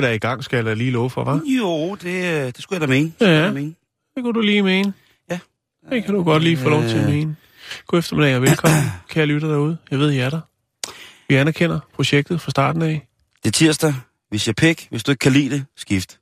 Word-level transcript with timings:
Vi 0.00 0.06
da 0.06 0.12
i 0.12 0.18
gang, 0.18 0.44
skal 0.44 0.56
jeg 0.56 0.64
da 0.64 0.74
lige 0.74 0.90
love 0.90 1.10
for, 1.10 1.24
hva'? 1.24 1.56
Jo, 1.56 1.94
det, 1.94 2.56
det 2.56 2.62
skulle 2.62 2.80
jeg 2.80 2.88
da 2.88 2.94
mene. 2.94 3.12
Ja. 3.20 3.26
Det, 3.36 3.42
jeg 3.44 3.52
mene. 3.54 3.74
Det 4.16 4.22
kunne 4.24 4.32
du 4.34 4.40
lige 4.40 4.62
mene. 4.62 4.92
Ja. 5.30 5.38
Det 5.90 6.04
kan 6.04 6.14
du 6.14 6.22
godt 6.22 6.42
lige 6.42 6.56
få 6.56 6.68
lov 6.68 6.82
til 6.82 6.96
at 6.96 7.04
Øh. 7.04 7.10
mene. 7.10 7.36
God 7.86 7.98
eftermiddag 7.98 8.36
og 8.36 8.42
velkommen, 8.42 8.78
kære 9.10 9.26
lytter 9.26 9.48
derude. 9.48 9.78
Jeg 9.90 9.98
ved, 9.98 10.12
I 10.12 10.18
er 10.18 10.30
der. 10.30 10.40
Vi 11.28 11.34
anerkender 11.34 11.80
projektet 11.94 12.40
fra 12.40 12.50
starten 12.50 12.82
af. 12.82 13.06
Det 13.44 13.48
er 13.48 13.52
tirsdag. 13.52 13.94
Vi 14.30 14.38
siger 14.38 14.52
pik. 14.54 14.86
Hvis 14.90 15.04
du 15.04 15.10
ikke 15.10 15.20
kan 15.20 15.32
lide 15.32 15.50
det, 15.50 15.64
skift. 15.76 16.18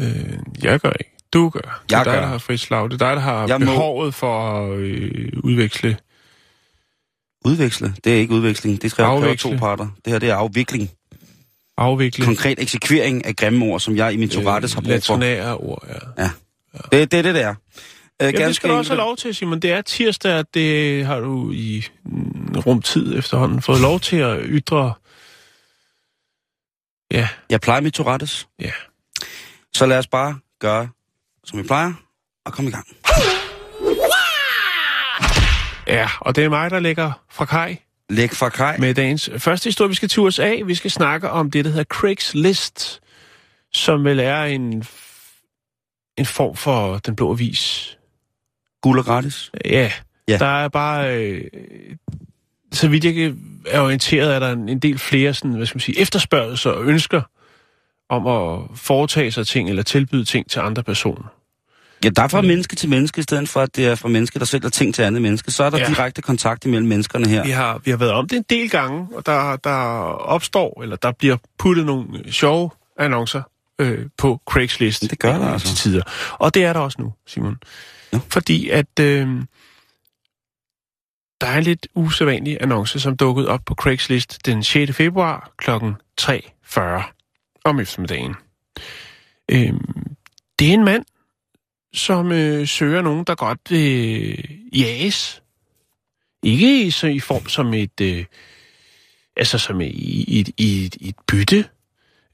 Øh, 0.00 0.38
jeg 0.62 0.80
gør 0.80 0.90
ikke. 0.90 1.10
Du 1.32 1.48
gør. 1.48 1.60
Det 1.60 1.94
er 1.94 1.98
Jeg 1.98 2.04
dig, 2.04 2.12
gør. 2.12 2.20
der 2.20 2.26
har 2.26 2.38
frit 2.38 2.60
slag. 2.60 2.84
Det 2.84 2.92
er 2.92 2.98
dig, 3.08 3.16
der 3.16 3.22
har 3.22 3.46
Jeg 3.46 3.60
må- 3.60 3.66
behovet 3.66 4.14
for 4.14 4.58
at 4.72 4.78
øh, 4.78 5.32
udveksle. 5.44 5.96
Udveksle. 7.44 7.94
Det 8.04 8.12
er 8.12 8.16
ikke 8.16 8.34
udveksling. 8.34 8.82
Det 8.82 8.90
skal 8.90 9.02
Afveksle. 9.02 9.50
to 9.50 9.56
parter. 9.56 9.88
Det 10.04 10.12
her 10.12 10.18
det 10.18 10.30
er 10.30 10.34
afvikling. 10.36 10.90
Afvikle. 11.76 12.24
Konkret 12.24 12.58
eksekvering 12.62 13.26
af 13.26 13.36
grimme 13.36 13.64
ord, 13.64 13.80
som 13.80 13.96
jeg 13.96 14.12
i 14.12 14.16
min 14.16 14.28
Tourettes 14.28 14.72
har 14.72 14.80
brug 14.80 15.02
for. 15.04 15.14
Latrinære 15.16 15.56
ord, 15.56 15.84
ja. 16.18 16.30
Det, 16.92 17.12
det 17.12 17.18
er 17.18 17.22
det, 17.22 17.34
det 17.34 17.42
er. 17.42 17.54
Øh, 18.22 18.34
Ja, 18.34 18.46
det 18.46 18.56
skal 18.56 18.70
du 18.70 18.74
også 18.74 18.90
have 18.92 18.98
lov 18.98 19.16
til, 19.16 19.34
Simon. 19.34 19.60
Det 19.60 19.72
er 19.72 19.82
tirsdag, 19.82 20.32
at 20.38 20.46
det 20.54 21.06
har 21.06 21.20
du 21.20 21.50
i 21.52 21.84
mm, 22.04 22.54
rumtid 22.66 23.18
efterhånden 23.18 23.62
fået 23.62 23.80
lov 23.80 24.00
til 24.00 24.16
at 24.16 24.38
ytre. 24.44 24.94
Ja, 27.10 27.28
Jeg 27.50 27.60
plejer 27.60 27.80
mit 27.80 27.94
Tourettes. 27.94 28.48
ja. 28.60 28.70
Så 29.74 29.86
lad 29.86 29.98
os 29.98 30.06
bare 30.06 30.38
gøre, 30.60 30.88
som 31.44 31.58
vi 31.58 31.62
plejer, 31.62 31.92
og 32.44 32.52
komme 32.52 32.70
i 32.70 32.72
gang. 32.72 32.86
Ja, 35.86 36.08
og 36.20 36.36
det 36.36 36.44
er 36.44 36.48
mig, 36.48 36.70
der 36.70 36.80
lægger 36.80 37.12
fra 37.30 37.44
kaj 37.44 37.76
Læg 38.12 38.30
fra 38.30 38.48
kaj. 38.48 38.76
med 38.78 38.94
dagens 38.94 39.30
første 39.38 39.66
historie. 39.68 39.88
Vi 39.88 39.94
skal 39.94 40.08
til 40.08 40.20
USA. 40.22 40.56
Vi 40.66 40.74
skal 40.74 40.90
snakke 40.90 41.30
om 41.30 41.50
det, 41.50 41.64
der 41.64 41.70
hedder 41.70 41.84
Craigslist, 41.84 43.00
som 43.72 44.04
vel 44.04 44.18
er 44.20 44.42
en, 44.44 44.84
en 46.18 46.26
form 46.26 46.56
for 46.56 46.98
den 46.98 47.16
blå 47.16 47.32
avis. 47.32 47.98
Guld 48.82 48.98
og 48.98 49.04
gratis. 49.04 49.50
Ja, 49.64 49.92
Ja. 50.28 50.38
der 50.38 50.46
er 50.64 50.68
bare... 50.68 51.16
Øh, 51.16 51.44
så 52.72 52.88
vidt 52.88 53.04
jeg 53.04 53.34
er 53.66 53.80
orienteret, 53.80 54.34
er 54.34 54.38
der 54.38 54.52
en, 54.52 54.68
en 54.68 54.78
del 54.78 54.98
flere 54.98 55.34
sådan, 55.34 55.52
hvad 55.52 55.66
skal 55.66 55.76
man 55.76 55.80
sige, 55.80 55.98
efterspørgelser 56.00 56.70
og 56.70 56.84
ønsker 56.84 57.22
om 58.08 58.26
at 58.26 58.78
foretage 58.78 59.30
sig 59.30 59.46
ting 59.46 59.68
eller 59.68 59.82
tilbyde 59.82 60.24
ting 60.24 60.50
til 60.50 60.60
andre 60.60 60.82
personer. 60.82 61.41
Ja, 62.04 62.08
der 62.08 62.22
er 62.22 62.28
fra 62.28 62.40
menneske 62.42 62.76
til 62.76 62.88
menneske, 62.88 63.18
i 63.18 63.22
stedet 63.22 63.48
for 63.48 63.60
at 63.60 63.76
det 63.76 63.86
er 63.86 63.94
fra 63.94 64.08
menneske, 64.08 64.38
der 64.38 64.44
sælger 64.44 64.68
ting 64.68 64.94
til 64.94 65.02
andet 65.02 65.22
menneske. 65.22 65.50
Så 65.50 65.64
er 65.64 65.70
der 65.70 65.78
Ja. 65.78 65.86
direkte 65.88 66.22
kontakt 66.22 66.64
imellem 66.64 66.88
menneskerne 66.88 67.28
her. 67.28 67.44
Vi 67.44 67.50
har, 67.50 67.78
vi 67.84 67.90
har 67.90 67.98
været 67.98 68.12
om 68.12 68.28
det 68.28 68.36
en 68.36 68.44
del 68.50 68.70
gange, 68.70 69.08
og 69.16 69.26
der, 69.26 69.56
der 69.56 69.70
opstår, 70.10 70.82
eller 70.82 70.96
der 70.96 71.12
bliver 71.12 71.36
puttet 71.58 71.86
nogle 71.86 72.18
øh, 72.18 72.32
sjove 72.32 72.70
annoncer 72.98 73.42
øh, 73.78 74.06
på 74.18 74.40
Craigslist. 74.46 75.02
Det 75.10 75.18
gør 75.18 75.38
der 75.38 75.48
altså. 75.52 75.66
Til 75.68 75.76
tider. 75.76 76.02
Og 76.38 76.54
det 76.54 76.64
er 76.64 76.72
der 76.72 76.80
også 76.80 77.00
nu, 77.02 77.12
Simon. 77.26 77.58
Ja. 78.12 78.20
Fordi 78.28 78.68
at 78.68 79.00
øh, 79.00 79.26
der 81.40 81.46
er 81.46 81.58
en 81.58 81.64
lidt 81.64 81.86
usædvanlig 81.94 82.58
annonce, 82.60 83.00
som 83.00 83.16
dukkede 83.16 83.48
op 83.48 83.60
på 83.66 83.74
Craigslist 83.74 84.46
den 84.46 84.62
6. 84.62 84.92
februar 84.96 85.50
kl. 85.58 85.70
3.40 86.20 86.80
om 87.64 87.80
eftermiddagen. 87.80 88.34
Øh, 89.50 89.72
det 90.58 90.68
er 90.68 90.72
en 90.74 90.84
mand, 90.84 91.04
som 91.94 92.32
øh, 92.32 92.66
søger 92.66 93.02
nogen, 93.02 93.24
der 93.24 93.34
godt 93.34 93.58
vil 93.70 94.44
jages. 94.76 95.42
Ikke 96.42 96.90
så 96.92 97.06
i 97.06 97.20
form 97.20 97.48
som 97.48 97.74
et, 97.74 98.00
øh, 98.00 98.24
altså 99.36 99.58
som 99.58 99.80
et- 99.80 99.90
et- 100.28 100.50
i 100.58 100.90
et 101.00 101.14
bytte. 101.28 101.64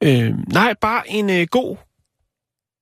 Øh, 0.04 0.32
nej, 0.52 0.74
bare 0.80 1.10
en 1.10 1.30
øh, 1.30 1.46
god, 1.50 1.76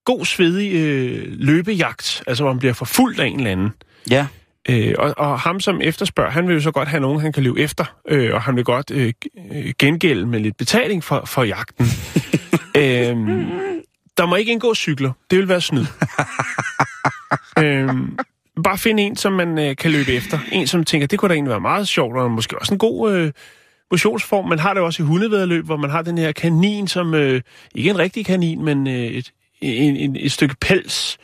god 0.05 0.25
svedig 0.25 0.73
øh, 0.75 1.25
løbejagt, 1.29 2.23
altså 2.27 2.45
hvor 2.45 2.53
man 2.53 2.59
bliver 2.59 2.75
forfulgt 2.75 3.21
af 3.21 3.27
en 3.27 3.37
eller 3.37 3.51
anden. 3.51 3.71
Ja. 4.11 4.27
Øh, 4.69 4.95
og, 4.99 5.15
og 5.17 5.41
ham, 5.41 5.61
som 5.61 5.81
efterspørger, 5.81 6.31
han 6.31 6.49
vil 6.49 6.55
jo 6.55 6.61
så 6.61 6.71
godt 6.71 6.89
have 6.89 7.01
nogen, 7.01 7.21
han 7.21 7.33
kan 7.33 7.43
leve 7.43 7.61
efter, 7.61 7.85
øh, 8.09 8.35
og 8.35 8.43
han 8.43 8.57
vil 8.57 8.65
godt 8.65 8.91
øh, 8.91 9.13
øh, 9.53 9.73
gengælde 9.79 10.27
med 10.27 10.41
lidt 10.41 10.57
betaling 10.57 11.05
for, 11.05 11.25
for 11.25 11.43
jagten. 11.43 11.87
øh, 12.83 13.17
der 14.19 14.27
må 14.27 14.37
ikke 14.37 14.53
indgå 14.53 14.75
cykler. 14.75 15.13
Det 15.31 15.39
vil 15.39 15.49
være 15.49 15.61
snyd. 15.61 15.87
øh, 17.65 17.89
bare 18.65 18.79
finde 18.79 19.03
en, 19.03 19.17
som 19.17 19.33
man 19.33 19.59
øh, 19.59 19.77
kan 19.77 19.91
løbe 19.91 20.13
efter. 20.13 20.39
En, 20.53 20.67
som 20.67 20.85
tænker, 20.85 21.07
det 21.07 21.19
kunne 21.19 21.29
da 21.29 21.35
egentlig 21.35 21.51
være 21.51 21.61
meget 21.61 21.89
sjovt, 21.89 22.17
og 22.17 22.31
måske 22.31 22.59
også 22.59 22.75
en 22.75 22.79
god 22.79 23.13
øh, 23.13 23.33
motionsform. 23.91 24.49
Man 24.49 24.59
har 24.59 24.75
det 24.75 24.81
jo 24.81 24.87
også 24.87 25.03
i 25.03 25.07
hundevedløb, 25.07 25.65
hvor 25.65 25.77
man 25.77 25.91
har 25.91 26.03
den 26.03 26.19
her 26.19 26.33
kanin, 26.33 26.89
som 26.89 27.15
øh, 27.15 27.43
ikke 27.75 27.91
en 27.91 27.99
rigtig 27.99 28.27
kanin, 28.27 28.65
men 28.65 28.87
øh, 28.87 28.95
et, 28.95 29.33
en, 29.61 29.97
en, 29.97 30.17
et 30.21 30.33
stykke 30.33 30.55
pels, 30.61 31.19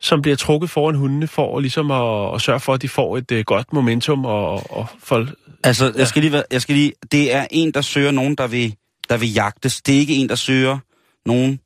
som 0.00 0.22
bliver 0.22 0.36
trukket 0.36 0.70
foran 0.70 0.94
hundene 0.94 1.26
for 1.26 1.60
ligesom 1.60 1.90
at, 1.90 2.34
at 2.34 2.40
sørge 2.40 2.60
for, 2.60 2.74
at 2.74 2.82
de 2.82 2.88
får 2.88 3.16
et 3.16 3.32
øh, 3.32 3.44
godt 3.44 3.72
momentum 3.72 4.24
og, 4.24 4.72
og 4.72 4.86
for, 5.02 5.26
Altså, 5.64 5.92
jeg 5.96 6.06
skal 6.06 6.22
lige, 6.22 6.32
være- 6.32 6.44
jeg 6.50 6.62
skal 6.62 6.74
lige, 6.74 6.92
det 7.12 7.34
er 7.34 7.46
en, 7.50 7.70
der 7.72 7.80
søger 7.80 8.10
nogen, 8.10 8.34
der 8.34 8.46
vil, 8.46 8.74
der 9.08 9.16
vil 9.16 9.32
jagtes. 9.32 9.82
Det 9.82 9.94
er 9.94 9.98
ikke 9.98 10.14
en, 10.14 10.28
der 10.28 10.34
søger 10.34 10.78
nogen, 11.26 11.60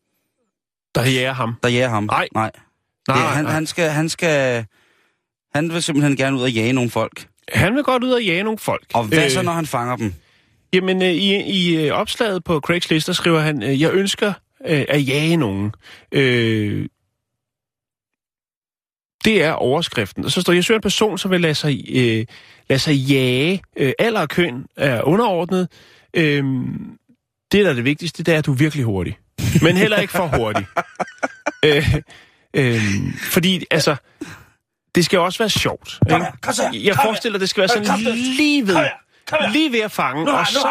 der 0.94 1.04
jager 1.04 1.32
ham. 1.32 1.54
der 1.62 1.69
jager 1.69 1.88
ham. 1.88 2.04
Nej. 2.04 2.28
Nej. 2.34 2.50
Nej, 3.08 3.16
det, 3.16 3.26
han, 3.26 3.44
nej. 3.44 3.53
han, 3.53 3.66
skal, 3.66 3.91
han 3.91 4.08
skal, 4.08 4.64
han 5.54 5.72
vil 5.72 5.82
simpelthen 5.82 6.16
gerne 6.16 6.36
ud 6.36 6.42
og 6.42 6.50
jage 6.50 6.72
nogle 6.72 6.91
folk. 6.91 7.26
Han 7.53 7.75
vil 7.75 7.82
godt 7.82 8.04
ud 8.04 8.10
og 8.10 8.22
jage 8.22 8.42
nogle 8.42 8.58
folk. 8.58 8.86
Og 8.94 9.04
hvad 9.04 9.25
øh, 9.25 9.31
så, 9.31 9.42
når 9.42 9.52
han 9.52 9.66
fanger 9.66 9.97
dem? 9.97 10.14
Jamen, 10.72 11.02
øh, 11.02 11.08
i, 11.08 11.36
i 11.36 11.86
øh, 11.86 11.92
opslaget 11.92 12.44
på 12.44 12.60
Craigslist, 12.60 13.06
der 13.06 13.12
skriver 13.12 13.41
han, 13.41 13.62
øh, 13.62 13.81
jeg 13.81 13.92
ønsker 13.92 14.32
øh, 14.66 14.84
at 14.88 15.08
jage 15.08 15.36
nogen. 15.36 15.72
Øh, 16.12 16.86
det 19.25 19.42
er 19.42 19.52
overskriften. 19.52 20.25
Og 20.25 20.31
så 20.31 20.41
står, 20.41 20.52
jeg 20.52 20.64
søger 20.64 20.78
en 20.78 20.82
person, 20.82 21.19
som 21.19 21.31
vil 21.31 21.41
lade 21.41 21.54
sig, 21.54 21.84
øh, 21.94 22.26
lade 22.69 22.81
sig 22.81 22.94
jage. 22.94 23.62
Øh, 23.76 23.92
alder 23.98 24.20
og 24.20 24.28
køn 24.28 24.66
er 24.76 25.02
underordnet. 25.02 25.69
Øh, 26.14 26.44
det, 27.52 27.64
der 27.64 27.70
er 27.70 27.75
det 27.75 27.84
vigtigste, 27.84 28.22
det 28.22 28.34
er, 28.34 28.38
at 28.38 28.47
du 28.47 28.52
er 28.52 28.56
virkelig 28.56 28.84
hurtig. 28.84 29.19
Men 29.62 29.76
heller 29.76 29.97
ikke 29.97 30.12
for 30.12 30.26
hurtig. 30.26 30.66
øh, 31.65 31.94
øh, 32.54 32.82
fordi, 33.32 33.65
altså, 33.70 33.97
det 34.94 35.04
skal 35.04 35.19
også 35.19 35.38
være 35.38 35.50
sjovt. 35.50 35.98
Ikke? 36.10 36.87
Jeg 36.87 36.97
forestiller, 37.04 37.38
det 37.38 37.48
skal 37.48 37.60
være 37.60 37.69
sådan 37.69 37.98
lige 38.15 38.66
ved, 38.66 38.76
lige 39.53 39.72
ved 39.72 39.81
at 39.81 39.93
fange, 39.93 40.32
og 40.32 40.47
så 40.47 40.69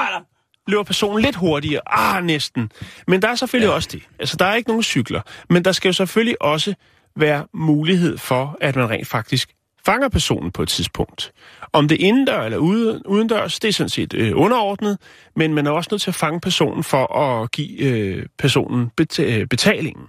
løber 0.67 0.83
personen 0.83 1.21
lidt 1.21 1.35
hurtigere. 1.35 1.81
Ah, 1.87 2.23
næsten. 2.23 2.71
Men 3.07 3.21
der 3.21 3.27
er 3.27 3.35
selvfølgelig 3.35 3.67
ja. 3.67 3.73
også 3.73 3.89
det. 3.91 4.03
Altså, 4.19 4.37
der 4.37 4.45
er 4.45 4.55
ikke 4.55 4.69
nogen 4.69 4.83
cykler. 4.83 5.21
Men 5.49 5.65
der 5.65 5.71
skal 5.71 5.89
jo 5.89 5.93
selvfølgelig 5.93 6.41
også 6.41 6.73
være 7.15 7.47
mulighed 7.53 8.17
for, 8.17 8.57
at 8.61 8.75
man 8.75 8.89
rent 8.89 9.07
faktisk 9.07 9.49
fanger 9.85 10.09
personen 10.09 10.51
på 10.51 10.63
et 10.63 10.69
tidspunkt. 10.69 11.31
Om 11.73 11.87
det 11.87 12.01
er 12.01 12.07
indendør 12.07 12.41
eller 12.41 12.57
ude, 12.57 13.01
udendørs, 13.05 13.59
det 13.59 13.67
er 13.67 13.73
sådan 13.73 13.89
set 13.89 14.13
øh, 14.13 14.31
underordnet, 14.35 14.97
men 15.35 15.53
man 15.53 15.67
er 15.67 15.71
også 15.71 15.87
nødt 15.91 16.01
til 16.01 16.11
at 16.11 16.15
fange 16.15 16.39
personen 16.39 16.83
for 16.83 17.17
at 17.17 17.51
give 17.51 17.79
øh, 17.81 18.25
personen 18.37 18.91
beta- 19.01 19.23
øh, 19.23 19.47
betalingen. 19.47 20.05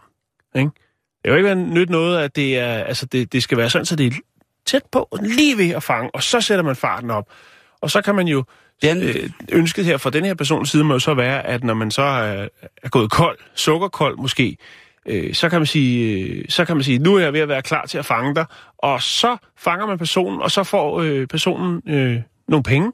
Ikke? 0.56 0.70
Det 1.24 1.30
kan 1.30 1.32
jo 1.32 1.36
ikke 1.36 1.54
nyt 1.54 1.90
noget, 1.90 2.19
at 2.19 2.36
det, 2.36 2.58
er, 2.58 2.74
altså 2.74 3.06
det, 3.06 3.32
det 3.32 3.42
skal 3.42 3.58
være 3.58 3.70
sådan, 3.70 3.86
så 3.86 3.96
det 3.96 4.06
er 4.06 4.10
tæt 4.66 4.82
på, 4.92 5.19
lige 5.22 5.58
ved 5.58 5.70
at 5.70 5.82
fange, 5.82 6.10
og 6.14 6.22
så 6.22 6.40
sætter 6.40 6.64
man 6.64 6.76
farten 6.76 7.10
op. 7.10 7.28
Og 7.80 7.90
så 7.90 8.02
kan 8.02 8.14
man 8.14 8.28
jo 8.28 8.44
Den, 8.82 9.02
øh, 9.02 9.30
ønsket 9.52 9.84
her 9.84 9.96
fra 9.96 10.10
den 10.10 10.24
her 10.24 10.34
persons 10.34 10.70
side 10.70 10.84
må 10.84 10.94
jo 10.94 10.98
så 10.98 11.14
være, 11.14 11.46
at 11.46 11.64
når 11.64 11.74
man 11.74 11.90
så 11.90 12.02
er, 12.02 12.48
er 12.82 12.88
gået 12.88 13.10
kold, 13.10 13.38
sukkerkold 13.54 14.16
måske, 14.19 14.56
øh, 15.06 15.34
så, 15.34 15.49
kan 15.49 15.60
man 15.60 15.66
sige, 15.66 16.20
øh, 16.20 16.44
så 16.49 16.64
kan 16.64 16.76
man 16.76 16.84
sige, 16.84 16.99
nu 16.99 17.14
er 17.14 17.20
jeg 17.20 17.32
ved 17.32 17.40
at 17.40 17.49
være 17.49 17.62
klar 17.62 17.87
til 17.87 17.99
at 17.99 18.04
fange 18.06 18.34
dig, 18.34 18.44
og 18.78 19.02
så 19.02 19.37
fanger 19.58 19.87
man 19.87 19.99
personen, 19.99 20.43
og 20.43 20.50
så 20.50 20.64
får 20.64 21.00
øh, 21.00 21.26
personen 21.26 21.82
øh, 21.88 22.16
nogle 22.49 22.62
penge, 22.62 22.93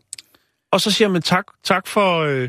og 0.73 0.81
så 0.81 0.91
siger 0.91 1.09
man 1.09 1.23
tak, 1.23 1.45
tak 1.65 1.87
for 1.87 2.19
øh, 2.21 2.49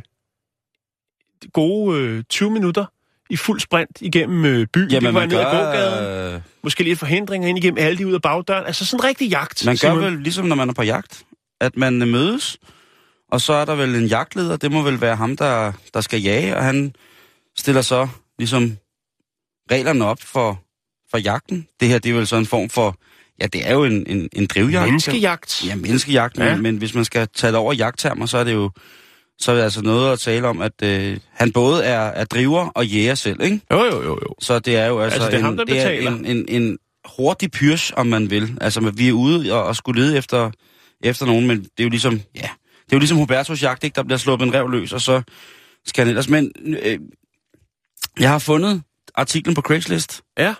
gode 1.53 1.99
øh, 1.99 2.23
20 2.29 2.51
minutter 2.51 2.85
i 3.29 3.35
fuld 3.35 3.59
sprint 3.59 4.01
igennem 4.01 4.45
øh, 4.45 4.67
byen. 4.67 4.89
Jamen, 4.91 5.05
det 5.05 5.13
var 5.13 5.19
man 5.19 5.29
ned 5.29 5.37
ad 5.37 5.43
gør, 5.43 5.65
gågaden. 5.65 6.33
øh, 6.35 6.41
Måske 6.63 6.83
lidt 6.83 6.99
forhindringer 6.99 7.47
ind 7.49 7.57
igennem 7.57 7.77
alle 7.77 7.97
de 7.97 8.07
ud 8.07 8.13
af 8.13 8.21
bagdøren. 8.21 8.65
Altså 8.65 8.85
sådan 8.85 8.99
en 8.99 9.09
rigtig 9.09 9.29
jagt. 9.29 9.65
man 9.65 9.71
gør 9.81 9.89
Simon. 9.89 10.03
vel 10.03 10.13
ligesom, 10.19 10.45
når 10.45 10.55
man 10.55 10.69
er 10.69 10.73
på 10.73 10.83
jagt, 10.83 11.23
at 11.61 11.77
man 11.77 12.01
øh, 12.01 12.07
mødes, 12.07 12.57
og 13.31 13.41
så 13.41 13.53
er 13.53 13.65
der 13.65 13.75
vel 13.75 13.95
en 13.95 14.05
jagtleder, 14.05 14.57
det 14.57 14.71
må 14.71 14.81
vel 14.81 15.01
være 15.01 15.15
ham, 15.15 15.37
der, 15.37 15.71
der 15.93 16.01
skal 16.01 16.21
jage, 16.21 16.57
og 16.57 16.63
han 16.63 16.95
stiller 17.57 17.81
så 17.81 18.07
ligesom 18.39 18.77
reglerne 19.71 20.05
op 20.05 20.21
for, 20.21 20.61
for 21.11 21.17
jagten. 21.17 21.67
Det 21.79 21.87
her, 21.87 21.99
det 21.99 22.09
er 22.09 22.13
vel 22.13 22.27
sådan 22.27 22.43
en 22.43 22.47
form 22.47 22.69
for, 22.69 22.95
ja, 23.41 23.47
det 23.47 23.67
er 23.67 23.73
jo 23.73 23.83
en, 23.83 24.07
en, 24.07 24.29
en 24.33 24.47
drivjagt. 24.47 24.85
Menneskejagt. 24.85 25.65
Ja, 25.67 25.75
menneskejagt, 25.75 26.37
ja. 26.37 26.53
Men, 26.53 26.63
men 26.63 26.77
hvis 26.77 26.93
man 26.93 27.05
skal 27.05 27.27
tale 27.35 27.57
over 27.57 27.73
jagttermer, 27.73 28.25
så 28.25 28.37
er 28.37 28.43
det 28.43 28.53
jo 28.53 28.71
så 29.39 29.51
er 29.51 29.55
det 29.55 29.63
altså 29.63 29.81
noget 29.81 30.13
at 30.13 30.19
tale 30.19 30.47
om, 30.47 30.61
at 30.61 30.83
øh, 30.83 31.17
han 31.31 31.51
både 31.51 31.83
er, 31.83 31.99
er 31.99 32.25
driver 32.25 32.67
og 32.67 32.87
jæger 32.87 33.15
selv, 33.15 33.41
ikke? 33.41 33.61
Jo, 33.71 33.83
jo, 33.83 34.03
jo, 34.03 34.09
jo. 34.09 34.35
Så 34.39 34.59
det 34.59 34.75
er 34.75 34.85
jo 34.85 34.99
altså, 34.99 35.15
Altså, 35.15 35.27
det 35.27 35.33
er 35.33 35.39
en, 35.39 35.45
ham, 35.45 35.57
der 35.57 35.65
det 35.65 35.81
er 35.81 35.89
en, 35.89 36.25
en, 36.25 36.45
en 36.47 36.77
hurtig 37.17 37.51
pyrs, 37.51 37.91
om 37.95 38.07
man 38.07 38.29
vil. 38.29 38.57
Altså, 38.61 38.91
vi 38.95 39.07
er 39.07 39.13
ude 39.13 39.53
og, 39.53 39.63
og 39.63 39.75
skulle 39.75 40.01
lede 40.01 40.17
efter, 40.17 40.51
efter 41.03 41.25
nogen, 41.25 41.47
men 41.47 41.57
det 41.57 41.69
er 41.77 41.83
jo 41.83 41.89
ligesom, 41.89 42.21
ja, 42.35 42.49
det 42.85 42.93
er 42.93 42.97
jo 42.97 42.99
ligesom 42.99 43.17
Hubertus 43.17 43.63
jagt, 43.63 43.83
ikke? 43.83 43.95
Der 43.95 44.03
bliver 44.03 44.17
sluppet 44.17 44.45
en 44.45 44.53
rev 44.53 44.69
løs, 44.69 44.93
og 44.93 45.01
så 45.01 45.21
skal 45.85 46.01
han 46.01 46.09
ellers... 46.09 46.29
Men 46.29 46.51
øh, 46.65 46.99
jeg 48.19 48.29
har 48.29 48.39
fundet 48.39 48.81
artiklen 49.19 49.55
på 49.55 49.61
Craigslist, 49.61 50.21
Ja. 50.37 50.53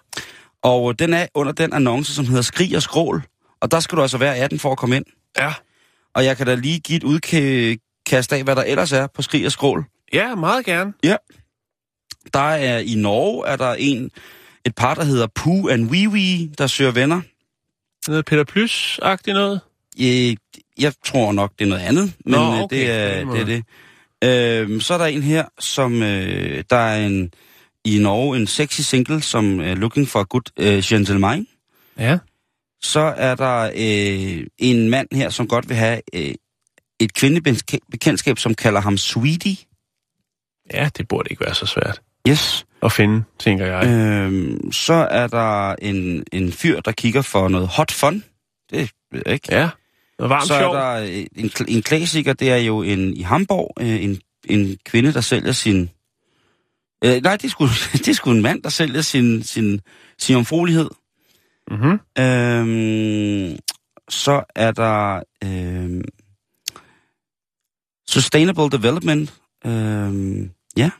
og 0.63 1.00
den 1.00 1.13
er 1.13 1.27
under 1.33 1.51
den 1.51 1.73
annonce, 1.73 2.13
som 2.15 2.25
hedder 2.25 2.41
Skrig 2.41 2.75
og 2.75 2.81
Skrål. 2.81 3.23
Og 3.61 3.71
der 3.71 3.79
skal 3.79 3.95
du 3.97 4.01
altså 4.01 4.17
være 4.17 4.35
18 4.38 4.59
for 4.59 4.71
at 4.71 4.77
komme 4.77 4.95
ind. 4.95 5.06
Ja. 5.38 5.53
Og 6.13 6.25
jeg 6.25 6.38
kan 6.38 6.45
da 6.45 6.56
lige 6.56 6.79
give 6.79 6.97
et 6.97 7.03
udkast 7.03 8.33
af, 8.33 8.44
hvad 8.44 8.56
der 8.56 8.63
ellers 8.63 8.91
er 8.91 9.07
på 9.15 9.21
Skrig 9.21 9.45
og 9.45 9.51
Skrål. 9.51 9.85
Ja, 10.13 10.35
meget 10.35 10.65
gerne. 10.65 10.94
Der 12.33 12.39
er 12.39 12.79
i 12.79 12.95
Norge, 12.95 13.47
er 13.47 13.56
der 13.56 13.73
en, 13.73 14.11
et 14.65 14.75
par, 14.75 14.94
der 14.95 15.03
hedder 15.03 15.27
Pooh 15.35 15.73
and 15.73 15.89
Wee 15.91 16.09
Wee, 16.09 16.50
der 16.57 16.67
søger 16.67 16.91
venner. 16.91 17.21
Noget 18.07 18.25
Peter 18.25 18.44
Plys-agtigt 18.44 19.33
noget. 19.33 19.59
Jeg, 19.97 20.38
jeg 20.79 20.94
tror 21.06 21.31
nok, 21.31 21.51
det 21.59 21.65
er 21.65 21.69
noget 21.69 21.81
andet, 21.81 22.13
men 22.25 22.31
Nå, 22.31 22.38
øh, 22.53 22.61
okay, 22.61 22.75
det, 22.77 22.91
er, 22.91 23.25
det 23.25 23.41
er 23.41 23.45
det. 23.45 23.63
Øhm, 24.23 24.79
så 24.81 24.94
er 24.94 24.97
der 24.97 25.06
en 25.06 25.23
her, 25.23 25.45
som 25.59 26.03
øh, 26.03 26.63
der 26.69 26.75
er 26.77 27.06
en 27.06 27.31
i 27.86 28.00
Norge 28.00 28.38
en 28.38 28.48
sexy 28.48 28.81
single, 28.81 29.22
som 29.22 29.60
er 29.60 29.76
looking 29.76 30.08
for 30.08 30.20
a 30.20 30.24
good 30.24 30.52
øh, 30.58 30.84
gentleman. 30.84 31.48
Ja. 31.98 32.18
Så 32.81 33.00
er 33.00 33.36
der 33.36 33.72
øh, 33.76 34.48
en 34.58 34.90
mand 34.90 35.08
her, 35.12 35.30
som 35.30 35.48
godt 35.48 35.70
vil 35.70 35.78
have 35.78 36.02
øh, 36.14 36.34
et 37.00 37.14
kvindebekendtskab, 37.14 38.40
som 38.40 38.56
kalder 38.56 38.81
ham 38.81 38.98
Sweetie. 38.98 39.58
Ja, 40.74 40.90
det 40.98 41.08
burde 41.08 41.30
ikke 41.30 41.46
være 41.46 41.56
så 41.56 41.66
svært 41.66 42.02
Yes. 42.30 42.66
at 42.84 42.92
finde, 42.92 43.24
tænker 43.40 43.66
jeg. 43.66 43.88
Øhm, 43.88 44.72
så 44.72 44.94
er 44.94 45.28
der 45.28 45.76
en, 45.76 46.24
en 46.31 46.52
fyr, 46.52 46.80
der 46.80 46.92
kigger 46.92 47.22
for 47.22 47.48
noget 47.48 47.68
hot 47.68 47.92
fun. 47.92 48.24
Det 48.72 48.92
ved 49.12 49.22
jeg 49.26 49.34
ikke. 49.34 49.48
Ja. 49.52 49.70
Noget 50.20 50.30
varmt 50.30 50.48
så 50.48 50.60
sjov. 50.60 50.74
er 50.76 50.80
der 50.80 51.04
øh, 51.04 51.26
en, 51.36 51.52
en 51.68 51.81
klassiker, 51.81 52.34
det 52.34 52.52
er 52.52 52.58
jo 52.58 52.81
en 52.81 53.14
i 53.14 53.22
Hamburg, 53.22 53.74
en, 53.81 54.22
en 54.46 54.78
kvinde, 54.86 55.14
der 55.14 55.22
sælger 55.22 55.52
sin... 55.52 55.90
Øh, 57.06 57.22
nej, 57.24 57.36
det 57.36 57.46
er, 57.46 57.50
sgu, 57.50 57.66
det 57.94 58.07
er 58.07 58.13
sgu 58.13 58.31
en 58.31 58.42
mand, 58.42 58.63
der 58.63 58.69
sælger 58.69 59.01
sin, 59.01 59.44
sin, 59.44 59.81
sin 60.18 60.36
omfruelighed. 60.36 60.90
Mm-hmm. 61.72 62.00
Øhm, 62.19 63.57
så 64.10 64.44
er 64.56 64.72
der 64.72 65.24
øhm, 65.44 66.01
Sustainable 68.07 68.69
Development. 68.69 69.34
Øhm, 69.66 70.51
ja. 70.78 70.92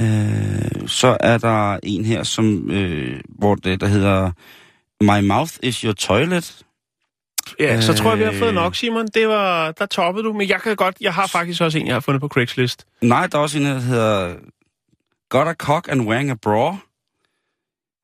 Øh, 0.00 0.88
så 0.88 1.16
er 1.20 1.38
der 1.38 1.78
en 1.82 2.04
her, 2.04 2.22
som, 2.22 2.70
øh, 2.70 3.20
hvor 3.28 3.54
det, 3.54 3.80
der 3.80 3.86
hedder 3.86 4.30
My 5.00 5.26
mouth 5.26 5.52
is 5.62 5.80
your 5.80 5.92
toilet. 5.92 6.62
Ja, 7.60 7.80
så 7.80 7.94
tror 7.94 8.10
jeg, 8.10 8.18
vi 8.18 8.24
har 8.24 8.32
fået 8.32 8.48
Øh. 8.48 8.54
nok, 8.54 8.74
Simon. 8.74 9.06
Det 9.14 9.28
var, 9.28 9.72
der 9.72 9.86
toppede 9.86 10.24
du. 10.24 10.32
Men 10.32 10.48
jeg 10.48 10.60
kan 10.60 10.76
godt, 10.76 10.96
jeg 11.00 11.14
har 11.14 11.26
faktisk 11.26 11.60
også 11.60 11.78
en, 11.78 11.86
jeg 11.86 11.94
har 11.94 12.00
fundet 12.00 12.20
på 12.20 12.28
Craigslist. 12.28 12.86
Nej, 13.00 13.26
der 13.26 13.38
er 13.38 13.42
også 13.42 13.58
en, 13.58 13.64
der 13.64 13.78
hedder 13.80 14.34
Got 15.28 15.48
a 15.48 15.54
cock 15.54 15.88
and 15.90 16.02
wearing 16.08 16.30
a 16.30 16.34
bra. 16.42 16.76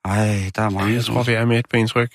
Ej, 0.05 0.51
der 0.57 0.63
er 0.63 0.71
mange. 0.71 0.95
Jeg 0.95 1.05
tror, 1.05 1.23
vi 1.23 1.33
er 1.33 1.45
med 1.45 1.59
et 1.59 1.67
på 1.71 1.77
indtryk. 1.77 2.11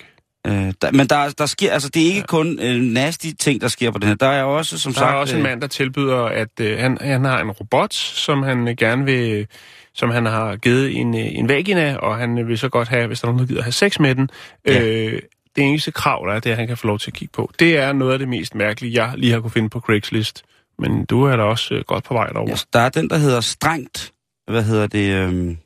Øh, 0.46 0.72
der, 0.82 0.92
men 0.92 1.06
der, 1.06 1.34
der 1.38 1.46
sker, 1.46 1.72
altså 1.72 1.88
det 1.88 2.02
er 2.02 2.06
ikke 2.06 2.18
ja. 2.18 2.26
kun 2.26 2.58
øh, 2.60 2.80
nasty 2.80 3.26
ting, 3.40 3.60
der 3.60 3.68
sker 3.68 3.90
på 3.90 3.98
den 3.98 4.08
her. 4.08 4.14
Der 4.14 4.26
er 4.26 4.42
også, 4.42 4.78
som 4.78 4.92
Der 4.92 4.98
sagt... 4.98 5.10
er 5.10 5.14
også 5.14 5.34
en 5.34 5.42
øh, 5.42 5.48
mand, 5.48 5.60
der 5.60 5.66
tilbyder, 5.66 6.24
at 6.24 6.60
øh, 6.60 6.78
han, 6.78 6.98
han 7.00 7.24
har 7.24 7.40
en 7.40 7.50
robot, 7.50 7.94
som 7.94 8.42
han 8.42 8.68
øh, 8.68 8.76
gerne 8.76 9.04
vil 9.04 9.46
som 9.94 10.10
han 10.10 10.26
har 10.26 10.56
givet 10.56 10.96
en, 10.96 11.14
øh, 11.14 11.38
en 11.38 11.48
vagina, 11.48 11.96
og 11.96 12.16
han 12.16 12.38
øh, 12.38 12.48
vil 12.48 12.58
så 12.58 12.68
godt 12.68 12.88
have, 12.88 13.06
hvis 13.06 13.20
der 13.20 13.28
er 13.28 13.32
nogen, 13.32 13.40
der 13.40 13.46
gider 13.46 13.62
have 13.62 13.72
sex 13.72 13.98
med 13.98 14.14
den. 14.14 14.30
Ja. 14.66 15.10
Det 15.56 15.64
eneste 15.64 15.92
krav, 15.92 16.26
der 16.28 16.34
er, 16.34 16.40
det 16.40 16.50
er, 16.50 16.52
at 16.52 16.58
han 16.58 16.66
kan 16.66 16.76
få 16.76 16.86
lov 16.86 16.98
til 16.98 17.10
at 17.10 17.14
kigge 17.14 17.32
på. 17.32 17.50
Det 17.58 17.76
er 17.76 17.92
noget 17.92 18.12
af 18.12 18.18
det 18.18 18.28
mest 18.28 18.54
mærkelige, 18.54 19.02
jeg 19.02 19.18
lige 19.18 19.32
har 19.32 19.40
kunne 19.40 19.50
finde 19.50 19.68
på 19.68 19.80
Craigslist. 19.80 20.42
Men 20.78 21.04
du 21.04 21.22
er 21.22 21.36
da 21.36 21.42
også 21.42 21.74
øh, 21.74 21.84
godt 21.84 22.04
på 22.04 22.14
vej 22.14 22.26
derover. 22.26 22.50
Ja, 22.50 22.56
der 22.72 22.80
er 22.80 22.88
den, 22.88 23.10
der 23.10 23.16
hedder 23.16 23.40
strengt, 23.40 24.12
hvad 24.46 24.62
hedder 24.62 24.86
det, 24.86 25.14
øh, 25.14 25.56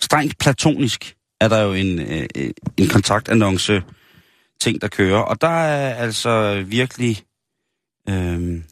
strengt 0.00 0.38
platonisk, 0.38 1.16
er 1.40 1.48
der 1.48 1.62
jo 1.62 1.72
en, 1.72 1.98
øh, 1.98 2.26
øh, 2.36 2.50
en 2.76 2.88
kontaktannonce 2.88 3.82
ting, 4.60 4.80
der 4.80 4.88
kører. 4.88 5.18
Og 5.18 5.40
der 5.40 5.48
er 5.48 5.94
altså 5.94 6.62
virkelig, 6.66 7.24
Øh, 8.08 8.62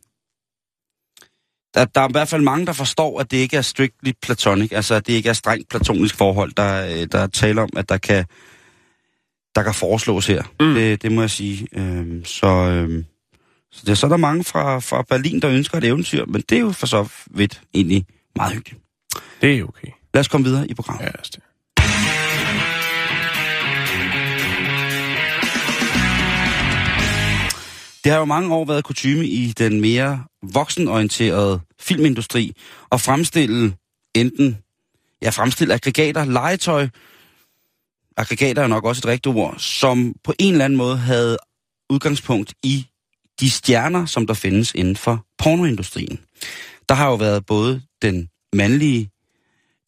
der, 1.75 1.85
der 1.85 2.00
er 2.00 2.08
i 2.08 2.12
hvert 2.12 2.29
fald 2.29 2.43
mange, 2.43 2.67
der 2.67 2.73
forstår, 2.73 3.20
at 3.20 3.31
det 3.31 3.37
ikke 3.37 3.56
er 3.56 3.62
strictly 3.62 4.11
platonic, 4.23 4.73
altså 4.73 4.94
at 4.94 5.06
det 5.06 5.12
ikke 5.12 5.29
er 5.29 5.32
strengt 5.32 5.69
platonisk 5.69 6.17
forhold, 6.17 6.52
der, 6.56 6.87
øh, 6.87 7.06
der 7.12 7.19
er 7.19 7.26
tale 7.26 7.62
om, 7.62 7.69
at 7.76 7.88
der 7.88 7.99
kan, 7.99 8.25
der 9.55 9.62
kan 9.62 9.75
foreslås 9.75 10.26
her. 10.26 10.43
Mm. 10.61 10.75
Det, 10.75 11.02
det 11.02 11.12
må 11.12 11.20
jeg 11.20 11.31
sige. 11.31 11.67
Øhm, 11.73 12.25
så, 12.25 12.47
øhm, 12.47 13.05
så, 13.73 13.82
det, 13.87 13.99
så 13.99 14.06
er 14.06 14.11
der 14.11 14.17
mange 14.17 14.44
fra, 14.44 14.79
fra 14.79 15.02
Berlin, 15.02 15.41
der 15.41 15.50
ønsker 15.50 15.79
et 15.79 15.85
eventyr, 15.85 16.25
men 16.26 16.43
det 16.49 16.56
er 16.56 16.61
jo 16.61 16.73
for 16.73 16.87
så 16.87 17.08
vidt 17.31 17.61
egentlig 17.75 18.06
meget 18.37 18.55
hyggeligt. 18.55 18.82
Det 19.43 19.58
er 19.58 19.64
okay. 19.64 19.88
Lad 20.14 20.20
os 20.20 20.29
komme 20.29 20.44
videre 20.44 20.69
i 20.69 20.75
programmet. 20.75 21.05
Ja, 21.05 21.11
det. 21.23 21.41
Det 28.05 28.12
har 28.12 28.19
jo 28.19 28.25
mange 28.25 28.55
år 28.55 28.64
været 28.64 28.85
kutume 28.85 29.26
i 29.26 29.52
den 29.58 29.81
mere 29.81 30.25
voksenorienterede 30.43 31.61
filmindustri 31.81 32.52
at 32.93 33.00
fremstille 33.00 33.75
enten, 34.14 34.58
ja, 35.23 35.31
fremstille 35.31 35.75
aggregater, 35.75 36.25
legetøj, 36.25 36.88
aggregater 38.20 38.62
er 38.62 38.66
nok 38.66 38.84
også 38.84 39.00
et 39.00 39.06
rigtigt 39.06 39.36
ord, 39.36 39.54
som 39.58 40.14
på 40.24 40.34
en 40.38 40.52
eller 40.52 40.64
anden 40.64 40.76
måde 40.76 40.96
havde 40.96 41.36
udgangspunkt 41.90 42.54
i 42.62 42.86
de 43.40 43.50
stjerner, 43.50 44.06
som 44.06 44.26
der 44.26 44.34
findes 44.34 44.72
inden 44.74 44.96
for 44.96 45.26
pornoindustrien. 45.38 46.20
Der 46.88 46.94
har 46.94 47.08
jo 47.08 47.14
været 47.14 47.46
både 47.46 47.82
den 48.02 48.28
mandlige, 48.52 49.10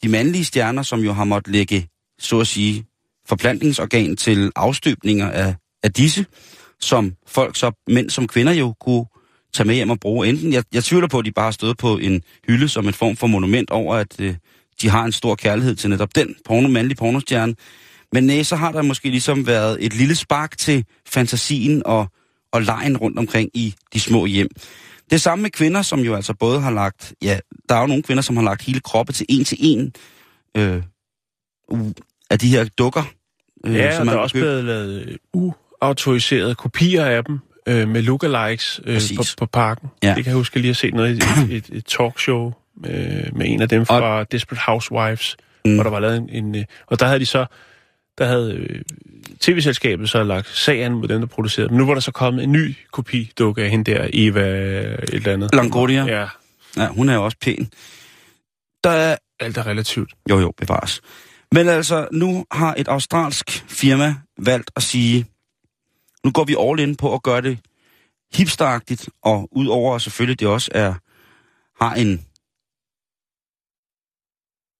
de 0.03 0.09
mandlige 0.09 0.45
stjerner, 0.45 0.83
som 0.83 1.01
jo 1.01 1.13
har 1.13 1.25
måttet 1.25 1.53
lægge, 1.53 1.89
så 2.19 2.41
at 2.41 2.47
sige, 2.47 2.85
forplantningsorgan 3.29 4.17
til 4.17 4.53
afstøbninger 4.57 5.31
af, 5.31 5.55
af 5.83 5.93
disse, 5.93 6.27
som 6.81 7.13
folk, 7.27 7.57
så 7.57 7.73
mænd 7.89 8.11
som 8.11 8.27
kvinder 8.27 8.53
jo 8.53 8.75
kunne 8.81 9.05
tage 9.55 9.67
med 9.67 9.75
hjem 9.75 9.91
og 9.91 10.01
bruge. 10.01 10.29
Enten, 10.29 10.53
jeg, 10.53 10.65
jeg 10.75 10.85
tvivler 10.85 11.09
på, 11.09 11.19
at 11.19 11.25
de 11.25 11.33
bare 11.33 11.45
har 11.45 11.51
stået 11.51 11.79
på 11.79 11.99
en 11.99 12.23
hylde 12.49 12.69
som 12.69 12.87
en 12.87 12.95
form 12.95 13.17
for 13.17 13.27
monument 13.27 13.71
over, 13.71 13.95
at 13.95 14.21
øh, 14.21 14.35
de 14.83 14.89
har 14.89 15.05
en 15.05 15.13
stor 15.13 15.35
kærlighed 15.35 15.77
til 15.77 15.91
netop 15.91 16.15
den 16.15 16.37
porno, 16.45 16.69
mandlige 16.69 16.97
pornostjerne. 16.97 17.55
Men 18.13 18.25
nej, 18.25 18.43
så 18.43 18.57
har 18.57 18.73
der 18.73 18.83
måske 18.83 19.11
ligesom 19.11 19.47
været 19.47 19.85
et 19.85 19.95
lille 19.95 20.15
spark 20.15 20.59
til 20.59 20.85
fantasien 21.09 21.83
og, 21.87 22.09
og 22.53 22.63
lejen 22.63 22.97
rundt 22.97 23.19
omkring 23.19 23.51
i 23.55 23.75
de 23.93 24.01
små 24.01 24.27
hjem. 24.27 24.49
Det 25.11 25.21
samme 25.21 25.43
med 25.43 25.51
kvinder, 25.51 25.83
som 25.83 26.01
jo 26.01 26.15
altså 26.15 26.35
både 26.35 26.61
har 26.61 26.71
lagt, 26.71 27.15
ja, 27.23 27.39
der 27.69 27.75
er 27.75 27.81
jo 27.81 27.87
nogle 27.87 28.03
kvinder, 28.03 28.23
som 28.23 28.37
har 28.37 28.45
lagt 28.45 28.63
hele 28.63 28.81
kroppe 28.81 29.13
til 29.13 29.27
en 29.29 29.45
til 29.45 29.59
en 29.61 29.93
øh, 30.57 30.83
af 32.31 32.39
de 32.39 32.49
her 32.49 32.65
dukker. 32.79 33.03
Øh, 33.67 33.75
Ja, 33.75 33.89
og 33.89 33.95
som 33.95 34.07
der 34.07 34.15
er 34.15 34.19
også 34.19 34.35
blevet 34.35 34.65
lavet 34.65 35.07
øh, 35.09 35.19
uautoriserede 35.83 36.55
kopier 36.55 37.05
af 37.05 37.25
dem 37.25 37.39
øh, 37.67 37.89
med 37.89 38.03
lookalikes 38.03 38.81
øh, 38.85 38.95
Præcis. 38.95 39.17
på, 39.17 39.25
på 39.39 39.47
parken. 39.47 39.89
Ja. 40.03 40.09
Det 40.09 40.25
kan 40.25 40.31
jeg 40.31 40.37
huske, 40.37 40.57
at 40.57 40.61
lige 40.61 40.69
har 40.69 40.75
set 40.75 40.95
noget 40.95 41.15
i 41.15 41.53
et, 41.53 41.57
et, 41.57 41.77
et 41.77 41.85
talkshow 41.87 42.53
øh, 42.87 43.37
med 43.37 43.47
en 43.47 43.63
af 43.63 43.69
dem 43.69 43.87
fra 43.87 44.01
og... 44.01 44.33
Desperate 44.33 44.63
Housewives, 44.67 45.37
Mm. 45.65 45.71
mm. 45.71 45.77
hvor 45.77 45.83
der 45.83 45.91
var 45.91 46.01
lavet 46.01 46.17
en... 46.17 46.29
en 46.29 46.55
øh, 46.55 46.65
og 46.87 47.01
der 47.01 47.07
havde 47.07 47.21
de 47.21 47.27
så... 47.27 47.47
Der 48.19 48.25
havde 48.27 48.55
øh, 48.55 48.83
tv-selskabet 49.41 50.11
så 50.11 50.25
lagt 50.25 50.49
sagen 50.49 50.93
mod 50.93 51.09
dem, 51.09 51.21
der 51.21 51.27
producerede 51.27 51.69
dem. 51.69 51.77
Nu 51.79 51.87
var 51.87 51.95
der 51.95 52.01
så 52.01 52.13
kommet 52.13 52.45
en 52.45 52.53
ny 52.53 52.75
kopi 52.93 53.33
dukke 53.39 53.63
af 53.63 53.71
hende 53.71 53.93
der, 53.93 54.09
Eva 54.13 54.41
et 54.41 55.15
eller 55.15 55.33
andet. 55.33 55.55
Longoria. 55.55 56.05
Ja, 56.05 56.29
Ja, 56.77 56.89
hun 56.89 57.09
er 57.09 57.15
jo 57.15 57.25
også 57.25 57.37
pæn. 57.41 57.71
Der 58.85 58.91
er... 58.91 59.17
alt 59.41 59.57
er 59.57 59.67
relativt. 59.67 60.15
Jo, 60.31 60.39
jo, 60.41 60.53
bevares. 60.57 61.01
Men 61.53 61.69
altså, 61.69 62.09
nu 62.13 62.47
har 62.51 62.75
et 62.79 62.89
australsk 62.89 63.65
firma 63.69 64.15
valgt 64.39 64.71
at 64.77 64.83
sige, 64.83 65.27
nu 66.25 66.31
går 66.31 66.45
vi 66.45 66.57
all 66.61 66.81
in 66.81 66.97
på 66.97 67.15
at 67.15 67.23
gøre 67.23 67.41
det 67.41 67.59
hipsteragtigt, 68.35 69.09
og 69.23 69.49
udover 69.53 69.99
selvfølgelig 69.99 70.41
det 70.41 70.49
også 70.49 70.71
er, 70.75 70.95
har 71.85 71.95
en 71.95 72.27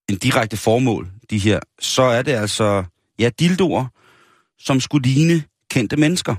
en 0.09 0.19
direkte 0.19 0.57
formål, 0.57 1.11
de 1.31 1.39
her, 1.39 1.61
så 1.81 2.03
er 2.03 2.23
det 2.23 2.33
altså, 2.33 2.85
ja, 3.23 3.31
dildoer, 3.41 3.87
som 4.59 4.81
skulle 4.81 5.09
ligne 5.09 5.43
kendte 5.71 5.97
mennesker. 5.97 6.35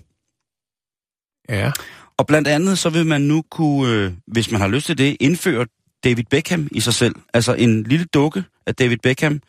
Ja. 1.49 1.71
Og 2.17 2.27
blandt 2.27 2.47
andet, 2.47 2.79
så 2.79 2.89
vil 2.89 3.05
man 3.05 3.21
nu 3.21 3.43
kunne, 3.51 3.93
øh, 3.93 4.11
hvis 4.27 4.51
man 4.51 4.61
har 4.61 4.67
lyst 4.67 4.85
til 4.85 4.97
det, 4.97 5.17
indføre 5.19 5.65
David 6.03 6.23
Beckham 6.29 6.67
i 6.71 6.79
sig 6.79 6.93
selv. 6.93 7.15
Altså 7.33 7.53
en 7.53 7.83
lille 7.83 8.05
dukke 8.05 8.43
af 8.67 8.75
David 8.75 8.97
Beckham. 9.03 9.41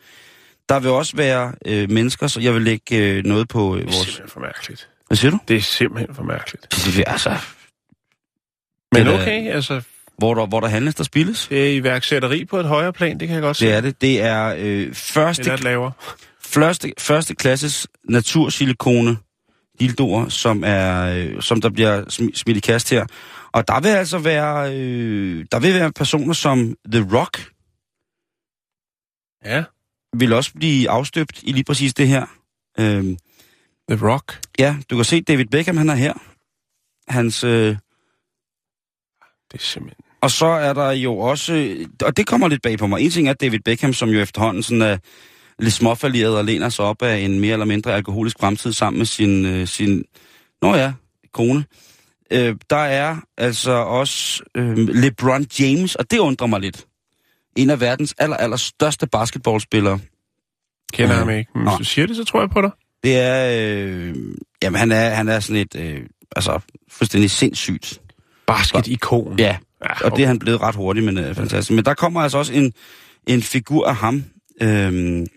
Der 0.69 0.79
vil 0.79 0.89
også 0.89 1.15
være 1.17 1.53
øh, 1.65 1.91
mennesker, 1.91 2.27
så 2.27 2.39
jeg 2.39 2.53
vil 2.53 2.61
lægge 2.61 2.97
øh, 2.97 3.23
noget 3.25 3.47
på 3.47 3.75
øh, 3.75 3.81
Det 3.81 3.87
er 3.87 3.91
vores... 3.91 3.95
simpelthen 4.07 4.29
for 4.29 4.39
mærkeligt. 4.39 4.89
Hvad 5.07 5.17
siger 5.17 5.31
du? 5.31 5.39
Det 5.47 5.55
er 5.57 5.61
simpelthen 5.61 6.15
for 6.15 6.23
mærkeligt. 6.23 6.65
Altså, 7.07 7.29
Men 8.91 9.05
Det 9.05 9.13
da- 9.13 9.21
okay, 9.21 9.51
altså, 9.51 9.81
hvor 10.17 10.33
der, 10.33 10.45
hvor 10.45 10.59
der 10.59 10.67
handles, 10.67 10.95
der 10.95 11.03
spilles. 11.03 11.47
det 11.47 11.69
er 11.71 11.75
iværksætteri 11.75 12.45
på 12.45 12.57
et 12.59 12.65
højere 12.65 12.93
plan, 12.93 13.19
det 13.19 13.27
kan 13.27 13.35
jeg 13.35 13.41
godt 13.41 13.57
se. 13.57 13.65
Det 13.65 13.73
er 13.73 13.81
det. 13.81 14.01
Det 14.01 14.21
er 14.21 14.55
øh, 14.57 14.93
første, 14.93 15.41
Eller 15.41 15.53
et 15.53 15.63
lavere. 15.63 15.91
Første, 16.55 16.93
første 16.99 17.35
klasses 17.35 17.87
natursilikone 18.09 19.17
dildoer, 19.79 20.29
som, 20.29 20.63
er, 20.65 21.05
øh, 21.15 21.41
som 21.41 21.61
der 21.61 21.69
bliver 21.69 22.01
sm- 22.05 22.35
smidt 22.35 22.57
i 22.57 22.59
kast 22.59 22.89
her. 22.89 23.05
Og 23.51 23.67
der 23.67 23.79
vil 23.79 23.89
altså 23.89 24.17
være, 24.17 24.75
øh, 24.77 25.45
der 25.51 25.59
vil 25.59 25.73
være 25.73 25.91
personer 25.91 26.33
som 26.33 26.75
The 26.91 27.07
Rock, 27.17 27.51
Ja. 29.45 29.63
vil 30.17 30.33
også 30.33 30.51
blive 30.53 30.89
afstøbt 30.89 31.43
i 31.43 31.51
lige 31.51 31.63
præcis 31.63 31.93
det 31.93 32.07
her. 32.07 32.25
Øhm, 32.79 33.17
The 33.89 34.07
Rock. 34.07 34.41
ja, 34.59 34.77
du 34.89 34.95
kan 34.95 35.05
se 35.05 35.21
David 35.21 35.45
Beckham, 35.45 35.77
han 35.77 35.89
er 35.89 35.95
her. 35.95 36.13
Hans, 37.07 37.43
øh, 37.43 37.77
Det 39.51 39.53
er 39.53 39.57
simpelthen... 39.57 40.05
og 40.21 40.31
så 40.31 40.45
er 40.45 40.73
der 40.73 40.91
jo 40.91 41.17
også, 41.17 41.53
øh, 41.53 41.87
og 42.01 42.17
det 42.17 42.27
kommer 42.27 42.47
lidt 42.47 42.61
bag 42.61 42.77
på 42.77 42.87
mig. 42.87 43.01
En 43.01 43.11
ting 43.11 43.27
er 43.27 43.33
David 43.33 43.59
Beckham, 43.59 43.93
som 43.93 44.09
jo 44.09 44.19
efterhånden 44.19 44.63
sådan 44.63 44.81
er 44.81 44.97
lidt 45.59 45.73
småfalderet 45.73 46.37
og 46.37 46.45
læner 46.45 46.69
sig 46.69 46.85
op 46.85 47.01
af 47.01 47.17
en 47.17 47.39
mere 47.39 47.53
eller 47.53 47.65
mindre 47.65 47.93
alkoholisk 47.93 48.39
fremtid 48.39 48.73
sammen 48.73 48.97
med 48.97 49.05
sin, 49.05 49.45
øh, 49.45 49.67
sin 49.67 50.03
nå 50.61 50.75
ja, 50.75 50.93
kone. 51.33 51.65
Øh, 52.31 52.55
der 52.69 52.75
er 52.75 53.17
altså 53.37 53.71
også 53.71 54.43
øh, 54.57 54.77
LeBron 54.77 55.45
James, 55.59 55.95
og 55.95 56.11
det 56.11 56.17
undrer 56.19 56.47
mig 56.47 56.61
lidt. 56.61 56.85
En 57.55 57.69
af 57.69 57.79
verdens 57.81 58.15
aller, 58.17 58.37
aller 58.37 58.57
største 58.57 59.07
basketballspillere. 59.07 59.99
Kender 60.93 61.13
Ja. 61.13 61.19
ham 61.19 61.29
ikke. 61.29 61.51
Men 61.55 61.63
hvis 61.67 61.77
du 61.77 61.83
siger 61.83 62.07
det, 62.07 62.15
så 62.15 62.23
tror 62.23 62.39
jeg 62.39 62.49
på 62.49 62.61
dig. 62.61 62.71
Det 63.03 63.17
er, 63.17 63.61
øh, 63.61 64.15
jamen 64.63 64.79
han 64.79 64.91
er, 64.91 65.09
han 65.09 65.27
er 65.27 65.39
sådan 65.39 65.61
et, 65.61 65.75
øh, 65.75 66.01
altså 66.35 66.59
fuldstændig 66.91 67.31
sindssygt. 67.31 68.01
Basket-ikon. 68.47 69.39
Ja, 69.39 69.57
ja 69.83 70.05
og 70.05 70.17
det 70.17 70.23
er 70.23 70.27
han 70.27 70.39
blevet 70.39 70.61
ret 70.61 70.75
hurtigt, 70.75 71.05
men 71.05 71.17
øh, 71.17 71.35
fantastisk. 71.35 71.75
Men 71.75 71.85
der 71.85 71.93
kommer 71.93 72.21
altså 72.21 72.37
også 72.37 72.53
en, 72.53 72.73
en 73.27 73.41
figur 73.41 73.87
af 73.87 73.95
ham. 73.95 74.23
Øhm, 74.61 75.27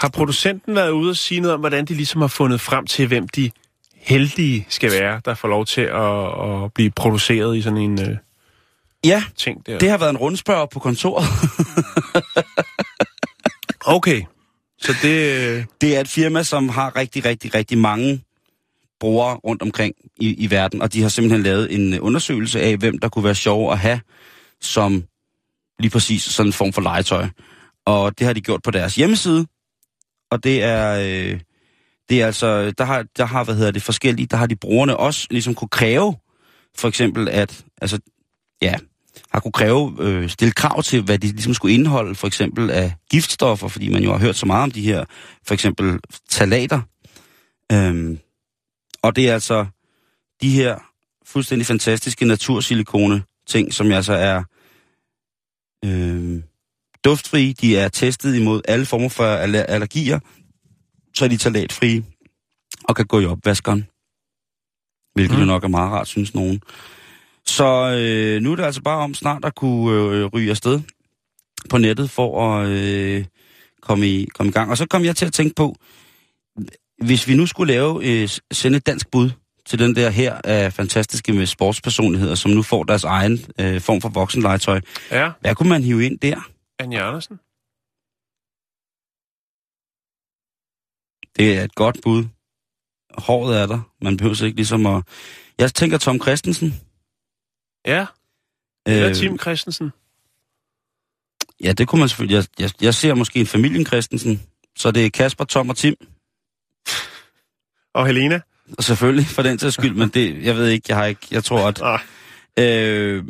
Har 0.00 0.08
producenten 0.08 0.74
været 0.74 0.90
ude 0.90 1.10
og 1.10 1.16
sige 1.16 1.40
noget 1.40 1.54
om, 1.54 1.60
hvordan 1.60 1.84
de 1.84 1.94
ligesom 1.94 2.20
har 2.20 2.28
fundet 2.28 2.60
frem 2.60 2.86
til, 2.86 3.06
hvem 3.06 3.28
de 3.28 3.50
heldige 3.94 4.66
skal 4.68 4.90
være, 4.90 5.20
der 5.24 5.34
får 5.34 5.48
lov 5.48 5.66
til 5.66 5.80
at, 5.80 6.64
at 6.64 6.72
blive 6.74 6.90
produceret 6.90 7.56
i 7.56 7.62
sådan 7.62 7.78
en 7.78 8.00
øh, 8.00 8.16
ja, 9.04 9.24
ting 9.36 9.66
der? 9.66 9.78
det 9.78 9.90
har 9.90 9.98
været 9.98 10.10
en 10.10 10.16
rundspørg 10.16 10.70
på 10.70 10.78
kontoret. 10.78 11.24
Okay. 13.86 14.22
Så 14.78 14.94
det... 15.02 15.48
øh, 15.48 15.64
Det 15.80 15.96
er 15.96 16.00
et 16.00 16.08
firma, 16.08 16.42
som 16.42 16.68
har 16.68 16.96
rigtig, 16.96 17.24
rigtig, 17.24 17.54
rigtig 17.54 17.78
mange 17.78 18.24
brugere 19.00 19.36
rundt 19.36 19.62
omkring 19.62 19.94
i, 20.16 20.34
i 20.44 20.50
verden, 20.50 20.82
og 20.82 20.92
de 20.92 21.02
har 21.02 21.08
simpelthen 21.08 21.42
lavet 21.42 21.74
en 21.74 21.94
øh, 21.94 21.98
undersøgelse 22.02 22.60
af, 22.60 22.76
hvem 22.76 22.98
der 22.98 23.08
kunne 23.08 23.24
være 23.24 23.34
sjov 23.34 23.72
at 23.72 23.78
have 23.78 24.00
som 24.60 25.04
lige 25.78 25.90
præcis 25.90 26.22
sådan 26.22 26.48
en 26.48 26.52
form 26.52 26.72
for 26.72 26.80
legetøj. 26.80 27.28
Og 27.86 28.18
det 28.18 28.26
har 28.26 28.34
de 28.34 28.40
gjort 28.40 28.62
på 28.62 28.70
deres 28.70 28.94
hjemmeside, 28.94 29.46
og 30.30 30.44
det 30.44 30.62
er, 30.62 30.94
øh, 30.94 31.40
det 32.08 32.22
er 32.22 32.26
altså, 32.26 32.70
der 32.70 32.84
har, 32.84 33.04
der 33.16 33.24
har, 33.24 33.44
hvad 33.44 33.54
hedder 33.54 33.70
det, 33.70 33.82
forskellige, 33.82 34.26
der 34.26 34.36
har 34.36 34.46
de 34.46 34.56
brugerne 34.56 34.96
også 34.96 35.26
ligesom 35.30 35.54
kunne 35.54 35.68
kræve, 35.68 36.16
for 36.76 36.88
eksempel 36.88 37.28
at, 37.28 37.64
altså, 37.82 37.98
ja, 38.62 38.74
har 39.32 39.40
kunne 39.40 39.52
kræve, 39.52 39.96
øh, 40.00 40.28
stille 40.28 40.52
krav 40.52 40.82
til, 40.82 41.02
hvad 41.02 41.18
de 41.18 41.26
ligesom 41.26 41.54
skulle 41.54 41.74
indeholde, 41.74 42.14
for 42.14 42.26
eksempel 42.26 42.70
af 42.70 42.94
giftstoffer, 43.10 43.68
fordi 43.68 43.88
man 43.88 44.02
jo 44.02 44.12
har 44.12 44.18
hørt 44.18 44.36
så 44.36 44.46
meget 44.46 44.62
om 44.62 44.70
de 44.70 44.82
her, 44.82 45.04
for 45.46 45.54
eksempel 45.54 45.98
talater. 46.28 46.80
Øhm, 47.72 48.18
og 49.02 49.16
det 49.16 49.28
er 49.28 49.34
altså 49.34 49.66
de 50.42 50.50
her 50.50 50.78
fuldstændig 51.26 51.66
fantastiske 51.66 52.24
natursilikone 52.24 53.22
ting, 53.46 53.74
som 53.74 53.92
altså 53.92 54.12
er 54.12 54.42
øh, 55.84 56.42
duftfrie. 57.04 57.52
De 57.52 57.76
er 57.76 57.88
testet 57.88 58.36
imod 58.36 58.60
alle 58.68 58.86
former 58.86 59.08
for 59.08 59.24
aller- 59.24 59.62
allergier, 59.62 60.18
så 61.14 61.24
er 61.24 61.28
de 61.28 61.36
talatfrie 61.36 62.04
og 62.84 62.96
kan 62.96 63.06
gå 63.06 63.20
i 63.20 63.26
opvaskeren. 63.26 63.86
Hvilket 65.14 65.34
mm. 65.36 65.40
jo 65.40 65.46
nok 65.46 65.64
er 65.64 65.68
meget 65.68 65.92
rart, 65.92 66.08
synes 66.08 66.34
nogen. 66.34 66.60
Så 67.46 67.96
øh, 67.98 68.42
nu 68.42 68.52
er 68.52 68.56
det 68.56 68.64
altså 68.64 68.82
bare 68.82 68.98
om 68.98 69.14
snart 69.14 69.44
at 69.44 69.54
kunne 69.54 70.16
øh, 70.16 70.26
ryge 70.26 70.50
afsted 70.50 70.80
på 71.70 71.78
nettet 71.78 72.10
for 72.10 72.54
at 72.54 72.68
øh, 72.68 73.24
komme, 73.82 74.08
i, 74.08 74.24
komme 74.34 74.50
i 74.50 74.52
gang. 74.52 74.70
Og 74.70 74.76
så 74.76 74.86
kom 74.86 75.04
jeg 75.04 75.16
til 75.16 75.26
at 75.26 75.32
tænke 75.32 75.54
på, 75.54 75.76
hvis 77.04 77.28
vi 77.28 77.34
nu 77.34 77.46
skulle 77.46 77.72
lave, 77.72 78.04
øh, 78.04 78.28
sende 78.52 78.76
et 78.76 78.86
dansk 78.86 79.10
bud 79.10 79.30
til 79.66 79.78
den 79.78 79.96
der 79.96 80.10
her 80.10 80.40
af 80.44 80.72
fantastiske 80.72 81.32
med 81.32 81.46
sportspersonligheder, 81.46 82.34
som 82.34 82.50
nu 82.50 82.62
får 82.62 82.84
deres 82.84 83.04
egen 83.04 83.44
øh, 83.58 83.80
form 83.80 84.00
for 84.00 84.08
voksenlegetøj, 84.08 84.80
ja, 85.10 85.30
hvad 85.40 85.54
kunne 85.54 85.68
man 85.68 85.82
hive 85.82 86.06
ind 86.06 86.18
der? 86.18 86.50
Anja 86.80 87.08
Andersen. 87.08 87.36
Det 91.36 91.58
er 91.58 91.64
et 91.64 91.74
godt 91.74 91.96
bud. 92.02 92.24
Håret 93.18 93.60
er 93.62 93.66
der. 93.66 93.80
Man 94.02 94.16
behøver 94.16 94.44
ikke 94.44 94.56
ligesom 94.56 94.86
at... 94.86 95.08
Jeg 95.58 95.74
tænker 95.74 95.98
Tom 95.98 96.20
Christensen. 96.22 96.74
Ja, 97.86 98.06
eller 98.86 99.14
Tim 99.14 99.38
Christensen. 99.38 99.90
Ja, 101.60 101.72
det 101.72 101.88
kunne 101.88 102.00
man 102.00 102.08
selvfølgelig... 102.08 102.36
Jeg, 102.36 102.46
jeg, 102.58 102.70
jeg 102.80 102.94
ser 102.94 103.14
måske 103.14 103.40
en 103.40 103.46
familien 103.46 103.86
Christensen. 103.86 104.42
Så 104.76 104.90
det 104.90 105.06
er 105.06 105.10
Kasper, 105.10 105.44
Tom 105.44 105.68
og 105.68 105.76
Tim. 105.76 105.94
Og 107.94 108.06
Helena. 108.06 108.40
Og 108.78 108.84
selvfølgelig, 108.84 109.26
for 109.26 109.42
den 109.42 109.58
til 109.58 109.72
skyld, 109.72 109.94
men 109.94 110.08
det, 110.08 110.44
jeg 110.44 110.56
ved 110.56 110.68
ikke, 110.68 110.86
jeg 110.88 110.96
har 110.96 111.04
ikke... 111.04 111.26
Jeg 111.30 111.44
tror, 111.44 111.68
at... 111.68 112.00
Øh, 112.58 113.24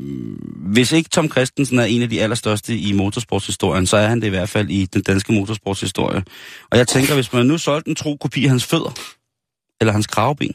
hvis 0.72 0.92
ikke 0.92 1.10
Tom 1.10 1.30
Christensen 1.30 1.78
er 1.78 1.84
en 1.84 2.02
af 2.02 2.08
de 2.08 2.22
allerstørste 2.22 2.76
i 2.78 2.92
motorsportshistorien, 2.92 3.86
så 3.86 3.96
er 3.96 4.06
han 4.08 4.20
det 4.20 4.26
i 4.26 4.30
hvert 4.30 4.48
fald 4.48 4.70
i 4.70 4.86
den 4.86 5.02
danske 5.02 5.32
motorsportshistorie. 5.32 6.22
Og 6.70 6.78
jeg 6.78 6.88
tænker, 6.88 7.14
hvis 7.14 7.32
man 7.32 7.46
nu 7.46 7.58
solgte 7.58 7.88
en 7.88 7.94
tro 7.94 8.16
kopi 8.16 8.44
af 8.44 8.50
hans 8.50 8.64
fødder, 8.64 9.00
eller 9.80 9.92
hans 9.92 10.06
kravben, 10.06 10.52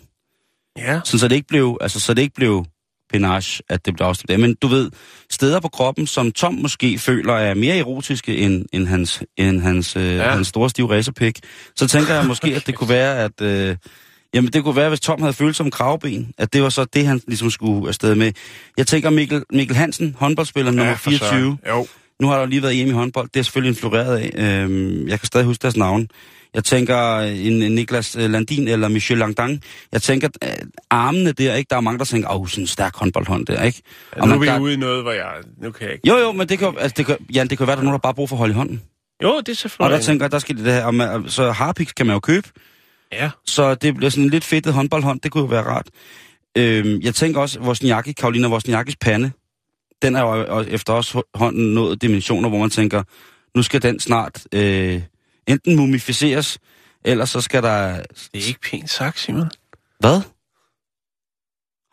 ja. 0.78 1.00
sådan, 1.06 1.20
så 1.20 1.28
det 1.28 1.36
ikke 1.36 1.48
blev, 1.48 1.78
altså, 1.82 2.00
så 2.00 2.14
det 2.14 2.22
ikke 2.22 2.36
blev 2.36 2.66
penage, 3.14 3.64
at 3.70 3.86
det 3.86 3.96
blev 3.96 4.08
afstemt 4.08 4.32
af. 4.32 4.40
Men 4.40 4.56
du 4.56 4.68
ved, 4.68 4.92
steder 5.32 5.60
på 5.60 5.68
kroppen, 5.68 6.08
som 6.08 6.32
Tom 6.32 6.54
måske 6.54 6.98
føler 6.98 7.34
er 7.34 7.54
mere 7.54 7.78
erotiske 7.78 8.38
end, 8.38 8.66
end 8.74 8.88
hans, 8.88 9.24
end 9.38 9.62
hans, 9.62 9.96
øh, 9.96 10.04
Ja. 10.16 10.30
hans 10.30 10.48
store 10.48 10.70
stive 10.70 10.90
racerpik, 10.92 11.40
så 11.76 11.88
tænker 11.88 12.14
jeg 12.14 12.26
måske, 12.26 12.48
at 12.48 12.68
det 12.68 12.76
kunne 12.78 12.90
være, 12.90 13.18
at... 13.24 13.42
Øh, 13.42 13.78
Jamen, 14.36 14.54
det 14.54 14.64
kunne 14.64 14.76
være, 14.76 14.90
hvis 14.90 15.00
Tom 15.00 15.22
havde 15.22 15.34
følt 15.34 15.56
som 15.56 15.72
kravben, 15.72 16.34
at 16.38 16.54
det 16.54 16.64
var 16.64 16.70
så 16.70 16.86
det, 16.86 17.08
han 17.08 17.22
ligesom 17.28 17.50
skulle 17.52 17.88
afsted 17.88 18.16
med. 18.16 18.32
Jeg 18.78 18.88
tænker 18.88 19.10
Mikkel, 19.10 19.44
Mikkel 19.54 19.76
Hansen, 19.78 20.16
håndboldspiller 20.20 20.72
nummer 20.72 20.86
ja, 20.86 20.94
for 20.94 21.10
24. 21.10 21.30
søren. 21.30 21.60
Jo. 21.70 21.88
Nu 22.22 22.28
har 22.28 22.34
der 22.34 22.42
jo 22.42 22.48
lige 22.48 22.62
været 22.62 22.76
hjemme 22.76 22.92
i 22.92 22.94
håndbold. 22.94 23.30
Det 23.34 23.40
er 23.40 23.44
selvfølgelig 23.44 23.70
influeret 23.70 24.18
af. 24.18 24.32
Øhm, 24.64 25.08
jeg 25.08 25.20
kan 25.20 25.28
stadig 25.28 25.46
huske 25.46 25.62
deres 25.62 25.78
navn. 25.78 26.08
Jeg 26.54 26.64
tænker 26.64 27.18
en, 27.20 27.64
en 27.64 27.76
Niklas 27.76 28.16
øh, 28.16 28.30
Landin 28.30 28.68
eller 28.68 28.88
Michel 28.88 29.18
Langdang. 29.18 29.62
Jeg 29.92 30.02
tænker, 30.02 30.30
at 30.42 30.64
armene 30.90 31.32
der, 31.32 31.56
ikke? 31.56 31.68
Der 31.70 31.76
er 31.76 31.82
mange, 31.82 32.00
der 32.00 32.06
tænker, 32.06 32.36
åh, 32.40 32.48
sådan 32.48 32.64
en 32.64 32.68
stærk 32.68 32.96
håndboldhånd 32.96 33.46
der, 33.46 33.64
ikke? 33.64 33.82
Ja, 34.16 34.22
Og 34.22 34.28
nu 34.28 34.34
er 34.36 34.40
vi 34.40 34.46
der- 34.46 34.60
ude 34.60 34.74
i 34.74 34.78
noget, 34.78 35.04
hvor 35.04 35.12
jeg... 35.12 35.32
Nu 35.62 35.72
kan 35.72 35.86
jeg 35.88 35.94
ikke... 35.94 36.08
Jo, 36.08 36.18
jo, 36.18 36.32
men 36.32 36.50
det 36.50 36.60
kan, 36.60 36.74
altså, 36.80 36.94
det 36.98 37.06
kan, 37.06 37.18
Jan, 37.34 37.48
det 37.48 37.58
kan 37.58 37.68
være, 37.68 37.74
at 37.74 37.78
der 37.78 37.82
er 37.82 37.86
nogen, 37.86 37.94
der 37.94 38.00
bare 38.02 38.14
brug 38.14 38.30
for 38.30 38.36
at 38.36 38.40
holde 38.40 38.52
i 38.52 38.56
hånden. 38.56 38.82
Jo, 39.24 39.38
det 39.40 39.48
er 39.48 39.52
Og 39.52 39.58
selvfølgelig... 39.58 39.98
der 40.00 40.04
tænker 40.06 40.26
jeg, 40.26 40.32
der 40.32 40.40
skal 40.40 40.58
det 40.58 40.66
her. 40.74 40.86
Og 40.86 40.96
man, 40.96 41.24
så 41.30 41.52
harpiks 41.52 41.94
kan 41.94 42.06
man 42.06 42.14
jo 42.14 42.20
købe. 42.20 42.48
Ja. 43.16 43.30
Så 43.46 43.76
det 43.76 43.96
bliver 43.96 44.10
sådan 44.10 44.24
en 44.24 44.30
lidt 44.30 44.44
fedtet 44.44 44.74
håndboldhånd. 44.74 45.20
Det 45.20 45.32
kunne 45.32 45.42
jo 45.42 45.48
være 45.48 45.64
rart. 45.64 45.90
Øhm, 46.58 47.02
jeg 47.02 47.16
tænker 47.16 47.42
også, 47.42 47.60
Wozniacki, 47.60 48.12
Karolina 48.12 48.48
Wozniakkis 48.48 48.96
pande, 48.96 49.32
den 50.02 50.16
er 50.16 50.22
jo 50.22 50.62
efter 50.62 50.94
også 50.94 51.22
hånden 51.34 51.74
nået 51.74 52.02
dimensioner, 52.02 52.50
hvor 52.50 52.60
man 52.60 52.70
tænker, 52.70 53.04
nu 53.56 53.64
skal 53.64 53.82
den 53.82 54.00
snart 54.00 54.48
øh, 54.52 55.02
enten 55.48 55.76
mumificeres, 55.76 56.60
eller 57.06 57.26
så 57.26 57.42
skal 57.42 57.64
der... 57.64 57.96
Det 57.98 58.44
er 58.44 58.48
ikke 58.48 58.60
pænt 58.72 58.90
sagt, 58.90 59.20
Simon. 59.20 59.52
Hvad? 60.00 60.22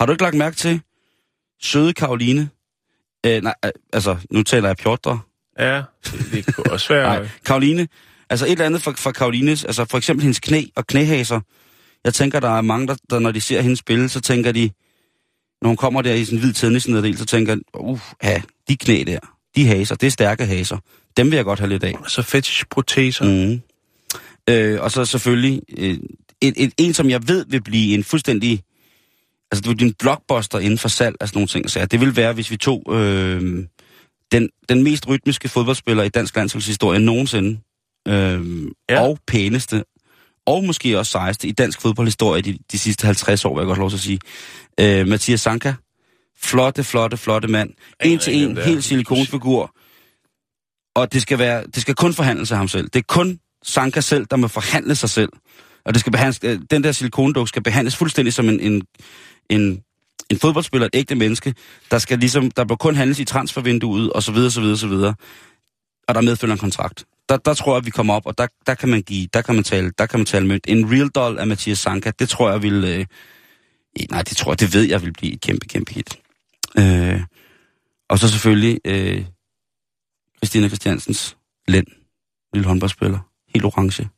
Har 0.00 0.06
du 0.06 0.12
ikke 0.12 0.22
lagt 0.22 0.36
mærke 0.36 0.56
til 0.56 0.80
søde 1.62 1.92
Karoline? 1.92 2.50
Øh, 3.26 3.42
nej, 3.42 3.54
altså, 3.92 4.16
nu 4.30 4.42
taler 4.42 4.68
jeg 4.68 4.76
pjotre. 4.76 5.20
Ja, 5.58 5.82
det, 6.04 6.46
det 6.46 6.54
kunne 6.54 6.72
også 6.72 6.94
være... 6.94 7.18
Nej, 7.18 7.28
Karoline. 7.44 7.88
Altså 8.32 8.46
et 8.46 8.52
eller 8.52 8.66
andet 8.66 8.82
fra, 8.82 8.90
fra 8.90 9.12
Karolines, 9.12 9.64
altså 9.64 9.84
for 9.84 9.98
eksempel 9.98 10.22
hendes 10.22 10.40
knæ 10.40 10.64
og 10.76 10.86
knæhaser. 10.86 11.40
Jeg 12.04 12.14
tænker, 12.14 12.40
der 12.40 12.48
er 12.48 12.60
mange, 12.60 12.86
der, 12.86 12.96
der 13.10 13.18
når 13.18 13.30
de 13.30 13.40
ser 13.40 13.60
hende 13.60 13.76
spille, 13.76 14.08
så 14.08 14.20
tænker 14.20 14.52
de, 14.52 14.70
når 15.62 15.68
hun 15.68 15.76
kommer 15.76 16.02
der 16.02 16.14
i 16.14 16.24
sådan 16.24 16.38
en 16.38 16.40
hvid 16.40 16.52
tennisnederdel, 16.52 17.18
så 17.18 17.24
tænker 17.24 17.56
uh, 17.74 18.00
ja, 18.22 18.42
de 18.68 18.76
knæ 18.76 19.04
der, 19.06 19.18
De 19.56 19.66
haser, 19.66 19.94
det 19.94 20.06
er 20.06 20.10
stærke 20.10 20.46
haser. 20.46 20.78
Dem 21.16 21.30
vil 21.30 21.36
jeg 21.36 21.44
godt 21.44 21.58
have 21.58 21.68
lidt 21.68 21.84
af. 21.84 21.94
Altså 22.02 22.22
fetish-proteser. 22.22 23.24
Mm. 23.24 23.60
Øh, 24.48 24.80
og 24.82 24.90
så 24.90 25.04
selvfølgelig 25.04 25.62
øh, 25.78 25.98
et, 26.40 26.54
et, 26.56 26.72
en, 26.78 26.94
som 26.94 27.10
jeg 27.10 27.28
ved 27.28 27.44
vil 27.48 27.62
blive 27.62 27.94
en 27.94 28.04
fuldstændig... 28.04 28.62
Altså, 29.50 29.62
det 29.62 29.68
vil 29.68 29.76
blive 29.76 29.88
en 29.88 29.94
blockbuster 29.98 30.58
inden 30.58 30.78
for 30.78 30.88
salg 30.88 31.16
af 31.20 31.28
sådan 31.28 31.36
nogle 31.36 31.48
ting. 31.48 31.70
Så 31.70 31.86
det 31.86 32.00
vil 32.00 32.16
være, 32.16 32.32
hvis 32.32 32.50
vi 32.50 32.56
tog 32.56 32.84
øh, 32.90 33.66
den, 34.32 34.48
den 34.68 34.82
mest 34.82 35.08
rytmiske 35.08 35.48
fodboldspiller 35.48 36.02
i 36.02 36.08
dansk 36.08 36.36
landsholdshistorie 36.36 37.00
nogensinde, 37.00 37.58
øh, 38.09 38.66
Ja. 38.88 39.00
og 39.00 39.18
pæneste, 39.26 39.85
og 40.47 40.64
måske 40.64 40.99
også 40.99 41.11
sejeste 41.12 41.49
i 41.49 41.52
dansk 41.52 41.80
fodboldhistorie 41.80 42.42
de, 42.42 42.59
de 42.73 42.78
sidste 42.78 43.06
50 43.06 43.44
år, 43.44 43.54
vil 43.54 43.61
jeg 43.61 43.66
godt 43.66 43.78
lov 43.78 43.90
til 43.90 43.97
at 43.97 44.00
sige. 44.00 44.18
Øh, 44.80 45.06
Mathias 45.09 45.40
Sanka. 45.40 45.75
Flotte, 46.42 46.85
flotte, 46.85 47.16
flotte 47.16 47.49
mand. 47.49 47.71
En 48.04 48.18
til 48.18 48.35
en, 48.35 48.56
helt 48.56 48.85
silikonfigur. 48.85 49.75
Og 50.94 51.12
det 51.12 51.23
skal, 51.23 51.38
være, 51.38 51.64
det 51.75 51.82
skal 51.82 51.94
kun 51.94 52.14
forhandle 52.14 52.47
sig 52.47 52.56
ham 52.56 52.68
selv. 52.68 52.85
Det 52.85 52.97
er 52.97 53.04
kun 53.09 53.38
Sanka 53.62 54.00
selv, 54.00 54.26
der 54.30 54.37
må 54.37 54.49
forhandle 54.49 54.94
sig 54.94 55.11
selv. 55.11 55.32
Og 55.85 55.94
det 55.94 56.00
skal 56.00 56.12
behandles, 56.12 56.40
øh, 56.44 56.61
den 56.71 56.85
der 56.85 56.92
silikonduk 56.92 57.49
skal 57.49 57.62
behandles 57.62 57.97
fuldstændig 57.97 58.32
som 58.35 58.49
en, 58.49 58.61
en, 58.61 58.82
en, 59.50 59.82
en 60.30 60.38
fodboldspiller, 60.38 60.87
et 60.87 60.94
ægte 60.94 61.14
menneske, 61.14 61.54
der 61.90 61.99
skal 61.99 62.18
ligesom, 62.18 62.50
der 62.50 62.64
bør 62.64 62.75
kun 62.75 62.94
handles 62.94 63.18
i 63.18 63.25
transfervinduet, 63.25 64.12
og 64.12 64.23
så 64.23 64.32
videre, 64.32 64.50
så 64.50 64.61
videre, 64.61 64.78
så 64.78 64.87
videre. 64.87 65.14
Og 66.09 66.14
der 66.14 66.21
medfølger 66.21 66.52
en 66.52 66.59
kontrakt. 66.59 67.04
Der, 67.28 67.36
der 67.36 67.54
tror 67.54 67.72
jeg, 67.72 67.78
at 67.78 67.86
vi 67.86 67.90
kommer 67.90 68.14
op, 68.14 68.26
og 68.26 68.38
der, 68.38 68.46
der 68.66 68.74
kan 68.74 68.88
man 68.88 69.02
give, 69.02 69.28
der 69.32 69.42
kan 69.42 69.54
man 69.54 69.64
tale, 69.64 69.92
der 69.98 70.06
kan 70.06 70.18
man 70.18 70.26
tale 70.26 70.46
mønt. 70.46 70.64
En 70.68 70.92
real 70.92 71.08
doll 71.08 71.38
af 71.38 71.46
Mathias 71.46 71.78
Sanka, 71.78 72.10
det 72.18 72.28
tror 72.28 72.50
jeg 72.50 72.62
vil, 72.62 72.84
øh, 72.84 73.06
nej, 74.10 74.22
det 74.22 74.36
tror 74.36 74.52
jeg, 74.52 74.60
det 74.60 74.74
ved 74.74 74.82
jeg 74.82 75.02
vil 75.02 75.12
blive 75.12 75.32
et 75.32 75.40
kæmpe, 75.40 75.66
kæmpe 75.66 75.92
hit. 75.92 76.18
Øh, 76.78 77.20
og 78.08 78.18
så 78.18 78.28
selvfølgelig 78.28 78.80
øh, 78.84 79.24
Christina 80.36 80.68
Christiansens 80.68 81.36
Lend, 81.68 81.86
lille 82.52 82.68
håndboldspiller, 82.68 83.18
helt 83.54 83.64
orange. 83.64 84.08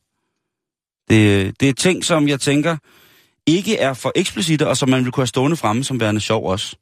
Det, 1.09 1.45
øh, 1.45 1.53
det 1.59 1.69
er 1.69 1.73
ting, 1.73 2.05
som 2.05 2.27
jeg 2.27 2.39
tænker 2.39 2.77
ikke 3.45 3.77
er 3.77 3.93
for 3.93 4.11
eksplicite, 4.15 4.67
og 4.67 4.77
som 4.77 4.89
man 4.89 5.03
vil 5.03 5.11
kunne 5.11 5.21
have 5.21 5.27
stående 5.27 5.57
fremme 5.57 5.83
som 5.83 5.99
værende 5.99 6.21
sjov 6.21 6.49
også. 6.49 6.77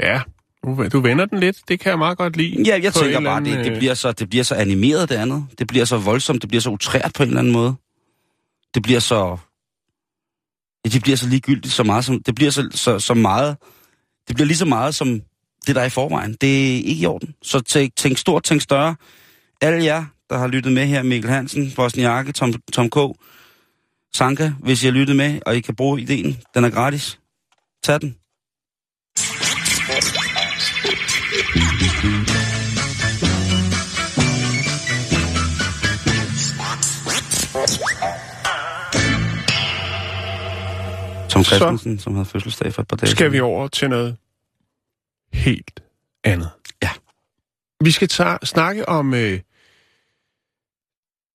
Ja, 0.00 0.22
du, 0.64 0.88
du 0.88 1.00
vender 1.00 1.26
den 1.26 1.40
lidt. 1.40 1.56
Det 1.68 1.80
kan 1.80 1.90
jeg 1.90 1.98
meget 1.98 2.18
godt 2.18 2.36
lide. 2.36 2.62
Ja, 2.62 2.80
jeg 2.82 2.94
tænker 2.94 3.20
bare, 3.20 3.36
eller 3.36 3.40
det, 3.40 3.50
anden, 3.50 3.64
det, 3.64 3.72
øh, 3.72 3.78
bliver 3.78 3.94
så, 3.94 4.12
det 4.12 4.30
bliver 4.30 4.44
så 4.44 4.54
animeret 4.54 5.08
det 5.08 5.14
andet. 5.14 5.46
Det 5.58 5.66
bliver 5.66 5.84
så 5.84 5.96
voldsomt, 5.96 6.42
det 6.42 6.48
bliver 6.48 6.60
så 6.60 6.70
utrært 6.70 7.12
på 7.14 7.22
en 7.22 7.28
eller 7.28 7.38
anden 7.38 7.52
måde. 7.52 7.74
Det 8.74 8.82
bliver 8.82 9.00
så... 9.00 9.36
Ja, 10.84 10.88
det 10.88 11.02
bliver 11.02 11.16
så 11.16 11.28
ligegyldigt 11.28 11.74
så 11.74 11.82
meget 11.82 12.04
som... 12.04 12.22
Det 12.22 12.34
bliver 12.34 12.50
så, 12.50 12.68
så, 12.70 12.98
så 12.98 13.14
meget... 13.14 13.56
Det 14.28 14.36
bliver 14.36 14.46
lige 14.46 14.56
så 14.56 14.64
meget 14.64 14.94
som 14.94 15.20
det, 15.66 15.74
der 15.74 15.80
er 15.80 15.86
i 15.86 15.90
forvejen. 15.90 16.36
Det 16.40 16.70
er 16.70 16.74
ikke 16.74 17.02
i 17.02 17.06
orden. 17.06 17.34
Så 17.42 17.60
tænk, 17.60 17.96
tænk 17.96 18.18
stort, 18.18 18.42
tænk 18.42 18.62
større. 18.62 18.96
Alle 19.60 19.84
jer, 19.84 20.04
der 20.30 20.38
har 20.38 20.46
lyttet 20.46 20.72
med 20.72 20.86
her, 20.86 21.02
Mikkel 21.02 21.30
Hansen, 21.30 21.72
Bosniakke, 21.76 22.32
Tom, 22.32 22.52
Tom 22.72 22.90
K., 22.90 22.96
Sanka, 24.14 24.52
hvis 24.60 24.82
I 24.82 24.86
har 24.86 24.92
lyttet 24.92 25.16
med, 25.16 25.40
og 25.46 25.56
I 25.56 25.60
kan 25.60 25.76
bruge 25.76 26.00
ideen, 26.00 26.36
den 26.54 26.64
er 26.64 26.70
gratis. 26.70 27.18
Tag 27.82 28.00
den. 28.00 28.16
Tom 41.28 41.44
Christensen, 41.44 41.98
som 41.98 42.14
havde 42.14 42.26
fødselsdag 42.26 42.74
for 42.74 42.82
et 42.82 42.88
par 42.88 42.96
dage 42.96 43.10
skal 43.10 43.32
vi 43.32 43.40
over 43.40 43.68
til 43.68 43.90
noget 43.90 44.16
helt 45.32 45.80
andet. 46.24 46.50
Ja. 46.82 46.90
Vi 47.80 47.90
skal 47.90 48.08
ta- 48.08 48.38
snakke 48.44 48.88
om 48.88 49.14
øh, 49.14 49.40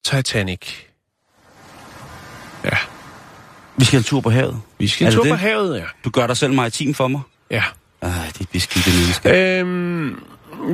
Titanic. 0.05 0.61
Ja, 2.63 2.77
Vi 3.77 3.85
skal 3.85 3.97
en 3.97 4.03
tur 4.03 4.21
på 4.21 4.29
havet. 4.29 4.61
vi 4.77 4.87
skal 4.87 5.07
en 5.07 5.13
tur 5.13 5.23
det? 5.23 5.29
på 5.31 5.35
havet, 5.35 5.77
ja. 5.79 5.85
Du 6.03 6.09
gør 6.09 6.27
dig 6.27 6.37
selv 6.37 6.53
maritim 6.53 6.93
for 6.93 7.07
mig. 7.07 7.21
Ja. 7.51 7.63
Ej, 8.01 8.31
det 8.37 8.38
beskidte 8.59 8.89
menneske. 8.99 9.29
Øhm, 9.59 10.23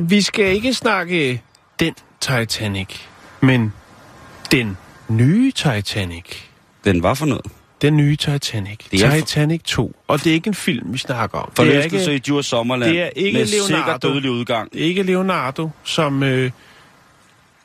vi 0.08 0.22
skal 0.22 0.44
ikke 0.44 0.74
snakke 0.74 1.42
den 1.80 1.94
Titanic, 2.20 2.88
men 3.40 3.72
den 4.52 4.76
nye 5.08 5.52
Titanic. 5.52 6.24
Den 6.84 7.02
var 7.02 7.14
for 7.14 7.26
noget. 7.26 7.46
Den 7.82 7.96
nye 7.96 8.16
Titanic. 8.16 8.78
Det 8.90 9.02
er 9.02 9.10
Titanic 9.10 9.62
2. 9.62 9.96
Og 10.08 10.24
det 10.24 10.30
er 10.30 10.34
ikke 10.34 10.48
en 10.48 10.54
film, 10.54 10.92
vi 10.92 10.98
snakker 10.98 11.38
om. 11.38 11.50
Det 11.50 11.58
er, 11.58 11.64
Forlystelse 11.64 12.14
i 12.14 12.18
Djurs 12.18 12.46
Sommerland. 12.46 12.92
det 12.92 13.02
er 13.02 13.10
ikke 13.16 13.38
med 13.38 13.68
Leonardo. 13.70 14.08
dødelig 14.08 14.30
udgang. 14.30 14.72
det 14.72 14.80
er 14.82 14.84
ikke 14.84 15.02
Leonardo, 15.02 15.70
som 15.84 16.22
øh, 16.22 16.50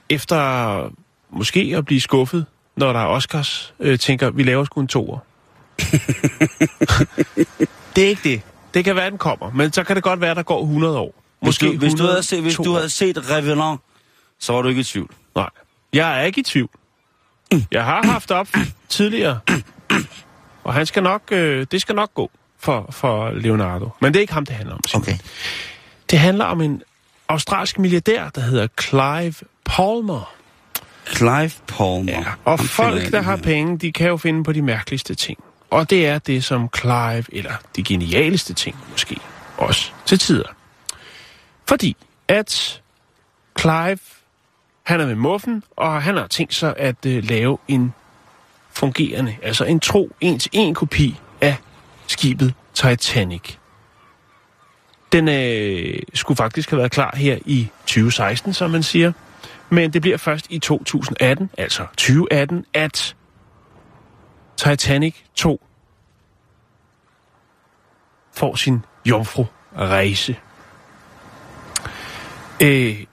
efter 0.10 0.90
måske 1.30 1.74
at 1.78 1.86
blive 1.86 2.02
skuffet, 2.02 2.46
når 2.76 2.94
der 2.94 3.00
er 3.00 3.06
Oscars, 3.06 3.74
øh, 3.80 4.00
tænker, 4.00 4.30
vi 4.30 4.44
laver 4.44 4.64
sgu 4.64 4.82
en 4.82 4.88
toer. 4.88 5.20
det 7.96 8.04
er 8.04 8.08
ikke 8.08 8.22
det. 8.24 8.42
Det 8.74 8.86
kan 8.86 8.96
være, 8.96 9.10
den 9.10 9.18
kommer, 9.18 9.52
men 9.52 9.74
så 9.74 9.84
kan 9.84 9.96
det 9.96 10.04
godt 10.04 10.22
være, 10.22 10.36
der 10.36 10.44
går 10.44 10.62
100 10.62 10.98
år. 11.00 11.24
Hvis 11.42 11.58
du, 11.58 11.78
hvis, 11.78 11.80
du 11.80 11.86
100, 11.86 12.12
havde 12.12 12.24
set, 12.24 12.42
hvis 12.42 12.56
du 12.56 12.64
200. 12.64 12.82
havde 12.82 12.90
set 12.90 13.30
Revenant, 13.30 13.82
så 14.40 14.54
var 14.54 14.62
du 14.62 14.70
ikke 14.70 14.82
i 14.82 14.84
tvivl. 14.84 15.12
Nej, 15.36 15.50
jeg 15.94 16.20
er 16.20 16.24
ikke 16.24 16.40
i 16.40 16.44
tvivl. 16.44 16.70
Jeg 17.72 17.86
har 17.86 18.04
haft 18.04 18.32
op 18.32 18.48
tidligere, 18.90 19.40
og 20.64 20.74
han 20.74 20.86
skal 20.86 21.04
nok, 21.04 21.22
øh, 21.32 21.68
det 21.72 21.82
skal 21.82 21.96
nok 21.96 22.14
gå 22.14 22.32
for, 22.60 22.88
for 22.92 23.32
Leonardo. 23.32 23.90
Men 24.02 24.14
det 24.14 24.20
er 24.20 24.22
ikke 24.22 24.34
ham, 24.34 24.46
det 24.46 24.56
handler 24.56 24.76
om. 24.76 24.82
Okay. 24.96 25.18
Det 26.10 26.20
handler 26.20 26.46
om 26.46 26.62
en 26.62 26.82
australsk 27.28 27.80
milliardær, 27.80 28.30
der 28.30 28.42
hedder 28.42 28.68
Clive 28.82 29.34
Palmer. 29.66 30.34
Clive 31.16 31.52
Palmer. 31.68 32.12
Ja, 32.12 32.24
og 32.46 32.60
folk, 32.60 33.12
der 33.12 33.22
har 33.22 33.36
penge, 33.36 33.78
de 33.78 33.92
kan 33.92 34.08
jo 34.08 34.18
finde 34.18 34.44
på 34.44 34.52
de 34.52 34.62
mærkeligste 34.62 35.16
ting. 35.16 35.44
Og 35.72 35.90
det 35.90 36.08
er 36.08 36.20
det, 36.20 36.44
som 36.44 36.70
Clive, 36.80 37.26
eller 37.32 37.54
de 37.76 37.84
genialeste 37.84 38.54
ting 38.54 38.78
måske, 38.92 39.18
også 39.58 39.92
til 40.06 40.20
tider. 40.20 40.48
Fordi 41.68 41.98
at 42.28 42.82
Clive, 43.60 44.00
han 44.84 45.02
er 45.02 45.06
med 45.06 45.16
muffen, 45.16 45.64
og 45.76 46.04
han 46.04 46.18
har 46.18 46.28
tænkt 46.28 46.54
sig 46.54 46.74
at 46.78 47.06
øh, 47.06 47.24
lave 47.24 47.58
en 47.68 47.94
fungerende, 48.74 49.38
altså 49.44 49.66
en 49.66 49.80
tro, 49.80 50.12
en 50.22 50.40
til 50.40 50.52
en 50.54 50.74
kopi 50.74 51.20
af 51.42 51.56
skibet 52.08 52.54
Titanic. 52.74 53.56
Den 55.12 55.30
øh, 55.30 56.00
skulle 56.14 56.36
faktisk 56.36 56.70
have 56.70 56.78
været 56.78 56.92
klar 56.92 57.16
her 57.16 57.38
i 57.46 57.70
2016, 57.86 58.54
som 58.54 58.72
man 58.72 58.84
siger. 58.84 59.12
Men 59.70 59.94
det 59.94 60.02
bliver 60.02 60.18
først 60.18 60.46
i 60.50 60.60
2018, 60.60 61.50
altså 61.58 61.86
2018, 61.98 62.66
at 62.74 63.16
Titanic 64.70 65.16
2 65.36 65.62
får 68.34 68.56
sin 68.56 68.86
jomfru-rejse. 69.06 70.36
Øh, 72.64 73.04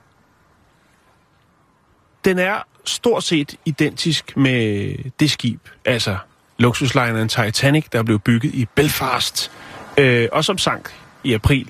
den 2.24 2.38
er 2.38 2.66
stort 2.84 3.24
set 3.24 3.56
identisk 3.64 4.37
med 4.37 4.94
det 5.20 5.30
skib, 5.30 5.68
altså 5.84 6.18
luksuslineren 6.58 7.28
Titanic, 7.28 7.84
der 7.92 8.02
blev 8.02 8.20
bygget 8.20 8.54
i 8.54 8.66
Belfast, 8.74 9.50
øh, 9.98 10.28
og 10.32 10.44
som 10.44 10.58
sank 10.58 10.94
i 11.24 11.32
april 11.32 11.68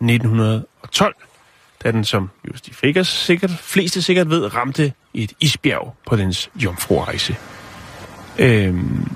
1912, 0.00 1.14
da 1.84 1.92
den, 1.92 2.04
som 2.04 2.30
just 2.48 2.66
de 2.66 2.74
fik 2.74 2.96
sikkert, 3.02 3.50
fleste 3.50 4.02
sikkert 4.02 4.30
ved, 4.30 4.54
ramte 4.54 4.92
et 5.14 5.32
isbjerg 5.40 5.96
på 6.06 6.16
dens 6.16 6.50
jomfruerejse. 6.54 7.36
Øhm, 8.38 9.08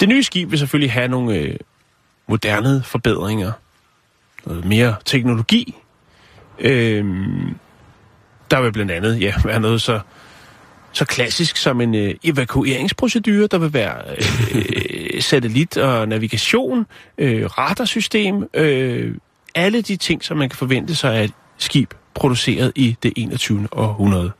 det 0.00 0.08
nye 0.08 0.22
skib 0.22 0.50
vil 0.50 0.58
selvfølgelig 0.58 0.92
have 0.92 1.08
nogle 1.08 1.34
øh, 1.34 1.56
moderne 2.26 2.82
forbedringer, 2.84 3.52
noget 4.46 4.64
mere 4.64 4.94
teknologi. 5.04 5.74
Øhm, 6.58 7.54
der 8.50 8.60
vil 8.60 8.72
blandt 8.72 8.92
andet 8.92 9.20
ja, 9.20 9.34
være 9.44 9.60
noget 9.60 9.82
så, 9.82 10.00
så 10.92 11.04
klassisk 11.04 11.56
som 11.56 11.80
en 11.80 11.94
øh, 11.94 12.14
evakueringsprocedure. 12.24 13.46
Der 13.46 13.58
vil 13.58 13.72
være 13.72 14.02
øh, 14.10 14.64
øh 15.14 15.22
satellit 15.22 15.76
og 15.76 16.08
navigation, 16.08 16.86
øh, 17.18 17.44
radarsystem, 17.44 18.48
øh, 18.54 19.14
alle 19.54 19.82
de 19.82 19.96
ting, 19.96 20.24
som 20.24 20.36
man 20.36 20.48
kan 20.48 20.56
forvente 20.56 20.94
sig 20.94 21.14
af 21.14 21.24
et 21.24 21.32
skib 21.58 21.94
produceret 22.14 22.72
i 22.74 22.96
det 23.02 23.12
21. 23.16 23.68
århundrede. 23.72 24.30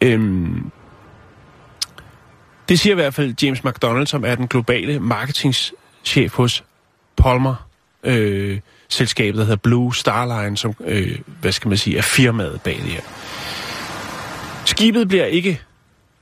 Øhm, 0.00 0.70
det 2.68 2.80
siger 2.80 2.94
i 2.94 2.94
hvert 2.94 3.14
fald 3.14 3.34
James 3.42 3.64
McDonald, 3.64 4.06
som 4.06 4.24
er 4.24 4.34
den 4.34 4.48
globale 4.48 5.00
marketingchef 5.00 6.34
hos 6.34 6.64
Palmer, 7.16 7.68
øh, 8.04 8.60
selskabet, 8.88 9.38
der 9.38 9.44
hedder 9.44 9.56
Blue 9.56 9.94
Star 9.94 10.42
Line, 10.42 10.56
som, 10.56 10.74
øh, 10.84 11.18
hvad 11.40 11.52
skal 11.52 11.68
man 11.68 11.78
sige, 11.78 11.98
er 11.98 12.02
firmaet 12.02 12.60
bag 12.60 12.74
det 12.74 12.82
her. 12.82 13.00
Skibet 14.64 15.08
bliver 15.08 15.24
ikke 15.24 15.60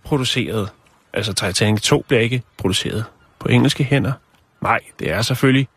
produceret, 0.04 0.68
altså 1.12 1.32
Titanic 1.32 1.82
2 1.82 2.04
bliver 2.08 2.20
ikke 2.20 2.42
produceret 2.58 3.04
på 3.38 3.48
engelske 3.48 3.84
hænder. 3.84 4.12
Nej, 4.60 4.80
det 4.98 5.10
er 5.10 5.22
selvfølgelig 5.22 5.68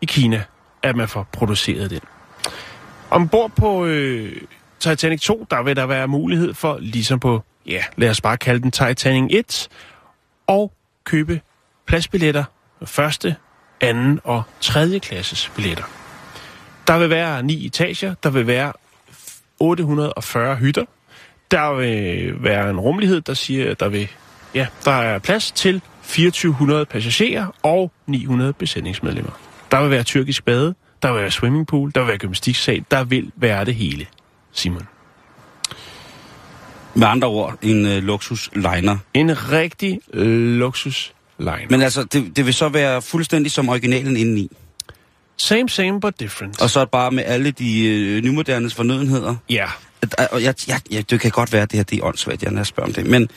i 0.00 0.06
Kina, 0.06 0.42
at 0.82 0.96
man 0.96 1.08
får 1.08 1.28
produceret 1.32 1.90
den. 1.90 2.00
Ombord 3.10 3.50
på 3.56 3.84
øh, 3.84 4.32
Titanic 4.80 5.20
2, 5.20 5.46
der 5.50 5.62
vil 5.62 5.76
der 5.76 5.86
være 5.86 6.08
mulighed 6.08 6.54
for, 6.54 6.78
ligesom 6.80 7.20
på, 7.20 7.42
ja, 7.66 7.84
lad 7.96 8.10
os 8.10 8.20
bare 8.20 8.36
kalde 8.36 8.62
den 8.62 8.70
Titanic 8.70 9.30
1, 9.30 9.68
og 10.46 10.72
købe 11.04 11.40
pladsbilletter 11.86 12.44
første, 12.84 13.36
anden 13.80 14.20
og 14.24 14.42
tredje 14.60 14.98
klasses 14.98 15.52
billetter. 15.56 15.84
Der 16.86 16.98
vil 16.98 17.10
være 17.10 17.42
ni 17.42 17.66
etager, 17.66 18.14
der 18.22 18.30
vil 18.30 18.46
være 18.46 18.72
840 19.60 20.56
hytter. 20.56 20.84
Der 21.50 21.74
vil 21.74 22.34
være 22.42 22.70
en 22.70 22.80
rummelighed, 22.80 23.20
der 23.20 23.34
siger, 23.34 23.74
der 23.74 23.88
vil, 23.88 24.08
ja, 24.54 24.66
der 24.84 24.92
er 24.92 25.18
plads 25.18 25.52
til 25.52 25.80
2400 26.02 26.86
passagerer 26.86 27.46
og 27.62 27.92
900 28.06 28.52
besætningsmedlemmer. 28.52 29.32
Der 29.70 29.82
vil 29.82 29.90
være 29.90 30.02
tyrkisk 30.02 30.44
bade, 30.44 30.74
der 31.02 31.12
vil 31.12 31.20
være 31.20 31.30
swimmingpool, 31.30 31.92
der 31.94 32.00
vil 32.00 32.08
være 32.08 32.18
gymnastiksal, 32.18 32.84
der 32.90 33.04
vil 33.04 33.32
være 33.36 33.64
det 33.64 33.74
hele, 33.74 34.06
Simon. 34.52 34.93
Med 36.94 37.06
andre 37.06 37.28
ord, 37.28 37.58
en 37.62 37.86
øh, 37.86 38.02
luksus-liner. 38.02 38.96
En 39.14 39.50
rigtig 39.52 40.00
øh, 40.12 40.58
luksus 40.58 41.12
line. 41.38 41.66
Men 41.70 41.82
altså, 41.82 42.04
det, 42.04 42.36
det 42.36 42.46
vil 42.46 42.54
så 42.54 42.68
være 42.68 43.02
fuldstændig 43.02 43.52
som 43.52 43.68
originalen 43.68 44.16
indeni. 44.16 44.50
Same, 45.36 45.68
same, 45.68 46.00
but 46.00 46.20
different. 46.20 46.60
Og 46.62 46.70
så 46.70 46.84
bare 46.86 47.10
med 47.10 47.22
alle 47.26 47.50
de 47.50 47.86
øh, 47.86 48.22
nymodernes 48.22 48.74
fornødenheder. 48.74 49.34
ja, 49.50 49.66
At- 50.02 50.14
Og 50.32 50.42
jeg, 50.42 50.54
jeg, 50.68 50.80
jeg, 50.90 51.10
det 51.10 51.20
kan 51.20 51.30
godt 51.30 51.52
være, 51.52 51.62
at 51.62 51.70
det 51.70 51.76
her 51.78 51.84
det 51.84 51.98
er 51.98 52.04
åndssvagt, 52.04 52.42
jeg 52.42 52.52
jeg 52.52 52.66
spørger 52.66 52.88
om 52.88 52.94
det. 52.94 53.06
Men 53.06 53.28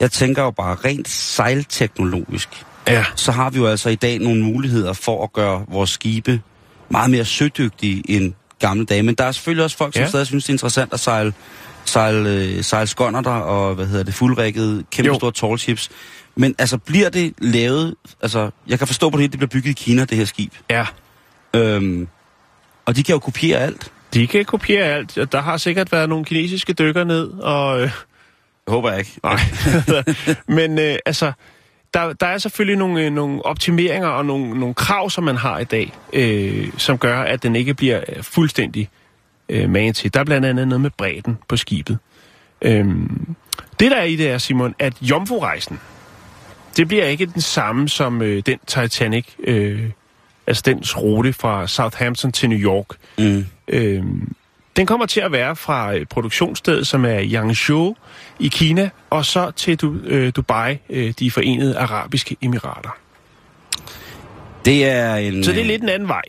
jeg 0.00 0.10
tænker 0.12 0.42
jo 0.42 0.50
bare 0.50 0.74
rent 0.84 1.08
sejlteknologisk. 1.08 2.48
ja, 2.88 3.04
Så 3.16 3.32
har 3.32 3.50
vi 3.50 3.58
jo 3.58 3.66
altså 3.66 3.88
i 3.90 3.94
dag 3.94 4.18
nogle 4.18 4.42
muligheder 4.42 4.92
for 4.92 5.22
at 5.24 5.32
gøre 5.32 5.64
vores 5.68 5.90
skibe 5.90 6.40
meget 6.90 7.10
mere 7.10 7.24
sødygtige 7.24 8.02
end 8.08 8.32
gamle 8.58 8.84
dage. 8.84 9.02
Men 9.02 9.14
der 9.14 9.24
er 9.24 9.32
selvfølgelig 9.32 9.64
også 9.64 9.76
folk, 9.76 9.94
som 9.94 10.02
ja. 10.02 10.08
stadig 10.08 10.26
synes, 10.26 10.44
det 10.44 10.50
er 10.50 10.54
interessant 10.54 10.92
at 10.92 11.00
sejle, 11.00 11.32
sejle, 11.90 12.30
øh, 12.30 12.64
sejle 12.64 12.86
skonnerter 12.86 13.30
og, 13.30 13.74
hvad 13.74 13.86
hedder 13.86 14.04
det, 14.04 14.14
fuldrækket, 14.14 14.84
kæmpe 14.90 15.06
Jo. 15.08 15.14
store 15.14 15.32
tall 15.32 15.58
ships. 15.58 15.90
Men 16.36 16.54
altså, 16.58 16.78
bliver 16.78 17.08
det 17.08 17.34
lavet... 17.38 17.94
Altså, 18.22 18.50
jeg 18.68 18.78
kan 18.78 18.86
forstå 18.86 19.10
på 19.10 19.16
det, 19.16 19.20
hele, 19.22 19.30
det 19.30 19.38
bliver 19.38 19.48
bygget 19.50 19.70
i 19.70 19.84
Kina, 19.84 20.04
det 20.04 20.18
her 20.18 20.24
skib. 20.24 20.52
ja. 20.70 20.86
Øhm, 21.54 22.08
og 22.86 22.96
de 22.96 23.02
kan 23.02 23.12
jo 23.12 23.18
kopiere 23.18 23.58
alt. 23.58 23.92
De 24.14 24.26
kan 24.26 24.44
kopiere 24.44 24.84
alt. 24.84 25.18
Der 25.32 25.40
har 25.40 25.56
sikkert 25.56 25.92
været 25.92 26.08
nogle 26.08 26.24
kinesiske 26.24 26.72
dykker 26.72 27.04
ned, 27.04 27.28
og... 27.30 27.76
Øh, 27.76 27.82
Jeg 28.66 28.72
håber 28.72 28.90
jeg 28.90 28.98
ikke. 28.98 29.20
nej. 29.22 29.40
Men 30.56 30.78
øh, 30.78 30.96
altså, 31.06 31.32
der, 31.94 32.12
der 32.12 32.26
er 32.26 32.38
selvfølgelig 32.38 32.78
nogle, 32.78 33.04
øh, 33.04 33.12
nogle 33.12 33.46
optimeringer 33.46 34.08
og 34.08 34.26
nogle, 34.26 34.58
nogle 34.60 34.74
krav, 34.74 35.10
som 35.10 35.24
man 35.24 35.36
har 35.36 35.58
i 35.58 35.64
dag, 35.64 35.92
øh, 36.12 36.68
som 36.78 36.98
gør, 36.98 37.20
at 37.20 37.42
den 37.42 37.56
ikke 37.56 37.74
bliver 37.74 38.00
øh, 38.16 38.22
fuldstændig 38.22 38.88
øh, 39.50 39.70
magen 39.70 39.94
til. 39.94 40.14
Der 40.14 40.20
er 40.20 40.24
blandt 40.24 40.46
andet 40.46 40.68
noget 40.68 40.80
med 40.80 40.90
bredden 40.90 41.38
på 41.48 41.56
skibet. 41.56 41.98
Øhm, 42.62 43.34
det 43.80 43.90
der 43.90 43.96
er 43.96 44.04
i 44.04 44.16
det 44.16 44.30
er, 44.30 44.38
Simon, 44.38 44.74
at 44.78 44.94
Jomfru-rejsen, 45.00 45.80
det 46.76 46.88
bliver 46.88 47.04
ikke 47.04 47.26
den 47.26 47.40
samme 47.40 47.88
som 47.88 48.22
øh, 48.22 48.42
den 48.46 48.58
Titanic, 48.66 49.26
øh, 49.44 49.90
altså 50.46 50.62
dens 50.66 50.98
rute 50.98 51.32
fra 51.32 51.66
Southampton 51.66 52.32
til 52.32 52.48
New 52.48 52.58
York. 52.58 52.86
Mm. 53.18 53.46
Øhm, 53.68 54.34
den 54.76 54.86
kommer 54.86 55.06
til 55.06 55.20
at 55.20 55.32
være 55.32 55.56
fra 55.56 55.94
øh, 55.94 56.06
produktionsstedet, 56.06 56.86
som 56.86 57.04
er 57.04 57.22
Yangzhou 57.24 57.96
i 58.38 58.48
Kina, 58.48 58.90
og 59.10 59.26
så 59.26 59.50
til 59.50 59.76
du, 59.76 59.96
øh, 60.04 60.32
Dubai, 60.36 60.78
øh, 60.90 61.14
de 61.18 61.30
forenede 61.30 61.78
arabiske 61.78 62.36
emirater. 62.42 62.96
Det 64.64 64.88
er 64.88 65.14
en... 65.16 65.44
Så 65.44 65.52
det 65.52 65.60
er 65.60 65.64
lidt 65.64 65.82
en 65.82 65.88
anden 65.88 66.08
vej. 66.08 66.22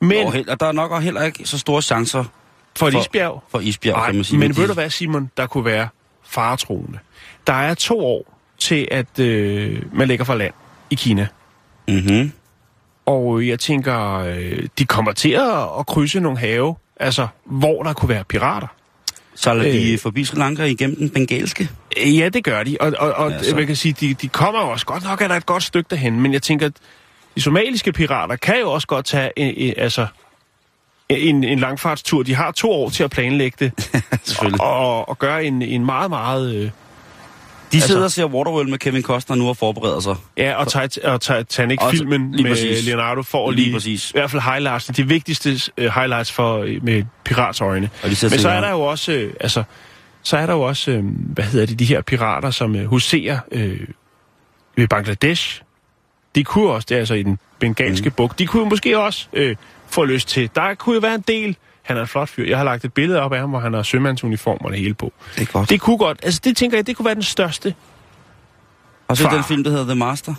Men 0.00 0.26
Og, 0.26 0.60
der 0.60 0.66
er 0.66 0.72
nok 0.72 1.02
heller 1.02 1.22
ikke 1.22 1.44
så 1.44 1.58
store 1.58 1.82
chancer 1.82 2.24
for 2.78 2.90
for- 2.90 2.98
isbjerg, 3.00 3.42
for 3.50 3.60
isbjerg, 3.60 3.96
Nej, 3.96 4.06
kan 4.06 4.14
man 4.14 4.24
sige. 4.24 4.38
men 4.38 4.50
de- 4.50 4.56
ved 4.56 4.68
du 4.68 4.74
hvad, 4.74 4.90
Simon, 4.90 5.30
der 5.36 5.46
kunne 5.46 5.64
være 5.64 5.88
faretroende? 6.24 6.98
Der 7.46 7.52
er 7.52 7.74
to 7.74 8.06
år 8.06 8.38
til, 8.58 8.88
at 8.90 9.18
øh, 9.18 9.82
man 9.92 10.08
lægger 10.08 10.24
for 10.24 10.34
land 10.34 10.52
i 10.90 10.94
Kina. 10.94 11.26
Mhm. 11.88 12.32
Og 13.06 13.46
jeg 13.46 13.58
tænker, 13.58 14.14
øh, 14.18 14.68
de 14.78 14.84
kommer 14.84 15.12
til 15.12 15.30
at, 15.30 15.58
at 15.78 15.86
krydse 15.86 16.20
nogle 16.20 16.38
have, 16.38 16.74
altså 17.00 17.26
hvor 17.44 17.82
der 17.82 17.92
kunne 17.92 18.08
være 18.08 18.24
pirater. 18.24 18.66
Så 19.34 19.54
lader 19.54 19.72
de 19.72 19.92
Øh. 19.92 19.98
forbi 19.98 20.24
Sri 20.24 20.38
Lanka 20.38 20.64
igennem 20.64 20.96
den 20.96 21.10
bengalske. 21.10 21.68
Øh, 22.06 22.18
Ja, 22.18 22.28
det 22.28 22.44
gør 22.44 22.62
de. 22.62 22.76
Og, 22.80 22.92
og, 22.98 23.12
og 23.12 23.30
Ja, 23.48 23.54
man 23.54 23.66
kan 23.66 23.76
sige, 23.76 23.92
de, 24.00 24.14
de 24.14 24.28
kommer 24.28 24.60
jo 24.60 24.68
også 24.68 24.86
godt 24.86 25.04
nok, 25.04 25.20
er 25.20 25.28
der 25.28 25.34
et 25.34 25.46
godt 25.46 25.62
stykke 25.62 25.86
derhen. 25.90 26.20
Men 26.20 26.32
jeg 26.32 26.42
tænker, 26.42 26.66
at 26.66 26.72
de 27.36 27.40
somaliske 27.40 27.92
pirater 27.92 28.36
kan 28.36 28.54
jo 28.60 28.72
også 28.72 28.86
godt 28.86 29.06
tage 29.06 29.30
en, 29.36 29.54
en, 29.56 29.74
altså, 29.76 30.06
en, 31.18 31.44
en 31.44 31.58
langfartstur. 31.58 32.22
De 32.22 32.34
har 32.34 32.50
to 32.50 32.70
år 32.70 32.90
til 32.90 33.04
at 33.04 33.10
planlægge 33.10 33.56
det. 33.60 33.90
Selvfølgelig. 34.24 34.60
og, 34.60 35.08
og 35.08 35.18
gøre 35.18 35.44
en, 35.44 35.62
en 35.62 35.84
meget, 35.84 36.10
meget... 36.10 36.54
Øh, 36.54 36.60
De 36.60 36.70
altså- 37.76 37.88
sidder 37.88 38.04
og 38.04 38.10
ser 38.10 38.24
Waterworld 38.24 38.68
med 38.68 38.78
Kevin 38.78 39.02
Costner 39.02 39.36
nu 39.36 39.48
og 39.48 39.56
forbereder 39.56 40.00
sig. 40.00 40.16
ja, 40.36 40.54
og, 40.54 40.68
tit, 40.68 40.98
og 40.98 41.20
Titanic-filmen 41.20 42.30
med 42.30 42.44
præcis. 42.44 42.86
Leonardo 42.86 43.22
får 43.22 43.50
Lige 43.50 43.64
lige, 43.64 43.74
præcis. 43.74 44.10
i 44.10 44.12
hvert 44.14 44.30
fald 44.30 44.42
highlights, 44.42 44.84
de 44.86 45.08
vigtigste 45.08 45.50
uh, 45.78 45.84
highlights 45.84 46.32
for, 46.32 46.58
øh, 46.58 46.84
med 46.84 47.04
piratsøjne. 47.24 47.90
Og 48.02 48.10
de 48.10 48.16
sidder 48.16 48.32
Men 48.32 48.38
og 48.38 48.42
så 48.42 48.48
er 48.48 48.60
der 48.60 48.70
jo 48.70 48.80
også, 48.80 49.12
øh, 49.12 49.32
altså, 49.40 49.62
så 50.22 50.36
er 50.36 50.46
der 50.46 50.52
jo 50.52 50.60
også, 50.60 50.90
øh, 50.90 51.04
hvad 51.04 51.44
hedder 51.44 51.66
det, 51.66 51.78
de 51.78 51.84
her 51.84 52.00
pirater, 52.02 52.50
som 52.50 52.76
øh, 52.76 52.84
huserer 52.84 53.38
øh, 53.52 53.80
ved 54.76 54.88
Bangladesh. 54.88 55.62
De 56.34 56.44
kunne 56.44 56.70
også, 56.70 56.86
det 56.88 56.94
er 56.94 56.98
altså 56.98 57.14
i 57.14 57.22
den 57.22 57.38
bengalske 57.58 58.08
mm. 58.08 58.14
bog, 58.16 58.38
de 58.38 58.46
kunne 58.46 58.68
måske 58.68 58.98
også 58.98 59.26
øh, 59.32 59.56
få 59.90 60.04
lyst 60.04 60.28
til. 60.28 60.50
Der 60.54 60.74
kunne 60.74 60.94
jo 60.94 61.00
være 61.00 61.14
en 61.14 61.24
del, 61.28 61.56
han 61.82 61.96
er 61.96 62.00
en 62.00 62.06
flot 62.08 62.28
fyr. 62.28 62.46
Jeg 62.48 62.56
har 62.58 62.64
lagt 62.64 62.84
et 62.84 62.92
billede 62.92 63.20
op 63.20 63.32
af 63.32 63.40
ham, 63.40 63.50
hvor 63.50 63.58
han 63.60 63.74
har 63.74 63.82
sømandsuniform 63.82 64.58
og 64.60 64.70
det 64.70 64.78
hele 64.80 64.94
på. 64.94 65.12
Det 65.36 65.42
er 65.42 65.46
godt. 65.52 65.70
Det 65.70 65.80
kunne 65.80 65.98
godt, 65.98 66.20
altså 66.22 66.40
det 66.44 66.56
tænker 66.56 66.76
jeg, 66.78 66.86
det 66.86 66.96
kunne 66.96 67.06
være 67.06 67.14
den 67.14 67.22
største. 67.22 67.74
Og 69.08 69.16
så 69.16 69.28
den 69.32 69.44
film, 69.44 69.64
der 69.64 69.70
hedder 69.70 69.84
The 69.84 69.94
Master. 69.94 70.34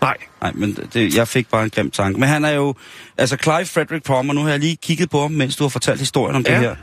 Nej, 0.00 0.16
Nej, 0.42 0.52
men 0.54 0.78
det, 0.94 1.16
jeg 1.16 1.28
fik 1.28 1.48
bare 1.50 1.64
en 1.64 1.70
glemt 1.70 1.94
tanke. 1.94 2.20
Men 2.20 2.28
han 2.28 2.44
er 2.44 2.50
jo... 2.50 2.74
Altså, 3.18 3.36
Clive 3.42 3.66
Frederick 3.66 4.04
Palmer, 4.04 4.32
nu 4.32 4.42
har 4.42 4.50
jeg 4.50 4.58
lige 4.58 4.76
kigget 4.76 5.10
på 5.10 5.20
ham, 5.20 5.30
mens 5.30 5.56
du 5.56 5.64
har 5.64 5.68
fortalt 5.68 5.98
historien 5.98 6.36
om 6.36 6.44
Ja. 6.48 6.52
det 6.52 6.60
her. 6.60 6.74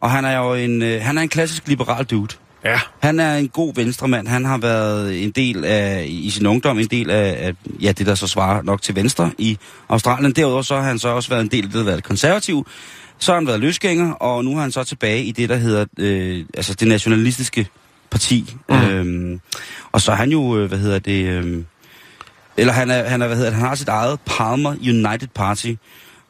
Og 0.00 0.10
han 0.10 0.24
er 0.24 0.38
jo 0.38 0.54
en, 0.54 0.82
øh, 0.82 1.02
han 1.02 1.18
er 1.18 1.22
en 1.22 1.28
klassisk 1.28 1.68
liberal 1.68 2.04
dude. 2.04 2.36
Ja, 2.64 2.80
Han 2.98 3.20
er 3.20 3.36
en 3.36 3.48
god 3.48 3.74
venstremand. 3.74 4.28
Han 4.28 4.44
har 4.44 4.58
været 4.58 5.24
en 5.24 5.30
del 5.30 5.64
af, 5.64 6.06
i 6.08 6.30
sin 6.30 6.46
ungdom, 6.46 6.78
en 6.78 6.86
del 6.86 7.10
af, 7.10 7.36
af 7.46 7.54
ja, 7.82 7.92
det 7.92 8.06
der 8.06 8.14
så 8.14 8.26
svarer 8.26 8.62
nok 8.62 8.82
til 8.82 8.94
venstre 8.96 9.30
i 9.38 9.58
Australien. 9.88 10.32
Derudover 10.32 10.62
så 10.62 10.76
har 10.76 10.82
han 10.82 10.98
så 10.98 11.08
også 11.08 11.28
været 11.28 11.42
en 11.42 11.48
del 11.48 11.64
af 11.64 11.68
det, 11.68 11.72
der 11.72 11.78
har 11.78 11.90
været 11.90 12.04
konservativ. 12.04 12.66
Så 13.18 13.32
har 13.32 13.38
han 13.38 13.46
været 13.46 13.60
løsgænger, 13.60 14.12
og 14.12 14.44
nu 14.44 14.56
er 14.56 14.60
han 14.60 14.72
så 14.72 14.84
tilbage 14.84 15.24
i 15.24 15.32
det, 15.32 15.48
der 15.48 15.56
hedder 15.56 15.84
øh, 15.98 16.44
altså 16.54 16.74
det 16.74 16.88
nationalistiske 16.88 17.68
parti. 18.10 18.56
Mm. 18.68 18.76
Øhm, 18.76 19.40
og 19.92 20.00
så 20.00 20.12
er 20.12 20.16
han 20.16 20.30
jo, 20.30 20.58
øh, 20.58 20.68
hvad 20.68 20.78
hedder 20.78 20.98
det, 20.98 21.24
øh, 21.24 21.64
eller 22.56 22.72
han, 22.72 22.90
er, 22.90 23.08
han, 23.08 23.22
er, 23.22 23.26
hvad 23.26 23.36
hedder 23.36 23.50
det, 23.50 23.58
han 23.58 23.68
har 23.68 23.74
sit 23.74 23.88
eget 23.88 24.20
Palmer 24.26 24.70
United 24.70 25.28
Party, 25.34 25.74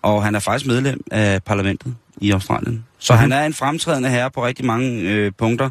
og 0.02 0.24
han 0.24 0.34
er 0.34 0.38
faktisk 0.38 0.66
medlem 0.66 1.00
af 1.10 1.42
parlamentet 1.42 1.94
i 2.20 2.30
Australien. 2.30 2.84
Så 2.98 3.12
mm-hmm. 3.12 3.20
han 3.20 3.42
er 3.42 3.46
en 3.46 3.54
fremtrædende 3.54 4.08
herre 4.08 4.30
på 4.30 4.46
rigtig 4.46 4.64
mange 4.64 5.00
øh, 5.00 5.32
punkter, 5.38 5.70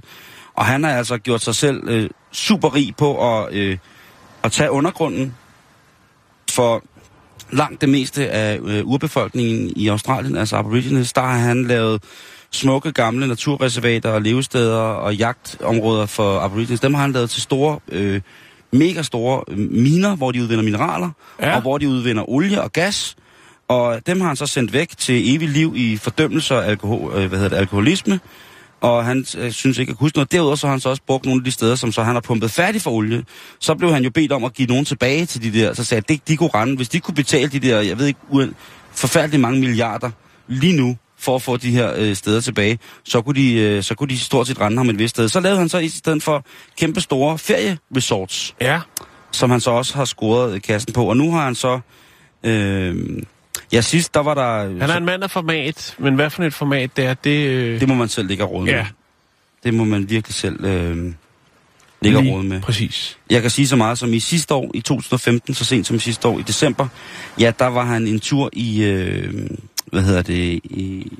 og 0.57 0.65
han 0.65 0.83
har 0.83 0.91
altså 0.91 1.17
gjort 1.17 1.41
sig 1.41 1.55
selv 1.55 1.89
øh, 1.89 2.09
super 2.31 2.75
rig 2.75 2.95
på 2.97 3.37
at, 3.37 3.53
øh, 3.53 3.77
at 4.43 4.51
tage 4.51 4.71
undergrunden 4.71 5.35
for 6.51 6.83
langt 7.51 7.81
det 7.81 7.89
meste 7.89 8.29
af 8.29 8.59
øh, 8.63 8.85
urbefolkningen 8.85 9.73
i 9.75 9.87
Australien, 9.87 10.35
altså 10.37 10.55
Aborigines, 10.55 11.13
der 11.13 11.21
har 11.21 11.37
han 11.37 11.63
lavet 11.67 12.03
smukke 12.51 12.91
gamle 12.91 13.27
naturreservater 13.27 14.09
og 14.09 14.21
levesteder 14.21 14.77
og 14.79 15.15
jagtområder 15.15 16.05
for 16.05 16.39
Aborigines. 16.39 16.79
Dem 16.79 16.93
har 16.93 17.01
han 17.01 17.11
lavet 17.11 17.29
til 17.29 17.41
store, 17.41 17.79
øh, 17.89 18.21
mega 18.71 19.01
store 19.01 19.43
øh, 19.47 19.57
miner, 19.57 20.15
hvor 20.15 20.31
de 20.31 20.41
udvinder 20.41 20.63
mineraler, 20.63 21.09
Ja. 21.41 21.55
og 21.55 21.61
hvor 21.61 21.77
de 21.77 21.89
udvinder 21.89 22.29
olie 22.29 22.61
og 22.61 22.71
gas. 22.73 23.15
Og 23.67 24.07
dem 24.07 24.21
har 24.21 24.27
han 24.27 24.35
så 24.35 24.45
sendt 24.45 24.73
væk 24.73 24.97
til 24.97 25.35
evigt 25.35 25.51
liv 25.51 25.73
i 25.75 25.97
fordømmelse 25.97 26.55
og 26.55 26.65
alkohol, 26.65 27.11
øh, 27.15 27.27
hvad 27.29 27.39
hedder 27.39 27.49
det, 27.49 27.57
alkoholisme. 27.57 28.19
Og 28.81 29.05
han 29.05 29.25
øh, 29.37 29.51
synes 29.51 29.77
ikke 29.77 29.89
at 29.89 29.97
huske 29.99 30.17
noget. 30.17 30.31
Derudover 30.31 30.55
så 30.55 30.67
har 30.67 30.71
han 30.71 30.79
så 30.79 30.89
også 30.89 31.01
brugt 31.07 31.25
nogle 31.25 31.39
af 31.39 31.45
de 31.45 31.51
steder, 31.51 31.75
som 31.75 31.91
så 31.91 32.03
han 32.03 32.13
har 32.13 32.21
pumpet 32.21 32.51
færdig 32.51 32.81
for 32.81 32.91
olie. 32.91 33.23
Så 33.59 33.75
blev 33.75 33.93
han 33.93 34.03
jo 34.03 34.09
bedt 34.09 34.31
om 34.31 34.43
at 34.43 34.53
give 34.53 34.67
nogen 34.67 34.85
tilbage 34.85 35.25
til 35.25 35.43
de 35.43 35.59
der. 35.59 35.73
Så 35.73 35.83
sagde 35.83 36.03
at 36.09 36.27
de 36.27 36.37
kunne 36.37 36.49
rende. 36.53 36.75
Hvis 36.75 36.89
de 36.89 36.99
kunne 36.99 37.15
betale 37.15 37.47
de 37.47 37.59
der, 37.59 37.81
jeg 37.81 37.99
ved 37.99 38.07
ikke, 38.07 38.19
uen- 38.31 38.53
forfærdeligt 38.91 39.41
mange 39.41 39.59
milliarder 39.59 40.11
lige 40.47 40.77
nu, 40.77 40.97
for 41.19 41.35
at 41.35 41.41
få 41.41 41.57
de 41.57 41.71
her 41.71 41.93
øh, 41.97 42.15
steder 42.15 42.41
tilbage, 42.41 42.79
så 43.03 43.21
kunne, 43.21 43.35
de, 43.35 43.53
øh, 43.53 43.83
så 43.83 43.95
kunne 43.95 44.09
de 44.09 44.19
stort 44.19 44.47
set 44.47 44.61
rende 44.61 44.77
ham 44.77 44.89
et 44.89 44.99
vist 44.99 45.09
sted. 45.09 45.29
Så 45.29 45.39
lavede 45.39 45.59
han 45.59 45.69
så 45.69 45.77
i 45.77 45.87
stedet 45.89 46.23
for 46.23 46.45
kæmpe 46.77 47.01
store 47.01 47.37
ferieresorts, 47.37 48.55
ja. 48.61 48.79
som 49.31 49.49
han 49.49 49.59
så 49.59 49.71
også 49.71 49.95
har 49.95 50.05
scoret 50.05 50.53
øh, 50.53 50.61
kassen 50.61 50.93
på. 50.93 51.05
Og 51.05 51.17
nu 51.17 51.31
har 51.31 51.43
han 51.43 51.55
så... 51.55 51.79
Øh, 52.43 52.95
ja, 53.71 53.81
sidst 53.81 54.13
der 54.13 54.19
var 54.19 54.33
der... 54.33 54.61
Han 54.79 54.81
er 54.89 54.97
en 54.97 55.05
mand 55.05 55.23
af 55.23 55.31
format, 55.31 55.95
men 55.99 56.15
hvad 56.15 56.29
for 56.29 56.43
et 56.43 56.53
format 56.53 56.97
det 56.97 57.05
er, 57.05 57.13
det... 57.13 57.47
Øh, 57.47 57.79
Det 57.79 57.87
må 57.87 57.93
man 57.95 58.07
selv 58.07 58.27
ligge 58.27 58.43
og 58.43 58.51
råde 58.51 58.65
med. 58.65 58.73
ja, 58.73 58.87
Det 59.63 59.73
må 59.73 59.83
man 59.83 60.09
virkelig 60.09 60.35
selv 60.35 60.65
øh, 60.65 61.13
ligge 62.01 62.17
og 62.17 62.23
lige 62.23 62.33
råde 62.35 62.43
med. 62.43 62.61
Præcis. 62.61 63.17
Jeg 63.29 63.41
kan 63.41 63.51
sige 63.51 63.67
så 63.67 63.75
meget 63.75 63.97
som 63.97 64.13
i 64.13 64.19
sidste 64.19 64.53
år, 64.53 64.71
i 64.73 64.81
2015, 64.81 65.53
så 65.53 65.65
sent 65.65 65.87
som 65.87 65.99
sidste 65.99 66.27
år, 66.27 66.39
i 66.39 66.41
december, 66.41 66.87
ja, 67.39 67.51
der 67.59 67.65
var 67.67 67.85
han 67.85 68.07
en 68.07 68.19
tur 68.19 68.49
i, 68.53 68.83
øh, 68.83 69.33
hvad 69.85 70.01
hedder 70.01 70.21
det, 70.21 70.33
i, 70.63 71.11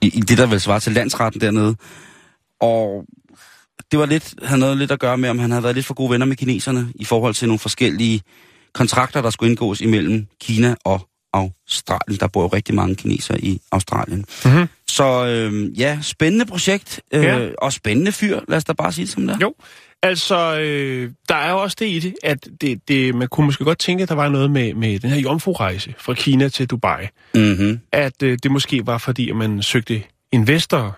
i, 0.00 0.06
i 0.08 0.20
det, 0.20 0.38
der 0.38 0.46
vil 0.46 0.60
svare 0.60 0.80
til 0.80 0.92
landsretten 0.92 1.40
dernede. 1.40 1.76
Og 2.60 3.04
det 3.90 3.98
var 3.98 4.06
lidt, 4.06 4.34
havde 4.42 4.60
noget 4.60 4.76
lidt 4.78 4.90
at 4.90 5.00
gøre 5.00 5.18
med, 5.18 5.28
om 5.28 5.38
han 5.38 5.50
havde 5.50 5.62
været 5.62 5.74
lidt 5.74 5.86
for 5.86 5.94
gode 5.94 6.10
venner 6.10 6.26
med 6.26 6.36
kineserne 6.36 6.92
i 6.94 7.04
forhold 7.04 7.34
til 7.34 7.48
nogle 7.48 7.58
forskellige 7.58 8.22
kontrakter, 8.72 9.22
der 9.22 9.30
skulle 9.30 9.50
indgås 9.50 9.80
imellem 9.80 10.26
Kina 10.40 10.74
og 10.84 11.08
Australien. 11.32 12.20
Der 12.20 12.26
bor 12.26 12.42
jo 12.42 12.46
rigtig 12.48 12.74
mange 12.74 12.94
kinesere 12.94 13.40
i 13.40 13.60
Australien. 13.72 14.24
Mm-hmm. 14.44 14.66
Så 14.88 15.26
øh, 15.26 15.80
ja, 15.80 15.98
spændende 16.02 16.46
projekt, 16.46 17.00
øh, 17.14 17.22
Ja. 17.22 17.48
og 17.58 17.72
spændende 17.72 18.12
fyr, 18.12 18.40
lad 18.48 18.56
os 18.56 18.64
da 18.64 18.72
bare 18.72 18.92
sige 18.92 19.04
det 19.04 19.12
som 19.12 19.26
det 19.26 19.34
er. 19.34 19.38
Jo, 19.42 19.54
altså, 20.02 20.58
øh, 20.60 21.10
der 21.28 21.34
er 21.34 21.50
jo 21.50 21.58
også 21.62 21.76
det 21.80 21.86
i 21.86 21.98
det, 21.98 22.14
at 22.22 22.48
det, 22.60 22.88
det, 22.88 23.14
man 23.14 23.28
kunne 23.28 23.46
måske 23.46 23.64
godt 23.64 23.78
tænke, 23.78 24.02
at 24.02 24.08
der 24.08 24.14
var 24.14 24.28
noget 24.28 24.50
med, 24.50 24.74
med 24.74 24.98
den 24.98 25.10
her 25.10 25.20
jomfru-rejse 25.20 25.94
fra 25.98 26.14
Kina 26.14 26.48
til 26.48 26.66
Dubai. 26.66 27.06
Mm-hmm. 27.34 27.80
At 27.92 28.22
øh, 28.22 28.38
det 28.42 28.50
måske 28.50 28.86
var 28.86 28.98
fordi, 28.98 29.30
at 29.30 29.36
man 29.36 29.62
søgte 29.62 30.02
investorer 30.32 30.92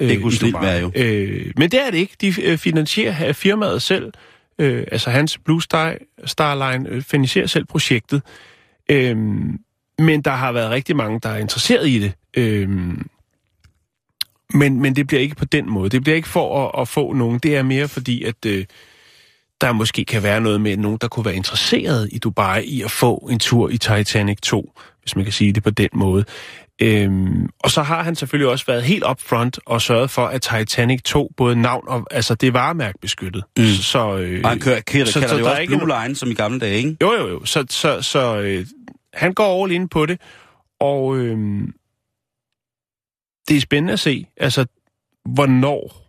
øh, 0.00 0.08
Det 0.08 0.22
kunne 0.22 0.32
i 0.34 0.36
Dubai. 0.36 0.66
være 0.66 0.80
jo. 0.80 0.92
Øh, 0.94 1.52
men 1.56 1.70
det 1.70 1.86
er 1.86 1.90
det 1.90 1.98
ikke. 1.98 2.16
De 2.20 2.42
øh, 2.42 2.58
finansierer 2.58 3.28
øh, 3.28 3.34
firmaet 3.34 3.82
selv. 3.82 4.12
Øh, 4.58 4.84
altså 4.92 5.10
hans 5.10 5.38
Blue 5.38 5.62
Star, 5.62 5.94
Starline 6.24 6.88
øh, 6.88 7.02
finansierer 7.02 7.46
selv 7.46 7.64
projektet. 7.64 8.22
Øh, 8.90 9.16
men 9.98 10.22
der 10.22 10.30
har 10.30 10.52
været 10.52 10.70
rigtig 10.70 10.96
mange, 10.96 11.20
der 11.22 11.28
er 11.28 11.36
interesseret 11.38 11.88
i 11.88 11.98
det. 11.98 12.12
Øh, 12.36 12.68
men, 14.54 14.80
men 14.80 14.96
det 14.96 15.06
bliver 15.06 15.20
ikke 15.20 15.34
på 15.36 15.44
den 15.44 15.70
måde. 15.70 15.90
Det 15.90 16.02
bliver 16.02 16.16
ikke 16.16 16.28
for 16.28 16.68
at, 16.68 16.80
at 16.82 16.88
få 16.88 17.12
nogen. 17.12 17.38
Det 17.38 17.56
er 17.56 17.62
mere 17.62 17.88
fordi, 17.88 18.22
at 18.24 18.46
øh, 18.46 18.64
der 19.60 19.72
måske 19.72 20.04
kan 20.04 20.22
være 20.22 20.40
noget 20.40 20.60
med 20.60 20.76
nogen, 20.76 20.98
der 21.00 21.08
kunne 21.08 21.24
være 21.24 21.34
interesseret 21.36 22.08
i 22.12 22.18
Dubai 22.18 22.64
i 22.64 22.82
at 22.82 22.90
få 22.90 23.28
en 23.32 23.38
tur 23.38 23.68
i 23.68 23.78
Titanic 23.78 24.38
2, 24.42 24.72
hvis 25.02 25.16
man 25.16 25.24
kan 25.24 25.32
sige 25.32 25.52
det 25.52 25.62
på 25.62 25.70
den 25.70 25.88
måde. 25.94 26.24
Øhm, 26.82 27.48
og 27.58 27.70
så 27.70 27.82
har 27.82 28.02
han 28.02 28.14
selvfølgelig 28.16 28.48
også 28.50 28.64
været 28.66 28.82
helt 28.82 29.04
upfront 29.10 29.58
og 29.66 29.82
sørget 29.82 30.10
for, 30.10 30.26
at 30.26 30.42
Titanic 30.42 31.02
2, 31.02 31.30
både 31.36 31.56
navn 31.56 31.84
og... 31.88 32.06
Altså, 32.10 32.34
det 32.34 32.46
er 32.46 32.50
varemærkebeskyttet. 32.52 33.44
Mm. 33.58 33.64
Så, 33.66 34.16
øh, 34.16 34.40
Og 34.44 34.50
han 34.50 34.60
kører, 34.60 34.80
kalder, 34.80 35.06
så- 35.06 35.20
kalder 35.20 35.28
så 35.28 35.34
det 35.34 35.40
jo 35.40 35.46
er 35.46 35.50
også 35.50 35.62
ikke 35.62 35.76
Blue 35.78 36.02
Line, 36.02 36.16
som 36.16 36.30
i 36.30 36.34
gamle 36.34 36.60
dage, 36.60 36.76
ikke? 36.76 36.96
Jo, 37.02 37.12
jo, 37.12 37.28
jo. 37.28 37.44
Så, 37.44 37.64
så, 37.70 38.02
så 38.02 38.36
øh, 38.40 38.66
han 39.16 39.34
går 39.34 39.64
all 39.64 39.72
ind 39.72 39.88
på 39.88 40.06
det, 40.06 40.20
og 40.80 41.16
øh, 41.16 41.38
det 43.48 43.56
er 43.56 43.60
spændende 43.60 43.92
at 43.92 44.00
se, 44.00 44.26
altså, 44.36 44.66
hvornår 45.24 46.06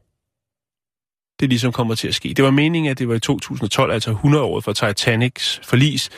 det 1.39 1.49
ligesom 1.49 1.71
kommer 1.71 1.95
til 1.95 2.07
at 2.07 2.15
ske. 2.15 2.33
Det 2.33 2.45
var 2.45 2.51
meningen, 2.51 2.91
at 2.91 2.99
det 2.99 3.07
var 3.07 3.15
i 3.15 3.19
2012, 3.19 3.91
altså 3.91 4.11
100 4.11 4.43
år 4.43 4.59
for 4.59 4.73
Titanics 4.73 5.61
forlis, 5.63 6.09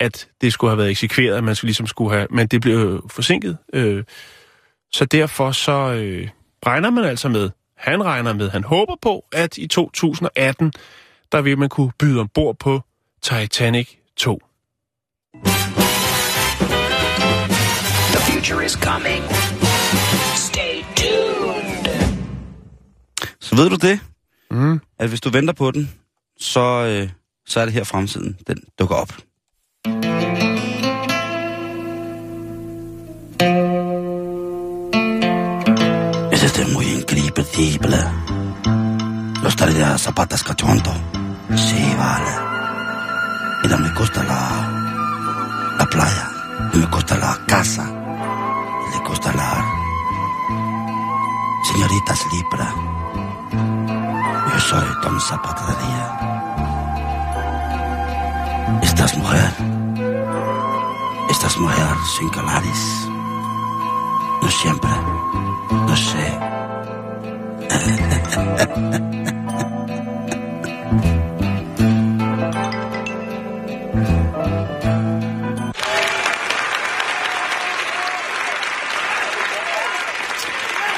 at 0.00 0.28
det 0.40 0.52
skulle 0.52 0.70
have 0.70 0.78
været 0.78 0.90
eksekveret, 0.90 1.36
at 1.36 1.44
man 1.44 1.54
skulle 1.54 1.68
ligesom 1.68 1.86
skulle 1.86 2.16
have... 2.16 2.26
Men 2.30 2.46
det 2.46 2.60
blev 2.60 3.06
forsinket. 3.10 3.58
Øh, 3.72 4.04
så 4.92 5.04
derfor 5.04 5.52
så 5.52 5.72
øh, 5.72 6.28
regner 6.66 6.90
man 6.90 7.04
altså 7.04 7.28
med, 7.28 7.50
han 7.76 8.04
regner 8.04 8.32
med, 8.32 8.50
han 8.50 8.64
håber 8.64 8.96
på, 9.02 9.24
at 9.32 9.58
i 9.58 9.66
2018, 9.66 10.72
der 11.32 11.42
vil 11.42 11.58
man 11.58 11.68
kunne 11.68 11.92
byde 11.98 12.20
ombord 12.20 12.56
på 12.58 12.80
Titanic 13.22 13.88
2. 14.16 14.40
Future 18.42 18.64
is 18.66 18.72
coming. 18.76 19.22
Stay 20.34 20.84
tuned. 20.96 21.86
Så 23.40 23.56
ved 23.56 23.70
du 23.70 23.76
det, 23.76 24.00
Mm. 24.50 24.80
at 24.98 25.08
hvis 25.08 25.20
du 25.20 25.30
venter 25.30 25.52
på 25.54 25.70
den, 25.70 25.90
så, 26.40 26.60
øh, 26.60 27.08
så 27.46 27.60
er 27.60 27.64
det 27.64 27.74
her 27.74 27.84
fremtiden, 27.84 28.36
den 28.46 28.56
dukker 28.78 28.94
op. 28.96 29.12
Es 36.30 36.42
este 36.42 36.64
muy 36.66 36.84
increíble. 36.86 37.98
Los 39.42 39.56
traía 39.56 39.98
zapatas 39.98 40.42
cachondo. 40.42 40.92
Sí, 41.56 41.94
vale. 41.98 42.32
Mira, 43.62 43.76
me 43.78 43.90
gusta 43.90 44.22
la, 44.24 44.40
la 45.78 45.86
playa. 45.86 46.30
Me 46.74 46.86
gusta 46.86 47.16
la 47.18 47.38
casa. 47.46 48.01
Gusta 49.00 49.32
la... 49.32 49.64
Señoritas 51.72 52.26
Libra. 52.32 52.74
Yo 54.52 54.60
soy 54.60 54.88
Don 55.02 55.20
Zapatería. 55.20 56.04
Estás 58.82 59.16
mujer. 59.16 59.52
Estás 61.30 61.58
mujer 61.58 61.96
sin 62.18 62.28
calaris. 62.30 63.08
No 64.42 64.48
siempre. 64.50 64.90
No 65.70 65.96
sé. 65.96 66.38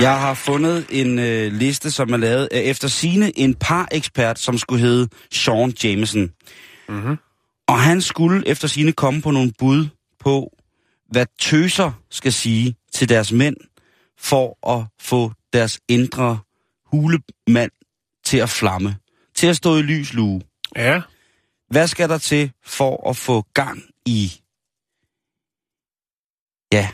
Jeg 0.04 0.20
har 0.20 0.34
fundet 0.34 0.86
en 0.90 1.18
øh, 1.18 1.52
liste, 1.52 1.90
som 1.90 2.12
er 2.12 2.16
lavet 2.16 2.48
af 2.52 2.60
efter 2.60 2.88
sine 2.88 3.38
en 3.38 3.54
par 3.54 3.88
ekspert, 3.92 4.38
som 4.38 4.58
skulle 4.58 4.80
hedde 4.80 5.08
Sean 5.32 5.74
Jameson. 5.84 6.32
Mm-hmm. 6.88 7.16
Og 7.68 7.80
han 7.80 8.00
skulle 8.00 8.48
efter 8.48 8.68
sine 8.68 8.92
komme 8.92 9.22
på 9.22 9.30
nogle 9.30 9.52
bud 9.58 9.88
på, 10.20 10.56
hvad 11.10 11.26
tøser 11.38 11.92
skal 12.10 12.32
sige 12.32 12.76
til 12.92 13.08
deres 13.08 13.32
mænd, 13.32 13.56
for 14.18 14.70
at 14.76 14.86
få 15.00 15.32
deres 15.52 15.80
indre 15.88 16.38
hulemand 16.86 17.70
til 18.24 18.38
at 18.38 18.50
flamme, 18.50 18.96
til 19.34 19.46
at 19.46 19.56
stå 19.56 19.76
i 19.76 19.82
lys 19.82 20.12
lue. 20.12 20.42
Ja. 20.76 21.00
Hvad 21.70 21.86
skal 21.86 22.08
der 22.08 22.18
til 22.18 22.52
for 22.64 23.10
at 23.10 23.16
få 23.16 23.44
gang 23.54 23.82
i, 24.06 24.32
ja, 26.72 26.88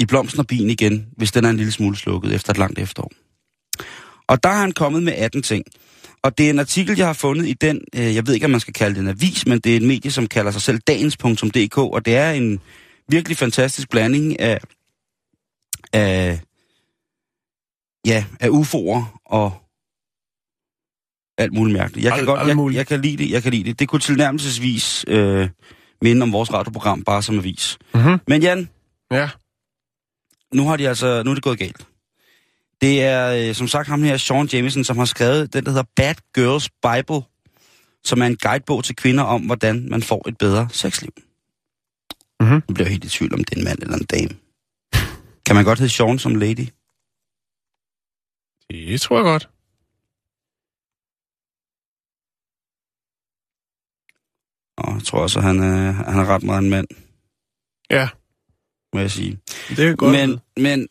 i 0.00 0.06
blomsten 0.06 0.40
og 0.40 0.46
bien 0.46 0.70
igen, 0.70 1.06
hvis 1.16 1.32
den 1.32 1.44
er 1.44 1.50
en 1.50 1.56
lille 1.56 1.72
smule 1.72 1.96
slukket 1.96 2.34
efter 2.34 2.50
et 2.50 2.58
langt 2.58 2.78
efterår? 2.78 3.10
Og 4.28 4.42
der 4.42 4.48
har 4.48 4.60
han 4.60 4.72
kommet 4.72 5.02
med 5.02 5.12
18 5.12 5.42
ting. 5.42 5.64
Og 6.22 6.38
det 6.38 6.46
er 6.46 6.50
en 6.50 6.58
artikel, 6.58 6.96
jeg 6.96 7.06
har 7.06 7.12
fundet 7.12 7.46
i 7.48 7.52
den, 7.52 7.80
øh, 7.94 8.14
jeg 8.14 8.26
ved 8.26 8.34
ikke, 8.34 8.44
om 8.44 8.50
man 8.50 8.60
skal 8.60 8.74
kalde 8.74 8.94
det 8.94 9.00
en 9.00 9.08
avis, 9.08 9.46
men 9.46 9.58
det 9.58 9.72
er 9.72 9.76
et 9.76 9.82
medie, 9.82 10.10
som 10.10 10.26
kalder 10.26 10.50
sig 10.50 10.62
selv 10.62 10.78
dagens.dk, 10.78 11.78
og 11.78 12.04
det 12.06 12.16
er 12.16 12.30
en 12.30 12.60
virkelig 13.08 13.36
fantastisk 13.36 13.90
blanding 13.90 14.40
af, 14.40 14.58
af, 15.92 16.40
ja, 18.06 18.24
af 18.40 18.48
UFO'er 18.48 19.20
og 19.26 19.52
alt 21.38 21.52
muligt 21.52 21.78
mærkeligt. 21.78 22.04
Jeg 22.04 22.12
kan, 22.12 22.18
Alt- 22.18 22.26
godt, 22.26 22.40
alt 22.40 22.48
jeg, 22.72 22.74
jeg 22.74 22.86
kan 22.86 23.00
lide 23.00 23.16
det, 23.16 23.30
jeg 23.30 23.42
kan 23.42 23.52
lide 23.52 23.64
det. 23.64 23.78
Det 23.78 23.88
kunne 23.88 24.00
tilnærmelsesvis 24.00 25.04
øh, 25.08 25.48
minde 26.02 26.22
om 26.22 26.32
vores 26.32 26.52
radioprogram, 26.52 27.02
bare 27.02 27.22
som 27.22 27.38
avis. 27.38 27.78
Mm-hmm. 27.94 28.18
Men 28.28 28.42
Jan, 28.42 28.68
Ja. 29.10 29.28
Nu 30.54 30.68
har 30.68 30.76
de 30.76 30.88
altså, 30.88 31.22
nu 31.22 31.30
er 31.30 31.34
det 31.34 31.42
gået 31.42 31.58
galt. 31.58 31.86
Det 32.80 33.02
er, 33.02 33.48
øh, 33.48 33.54
som 33.54 33.68
sagt, 33.68 33.88
ham 33.88 34.02
her, 34.02 34.16
Sean 34.16 34.46
Jameson, 34.46 34.84
som 34.84 34.98
har 34.98 35.04
skrevet 35.04 35.52
den, 35.52 35.64
der 35.64 35.70
hedder 35.70 35.86
Bad 35.96 36.14
Girls 36.34 36.70
Bible, 36.70 37.22
som 38.04 38.22
er 38.22 38.26
en 38.26 38.36
guidebog 38.36 38.84
til 38.84 38.96
kvinder 38.96 39.24
om, 39.24 39.42
hvordan 39.42 39.88
man 39.90 40.02
får 40.02 40.28
et 40.28 40.38
bedre 40.38 40.68
sexliv. 40.72 41.12
Mhm. 42.40 42.62
Nu 42.68 42.74
bliver 42.74 42.88
helt 42.88 43.04
i 43.04 43.08
tvivl 43.08 43.34
om, 43.34 43.44
det 43.44 43.54
er 43.54 43.58
en 43.58 43.64
mand 43.64 43.82
eller 43.82 43.96
en 43.96 44.04
dame. 44.04 44.38
Kan 45.46 45.56
man 45.56 45.64
godt 45.64 45.78
hedde 45.78 45.92
Sean 45.92 46.18
som 46.18 46.34
lady? 46.34 46.68
Det 48.70 49.00
tror 49.00 49.16
jeg 49.16 49.24
godt. 49.24 49.48
Og 54.78 54.94
jeg 54.94 55.02
tror 55.04 55.22
også, 55.22 55.38
at 55.38 55.44
han, 55.44 55.60
er, 55.60 55.92
han 55.92 56.18
er 56.18 56.26
ret 56.26 56.42
meget 56.42 56.62
en 56.62 56.70
mand, 56.70 56.86
Ja, 57.90 58.08
må 58.96 59.00
jeg 59.00 59.10
sige. 59.10 59.38
det 59.68 59.78
er 59.78 59.96
godt. 59.96 60.12
Men, 60.12 60.40
men 60.56 60.86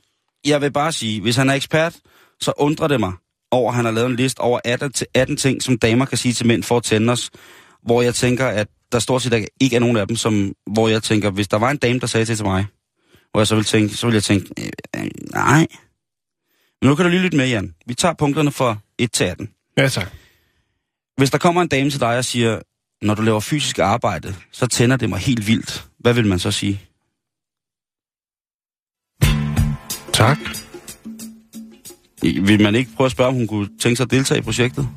jeg 0.45 0.61
vil 0.61 0.71
bare 0.71 0.91
sige, 0.91 1.21
hvis 1.21 1.35
han 1.35 1.49
er 1.49 1.53
ekspert, 1.53 1.95
så 2.39 2.53
undrer 2.57 2.87
det 2.87 2.99
mig 2.99 3.13
over, 3.51 3.69
at 3.71 3.75
han 3.75 3.85
har 3.85 3.91
lavet 3.91 4.09
en 4.09 4.15
liste 4.15 4.39
over 4.39 4.59
18, 4.65 4.91
til 4.91 5.07
18 5.13 5.37
ting, 5.37 5.63
som 5.63 5.77
damer 5.77 6.05
kan 6.05 6.17
sige 6.17 6.33
til 6.33 6.47
mænd 6.47 6.63
for 6.63 6.77
at 6.77 6.83
tænde 6.83 7.11
os, 7.13 7.29
hvor 7.83 8.01
jeg 8.01 8.15
tænker, 8.15 8.47
at 8.47 8.67
der 8.91 8.99
stort 8.99 9.21
set 9.21 9.47
ikke 9.61 9.75
er 9.75 9.79
nogen 9.79 9.97
af 9.97 10.07
dem, 10.07 10.15
som, 10.15 10.53
hvor 10.73 10.87
jeg 10.87 11.03
tænker, 11.03 11.29
hvis 11.29 11.47
der 11.47 11.57
var 11.57 11.71
en 11.71 11.77
dame, 11.77 11.99
der 11.99 12.07
sagde 12.07 12.25
det 12.25 12.37
til 12.37 12.45
mig, 12.45 12.65
hvor 13.31 13.39
jeg 13.39 13.47
så 13.47 13.55
ville 13.55 13.65
tænke, 13.65 13.95
så 13.95 14.07
ville 14.07 14.15
jeg 14.15 14.23
tænke, 14.23 14.49
øh, 14.59 14.69
øh, 14.95 15.09
nej. 15.33 15.67
Men 16.81 16.89
nu 16.89 16.95
kan 16.95 17.05
du 17.05 17.11
lige 17.11 17.21
lytte 17.21 17.37
med, 17.37 17.47
Jan. 17.47 17.73
Vi 17.85 17.93
tager 17.93 18.13
punkterne 18.13 18.51
fra 18.51 18.77
1 18.99 19.11
til 19.11 19.23
18. 19.23 19.49
Ja, 19.77 19.87
tak. 19.87 20.11
Hvis 21.17 21.31
der 21.31 21.37
kommer 21.37 21.61
en 21.61 21.67
dame 21.67 21.89
til 21.89 21.99
dig 21.99 22.17
og 22.17 22.25
siger, 22.25 22.59
når 23.01 23.15
du 23.15 23.21
laver 23.21 23.39
fysisk 23.39 23.79
arbejde, 23.79 24.35
så 24.51 24.67
tænder 24.67 24.97
det 24.97 25.09
mig 25.09 25.19
helt 25.19 25.47
vildt. 25.47 25.87
Hvad 25.99 26.13
vil 26.13 26.27
man 26.27 26.39
så 26.39 26.51
sige? 26.51 26.81
Tak. 30.15 30.37
Vil 32.21 32.61
man 32.63 32.75
ikke 32.75 32.91
prøve 32.95 33.05
at 33.05 33.11
spørge, 33.11 33.27
om 33.27 33.33
hun 33.35 33.47
kunne 33.47 33.69
tænke 33.79 33.95
sig 33.95 34.03
at 34.03 34.11
deltage 34.11 34.37
i 34.37 34.41
projektet? 34.41 34.89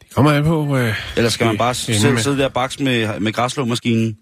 Det 0.00 0.14
kommer 0.14 0.32
an 0.32 0.44
på... 0.44 0.76
Øh, 0.76 0.94
Eller 1.16 1.30
skal 1.30 1.46
man 1.46 1.58
bare 1.58 1.74
selv 1.74 2.18
sidde 2.18 2.38
der 2.38 2.44
og 2.44 2.52
bakse 2.52 2.82
med, 2.82 3.20
med 3.20 3.32
græslåmaskinen? 3.32 4.16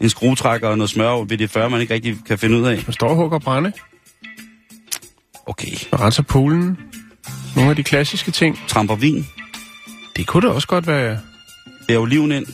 en 0.00 0.08
skruetrækker 0.10 0.68
og 0.68 0.78
noget 0.78 0.90
smør 0.90 1.24
ved 1.24 1.38
det 1.38 1.50
40, 1.50 1.70
man 1.70 1.80
ikke 1.80 1.94
rigtig 1.94 2.16
kan 2.26 2.38
finde 2.38 2.58
ud 2.58 2.66
af. 2.66 2.76
Man 2.86 2.92
står 2.92 3.08
og 3.08 3.16
hugger 3.16 3.38
brænde, 3.38 3.72
Okay. 5.46 5.72
og 5.90 6.00
renser 6.00 6.22
poolen. 6.22 6.78
Nogle 7.56 7.70
af 7.70 7.76
de 7.76 7.82
klassiske 7.82 8.30
ting. 8.30 8.58
Tramper 8.68 8.94
vin. 8.96 9.26
Det 10.16 10.26
kunne 10.26 10.48
da 10.48 10.52
også 10.52 10.68
godt 10.68 10.86
være... 10.86 11.18
Bærer 11.88 11.98
oliven 11.98 12.32
ind. 12.32 12.46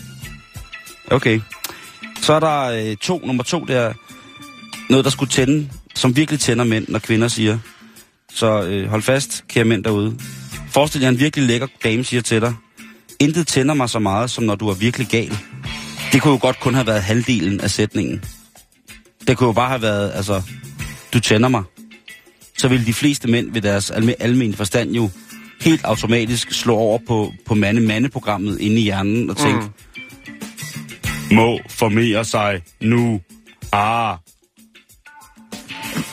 Okay. 1.11 1.40
Så 2.23 2.33
er 2.33 2.40
der 2.40 2.61
øh, 2.90 2.97
to. 2.97 3.19
Nummer 3.27 3.43
to, 3.43 3.64
det 3.64 3.77
er 3.77 3.93
noget, 4.90 5.05
der 5.05 5.11
skulle 5.11 5.31
tænde, 5.31 5.68
som 5.94 6.16
virkelig 6.16 6.40
tænder 6.40 6.64
mænd, 6.64 6.85
når 6.88 6.98
kvinder 6.98 7.29
siger. 7.29 7.59
Så 8.33 8.62
øh, 8.62 8.88
hold 8.88 9.03
fast, 9.03 9.44
kære 9.48 9.64
mænd 9.64 9.85
derude. 9.85 10.18
Forestil 10.70 11.00
jer 11.00 11.09
en 11.09 11.20
virkelig 11.20 11.46
lækker 11.46 11.66
dame 11.85 12.05
siger 12.05 12.20
til 12.20 12.40
dig. 12.40 12.55
Intet 13.20 13.46
tænder 13.46 13.74
mig 13.74 13.90
så 13.90 13.98
meget, 13.98 14.31
som 14.31 14.44
når 14.44 14.55
du 14.55 14.68
er 14.68 14.74
virkelig 14.74 15.07
gal. 15.07 15.38
Det 16.12 16.22
kunne 16.22 16.33
jo 16.33 16.38
godt 16.42 16.61
kun 16.61 16.74
have 16.74 16.87
været 16.87 17.03
halvdelen 17.03 17.61
af 17.61 17.70
sætningen. 17.70 18.24
Det 19.26 19.37
kunne 19.37 19.46
jo 19.46 19.53
bare 19.53 19.68
have 19.68 19.83
været, 19.83 20.12
altså, 20.14 20.42
du 21.12 21.20
tænder 21.20 21.48
mig. 21.48 21.62
Så 22.59 22.68
ville 22.68 22.87
de 22.87 22.92
fleste 22.92 23.29
mænd 23.29 23.53
ved 23.53 23.62
deres 23.62 23.90
alme, 23.90 24.22
almen 24.22 24.55
forstand 24.55 24.90
jo 24.90 25.11
helt 25.61 25.85
automatisk 25.85 26.53
slå 26.53 26.74
over 26.74 26.98
på, 27.07 27.33
på 27.46 27.55
mande-mande-programmet 27.55 28.61
inde 28.61 28.76
i 28.76 28.83
hjernen 28.83 29.31
og 29.31 29.37
tænke, 29.37 29.61
mm. 31.31 31.37
må 31.37 31.61
formere 31.68 32.24
sig 32.24 32.62
nu. 32.81 33.20
Ah. 33.72 34.16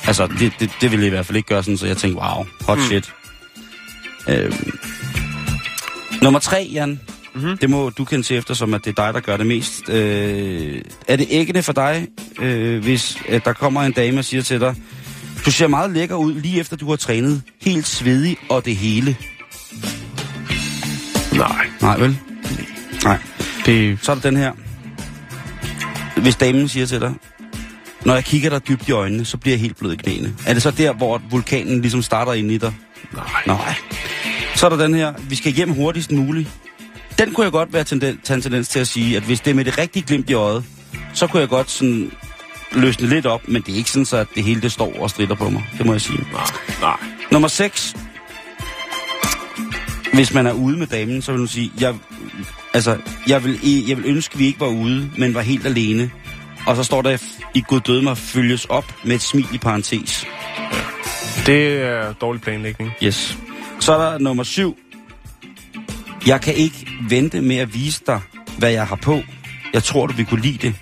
Altså, 0.07 0.27
det, 0.27 0.53
det, 0.59 0.71
det 0.81 0.91
ville 0.91 1.03
jeg 1.03 1.07
i 1.07 1.15
hvert 1.15 1.25
fald 1.25 1.35
ikke 1.35 1.49
gøre 1.49 1.63
sådan, 1.63 1.77
så 1.77 1.87
jeg 1.87 1.97
tænkte, 1.97 2.21
wow, 2.21 2.45
hot 2.61 2.77
mm. 2.77 2.83
shit. 2.83 3.13
Øhm. 4.29 4.77
Nummer 6.21 6.39
tre, 6.39 6.69
Jan. 6.73 6.99
Mm-hmm. 7.35 7.57
Det 7.57 7.69
må 7.69 7.89
du 7.89 8.05
kende 8.05 8.23
til 8.23 8.37
efter, 8.37 8.53
som 8.53 8.73
at 8.73 8.85
det 8.85 8.99
er 8.99 9.05
dig, 9.05 9.13
der 9.13 9.19
gør 9.19 9.37
det 9.37 9.47
mest. 9.47 9.89
Øh, 9.89 10.81
er 11.07 11.15
det 11.15 11.27
æggende 11.29 11.63
for 11.63 11.73
dig, 11.73 12.07
øh, 12.39 12.83
hvis 12.83 13.17
at 13.29 13.45
der 13.45 13.53
kommer 13.53 13.81
en 13.81 13.91
dame 13.91 14.19
og 14.19 14.25
siger 14.25 14.43
til 14.43 14.59
dig, 14.59 14.75
du 15.45 15.51
ser 15.51 15.67
meget 15.67 15.91
lækker 15.91 16.15
ud 16.15 16.33
lige 16.33 16.59
efter 16.59 16.75
du 16.77 16.89
har 16.89 16.95
trænet, 16.95 17.41
helt 17.61 17.87
svedig 17.87 18.37
og 18.49 18.65
det 18.65 18.75
hele. 18.75 19.17
Nej. 21.33 21.67
Nej, 21.81 21.97
vel? 21.97 22.19
Nej. 23.03 23.17
Det, 23.65 23.99
Så 24.01 24.11
er 24.11 24.15
der 24.15 24.21
den 24.21 24.37
her. 24.37 24.51
Hvis 26.21 26.35
damen 26.35 26.67
siger 26.67 26.85
til 26.85 27.01
dig, 27.01 27.13
når 28.07 28.13
jeg 28.13 28.23
kigger 28.23 28.49
dig 28.49 28.67
dybt 28.67 28.87
i 28.87 28.91
øjnene, 28.91 29.25
så 29.25 29.37
bliver 29.37 29.53
jeg 29.53 29.61
helt 29.61 29.77
blød 29.77 29.93
i 29.93 29.95
knæene. 29.95 30.35
Er 30.45 30.53
det 30.53 30.63
så 30.63 30.71
der, 30.71 30.93
hvor 30.93 31.21
vulkanen 31.29 31.81
ligesom 31.81 32.01
starter 32.01 32.33
ind 32.33 32.51
i 32.51 32.57
dig? 32.57 32.73
nej. 33.13 33.25
Nej. 33.47 33.75
Så 34.55 34.65
er 34.65 34.69
der 34.69 34.77
den 34.77 34.93
her, 34.93 35.13
vi 35.29 35.35
skal 35.35 35.51
hjem 35.51 35.71
hurtigst 35.73 36.11
muligt. 36.11 36.49
Den 37.19 37.33
kunne 37.33 37.43
jeg 37.43 37.51
godt 37.51 37.73
være 37.73 37.83
tenden, 37.83 38.19
tage 38.23 38.35
en 38.35 38.41
tendens 38.41 38.67
til 38.67 38.79
at 38.79 38.87
sige, 38.87 39.17
at 39.17 39.23
hvis 39.23 39.39
det 39.39 39.51
er 39.51 39.55
med 39.55 39.65
det 39.65 39.77
rigtige 39.77 40.03
glimt 40.03 40.29
i 40.29 40.33
øjet, 40.33 40.63
så 41.13 41.27
kunne 41.27 41.39
jeg 41.39 41.49
godt 41.49 41.71
sådan 41.71 42.11
løsne 42.71 43.07
lidt 43.07 43.25
op, 43.25 43.47
men 43.47 43.61
det 43.61 43.73
er 43.73 43.77
ikke 43.77 43.91
sådan, 43.91 44.05
så 44.05 44.17
at 44.17 44.27
det 44.35 44.43
hele 44.43 44.61
det 44.61 44.71
står 44.71 44.99
og 44.99 45.09
strider 45.09 45.35
på 45.35 45.49
mig. 45.49 45.63
Det 45.77 45.85
må 45.85 45.91
jeg 45.91 46.01
sige. 46.01 46.19
Nej. 46.31 46.45
Nej. 46.81 46.97
Nummer 47.31 47.47
6. 47.47 47.95
Hvis 50.13 50.33
man 50.33 50.47
er 50.47 50.53
ude 50.53 50.77
med 50.77 50.87
damen, 50.87 51.21
så 51.21 51.31
vil 51.31 51.41
du 51.41 51.47
sige, 51.47 51.71
jeg, 51.79 51.95
altså, 52.73 52.97
jeg 53.27 53.43
vil, 53.43 53.59
jeg 53.87 53.97
vil 53.97 54.05
ønske, 54.05 54.33
at 54.33 54.39
vi 54.39 54.45
ikke 54.45 54.59
var 54.59 54.67
ude, 54.67 55.11
men 55.17 55.33
var 55.33 55.41
helt 55.41 55.65
alene. 55.65 56.11
Og 56.67 56.75
så 56.75 56.83
står 56.83 57.01
der 57.01 57.17
i 57.53 57.61
Gud 57.67 57.79
døde 57.79 58.01
mig 58.01 58.17
følges 58.17 58.65
op 58.65 58.93
med 59.03 59.15
et 59.15 59.21
smil 59.21 59.47
i 59.53 59.57
parentes. 59.57 60.25
Det 61.45 61.81
er 61.81 62.13
dårlig 62.13 62.41
planlægning. 62.41 62.91
Yes. 63.03 63.37
Så 63.79 63.93
er 63.93 64.11
der 64.11 64.19
nummer 64.19 64.43
7. 64.43 64.77
Jeg 66.27 66.41
kan 66.41 66.53
ikke 66.53 66.87
vente 67.09 67.41
med 67.41 67.55
at 67.55 67.73
vise 67.73 68.01
dig, 68.07 68.21
hvad 68.57 68.71
jeg 68.71 68.87
har 68.87 68.95
på. 68.95 69.21
Jeg 69.73 69.83
tror, 69.83 70.07
du 70.07 70.13
vil 70.13 70.25
kunne 70.25 70.41
lide 70.41 70.57
det. 70.67 70.75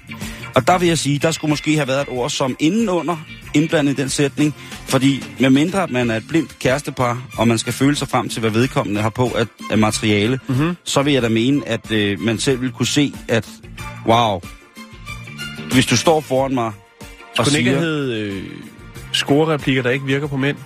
Og 0.56 0.68
der 0.68 0.78
vil 0.78 0.88
jeg 0.88 0.98
sige, 0.98 1.20
der 1.20 1.32
skulle 1.32 1.50
måske 1.50 1.76
have 1.76 1.88
været 1.88 2.02
et 2.02 2.10
ord 2.10 2.30
som 2.30 2.56
indenunder 2.60 3.18
indblandet 3.54 3.94
i 3.94 4.02
den 4.02 4.10
sætning, 4.10 4.56
fordi 4.88 5.24
med 5.40 5.50
mindre 5.50 5.84
at 5.84 5.90
man 5.90 6.10
er 6.10 6.16
et 6.16 6.28
blindt 6.28 6.60
kærestepar, 6.60 7.22
og 7.38 7.48
man 7.48 7.58
skal 7.58 7.74
føle 7.74 7.96
sig 7.96 8.08
frem 8.08 8.30
til, 8.30 8.40
hvad 8.40 8.50
vedkommende 8.50 9.02
har 9.02 9.10
på 9.10 9.32
af, 9.36 9.46
af 9.72 9.78
materiale, 9.78 10.40
mm-hmm. 10.48 10.76
så 10.84 11.02
vil 11.02 11.14
jeg 11.14 11.22
da 11.22 11.30
mene, 11.30 11.68
at 11.68 11.92
øh, 11.92 12.22
man 12.22 12.40
selv 12.40 12.62
vil 12.62 12.72
kunne 12.72 12.88
se, 12.88 13.14
at 13.28 13.50
wow, 14.08 14.42
hvis 15.74 15.86
du 15.86 15.98
står 15.98 16.22
foran 16.22 16.54
mig 16.54 16.72
og 17.38 17.46
ikke 17.48 17.52
siger... 17.52 17.70
have 17.70 17.80
heddet 17.80 18.14
øh, 18.18 18.44
scorereplikker, 19.14 19.82
der 19.84 19.90
ikke 19.90 20.06
virker 20.06 20.28
på 20.28 20.38
mænd? 20.38 20.58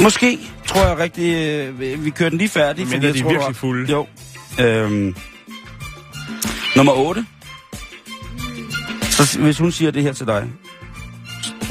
Måske, 0.00 0.38
tror 0.66 0.86
jeg 0.86 0.98
rigtig, 0.98 1.32
øh, 1.34 2.04
vi- 2.04 2.10
kører 2.10 2.28
den 2.30 2.38
lige 2.38 2.48
færdig. 2.48 2.84
Men 2.86 2.92
fordi 2.92 3.04
er 3.04 3.08
jeg 3.08 3.14
de 3.14 3.22
tror, 3.22 3.30
virkelig 3.30 3.56
fulde? 3.56 3.92
Jo. 3.92 4.06
Øhm. 4.60 5.16
Nummer 6.76 6.92
8. 6.92 7.26
Så 9.10 9.38
hvis 9.38 9.58
hun 9.58 9.72
siger 9.72 9.90
det 9.90 10.02
her 10.02 10.12
til 10.12 10.26
dig, 10.26 10.46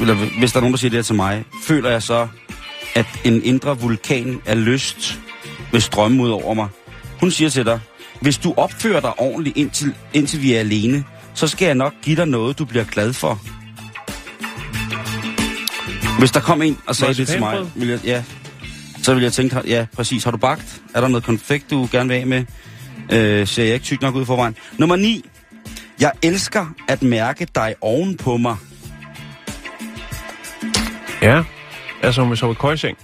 eller 0.00 0.14
hvis 0.38 0.52
der 0.52 0.56
er 0.56 0.60
nogen, 0.60 0.72
der 0.72 0.78
siger 0.78 0.90
det 0.90 0.96
her 0.96 1.02
til 1.02 1.14
mig, 1.14 1.44
føler 1.64 1.90
jeg 1.90 2.02
så, 2.02 2.28
at 2.94 3.06
en 3.24 3.42
indre 3.44 3.78
vulkan 3.78 4.40
er 4.46 4.54
lyst 4.54 5.18
vil 5.72 5.82
strømme 5.82 6.22
ud 6.22 6.30
over 6.30 6.54
mig. 6.54 6.68
Hun 7.20 7.30
siger 7.30 7.50
til 7.50 7.64
dig, 7.64 7.80
hvis 8.20 8.38
du 8.38 8.54
opfører 8.56 9.00
dig 9.00 9.20
ordentligt 9.20 9.56
indtil, 9.56 9.94
indtil 10.14 10.42
vi 10.42 10.52
er 10.54 10.60
alene, 10.60 11.04
så 11.38 11.46
skal 11.46 11.66
jeg 11.66 11.74
nok 11.74 11.94
give 12.02 12.16
dig 12.16 12.26
noget, 12.26 12.58
du 12.58 12.64
bliver 12.64 12.84
glad 12.84 13.12
for. 13.12 13.40
Hvis 16.18 16.30
der 16.30 16.40
kom 16.40 16.62
en 16.62 16.78
og 16.86 16.96
sagde 16.96 17.14
det 17.14 17.28
til 17.28 17.40
mig, 17.40 17.58
vil 17.74 17.88
jeg, 17.88 18.00
ja, 18.04 18.24
så 19.02 19.14
vil 19.14 19.22
jeg 19.22 19.32
tænke, 19.32 19.62
ja, 19.66 19.86
præcis, 19.96 20.24
har 20.24 20.30
du 20.30 20.36
bagt? 20.36 20.82
Er 20.94 21.00
der 21.00 21.08
noget 21.08 21.24
konfekt, 21.24 21.70
du 21.70 21.88
gerne 21.92 22.08
vil 22.08 22.16
af 22.16 22.26
med? 22.26 22.44
Øh, 23.12 23.46
ser 23.46 23.64
jeg 23.64 23.74
ikke 23.74 23.84
tyk 23.84 24.02
nok 24.02 24.14
ud 24.14 24.24
forvejen? 24.24 24.56
Nummer 24.78 24.96
9. 24.96 25.24
Jeg 26.00 26.12
elsker 26.22 26.66
at 26.88 27.02
mærke 27.02 27.46
dig 27.54 27.74
oven 27.80 28.16
på 28.16 28.36
mig. 28.36 28.56
Ja. 31.22 31.42
Altså, 32.02 32.22
om 32.22 32.30
vi 32.30 32.36
sover 32.36 32.52
i 32.52 32.56
køjseng. 32.60 32.98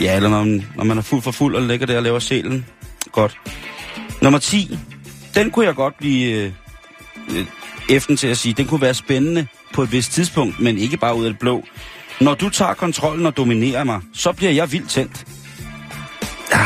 Ja, 0.00 0.16
eller 0.16 0.28
når 0.28 0.44
man, 0.44 0.66
når 0.76 0.84
man 0.84 0.98
er 0.98 1.02
fuld 1.02 1.22
for 1.22 1.30
fuld 1.30 1.56
og 1.56 1.62
ligger 1.62 1.86
der 1.86 1.96
og 1.96 2.02
laver 2.02 2.18
sælen. 2.18 2.66
Godt. 3.12 3.38
Nummer 4.22 4.38
10. 4.38 4.78
Den 5.34 5.50
kunne 5.50 5.66
jeg 5.66 5.74
godt 5.74 5.94
blive 5.98 6.34
øh, 6.34 6.52
efter 7.90 8.16
til 8.16 8.26
at 8.26 8.38
sige. 8.38 8.52
Den 8.52 8.66
kunne 8.66 8.80
være 8.80 8.94
spændende 8.94 9.46
på 9.72 9.82
et 9.82 9.92
vist 9.92 10.12
tidspunkt, 10.12 10.60
men 10.60 10.78
ikke 10.78 10.96
bare 10.96 11.16
ud 11.16 11.24
af 11.24 11.30
det 11.30 11.38
blå. 11.38 11.64
Når 12.20 12.34
du 12.34 12.48
tager 12.48 12.74
kontrollen 12.74 13.26
og 13.26 13.36
dominerer 13.36 13.84
mig, 13.84 14.00
så 14.14 14.32
bliver 14.32 14.52
jeg 14.52 14.72
vildt 14.72 14.88
tændt. 14.90 15.24
Ah, 16.52 16.60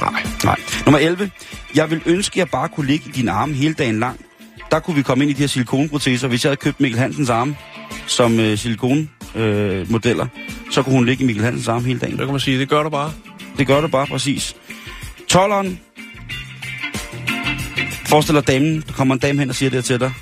nej, 0.00 0.22
nej. 0.44 0.56
Nummer 0.84 0.98
11. 0.98 1.30
Jeg 1.74 1.90
vil 1.90 2.02
ønske, 2.06 2.32
at 2.34 2.36
jeg 2.36 2.48
bare 2.48 2.68
kunne 2.68 2.86
ligge 2.86 3.08
i 3.08 3.12
dine 3.12 3.30
arme 3.30 3.54
hele 3.54 3.74
dagen 3.74 4.00
lang. 4.00 4.20
Der 4.70 4.80
kunne 4.80 4.96
vi 4.96 5.02
komme 5.02 5.24
ind 5.24 5.30
i 5.30 5.34
de 5.34 5.40
her 5.40 5.46
silikonproteser. 5.46 6.28
Hvis 6.28 6.44
jeg 6.44 6.48
havde 6.48 6.56
købt 6.56 6.80
Mikkel 6.80 7.00
Hansens 7.00 7.30
arme 7.30 7.56
som 8.06 8.40
øh, 8.40 8.58
silikonmodeller, 8.58 9.80
øh, 9.80 9.90
modeller, 9.90 10.26
så 10.70 10.82
kunne 10.82 10.94
hun 10.94 11.06
ligge 11.06 11.24
i 11.24 11.26
Mikkel 11.26 11.44
Hansens 11.44 11.68
arme 11.68 11.86
hele 11.86 11.98
dagen. 11.98 12.18
Så 12.18 12.24
kan 12.24 12.32
man 12.32 12.40
sige, 12.40 12.58
det 12.58 12.68
gør 12.68 12.82
du 12.82 12.88
bare. 12.88 13.12
Det 13.58 13.66
gør 13.66 13.80
det 13.80 13.90
bare 13.90 14.06
præcis. 14.06 14.56
12'eren. 15.32 15.68
Forestil 18.06 18.34
dig 18.34 18.46
damen. 18.46 18.84
Der 18.86 18.92
kommer 18.92 19.14
en 19.14 19.20
dame 19.20 19.38
hen 19.38 19.50
og 19.50 19.54
siger 19.54 19.70
det 19.70 19.84
til 19.84 20.00
dig. 20.00 20.12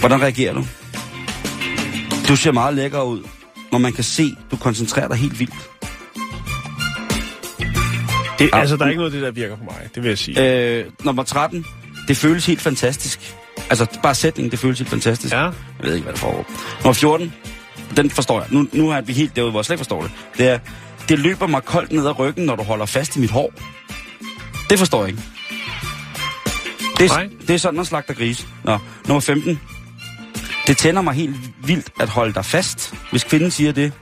Hvordan 0.00 0.20
reagerer 0.22 0.54
du? 0.54 0.64
Du 2.28 2.36
ser 2.36 2.52
meget 2.52 2.74
lækker 2.74 3.02
ud, 3.02 3.22
når 3.72 3.78
man 3.78 3.92
kan 3.92 4.04
se, 4.04 4.34
du 4.50 4.56
koncentrerer 4.56 5.08
dig 5.08 5.16
helt 5.16 5.38
vildt. 5.38 5.54
Det, 8.38 8.50
Ah, 8.52 8.60
altså, 8.60 8.76
der 8.76 8.84
er 8.84 8.88
ikke 8.88 8.98
noget 8.98 9.10
af 9.10 9.12
det, 9.12 9.22
der 9.22 9.30
virker 9.30 9.56
på 9.56 9.64
mig. 9.64 9.88
Det 9.94 10.02
vil 10.02 10.08
jeg 10.08 10.18
sige. 10.18 10.64
Øh, 10.78 10.84
nummer 11.04 11.22
13. 11.22 11.66
Det 12.08 12.16
føles 12.16 12.46
helt 12.46 12.60
fantastisk. 12.60 13.34
Altså, 13.70 13.86
bare 14.02 14.14
sætningen, 14.14 14.50
det 14.50 14.58
føles 14.58 14.78
helt 14.78 14.90
fantastisk. 14.90 15.34
Ja. 15.34 15.40
Jeg 15.42 15.52
ved 15.82 15.94
ikke, 15.94 16.04
hvad 16.04 16.12
der 16.12 16.18
foregår. 16.18 16.46
Nummer 16.84 16.92
14. 16.92 17.32
Den 17.96 18.10
forstår 18.10 18.40
jeg. 18.40 18.48
Nu, 18.50 18.68
nu 18.72 18.90
er 18.90 19.00
vi 19.00 19.12
helt 19.12 19.36
derude, 19.36 19.50
hvor 19.50 19.60
jeg 19.60 19.64
slet 19.64 19.74
ikke 19.74 19.80
forstår 19.80 20.02
det. 20.02 20.10
Det 20.38 20.48
er, 20.48 20.58
det 21.08 21.18
løber 21.18 21.46
mig 21.46 21.64
koldt 21.64 21.92
ned 21.92 22.06
ad 22.06 22.18
ryggen, 22.18 22.44
når 22.46 22.56
du 22.56 22.62
holder 22.62 22.86
fast 22.86 23.16
i 23.16 23.20
mit 23.20 23.30
hår. 23.30 23.52
Det 24.70 24.78
forstår 24.78 25.00
jeg 25.00 25.08
ikke. 25.08 25.22
Det 26.98 27.10
er, 27.10 27.28
det 27.46 27.54
er 27.54 27.58
sådan, 27.58 27.76
man 27.76 27.84
slagter 27.84 28.14
gris. 28.14 28.46
Nå, 28.64 28.78
nummer 29.08 29.20
15. 29.20 29.60
Det 30.70 30.78
tænder 30.78 31.02
mig 31.02 31.14
helt 31.14 31.36
vildt 31.66 31.92
at 32.00 32.08
holde 32.08 32.34
dig 32.34 32.44
fast, 32.44 32.94
hvis 33.10 33.24
kvinden 33.24 33.50
siger 33.50 33.72
det. 33.72 33.92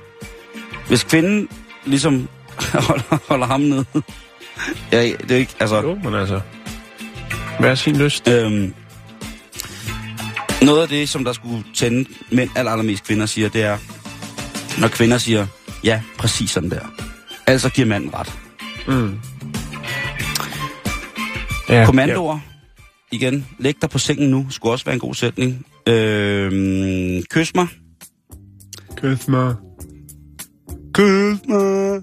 Hvis 0.89 1.05
kvinden 1.05 1.49
ligesom 1.85 2.29
holder, 2.89 3.19
holder 3.29 3.47
ham 3.47 3.61
ned. 3.61 3.85
Ja, 4.93 5.03
det 5.03 5.31
er 5.31 5.37
ikke, 5.37 5.55
altså... 5.61 5.81
Jo, 5.81 5.95
men 5.95 6.14
altså... 6.14 6.41
Hvad 7.61 7.71
er 7.71 7.75
sin 7.75 7.97
lyst? 7.97 8.29
Øhm, 8.29 8.75
noget 10.62 10.83
af 10.83 10.89
det, 10.89 11.09
som 11.09 11.25
der 11.25 11.33
skulle 11.33 11.64
tænde 11.75 12.09
mænd 12.33 12.51
aller, 12.57 12.73
allermest 12.73 13.05
kvinder 13.05 13.27
siger, 13.27 13.49
det 13.49 13.62
er, 13.62 13.79
når 14.81 14.89
kvinder 14.89 15.19
siger, 15.19 15.47
ja, 15.85 16.03
præcis 16.19 16.51
sådan 16.51 16.71
der. 16.71 16.81
Altså 17.47 17.71
giver 17.71 17.87
manden 17.87 18.14
ret. 18.14 18.33
Mm. 18.89 19.21
Ja, 21.69 21.85
Kommandoer, 21.85 22.39
igen, 23.12 23.47
læg 23.59 23.75
dig 23.83 23.91
på 23.91 23.99
sengen 23.99 24.31
nu, 24.31 24.47
skulle 24.51 24.73
også 24.73 24.85
være 24.85 24.95
en 24.95 25.01
god 25.01 25.14
sætning. 25.14 25.66
Øhm, 25.89 27.22
kys 27.30 27.55
mig. 27.55 27.68
Kys 28.97 29.28
mig. 29.28 29.55
Kys 30.93 31.39
mig. 31.49 32.03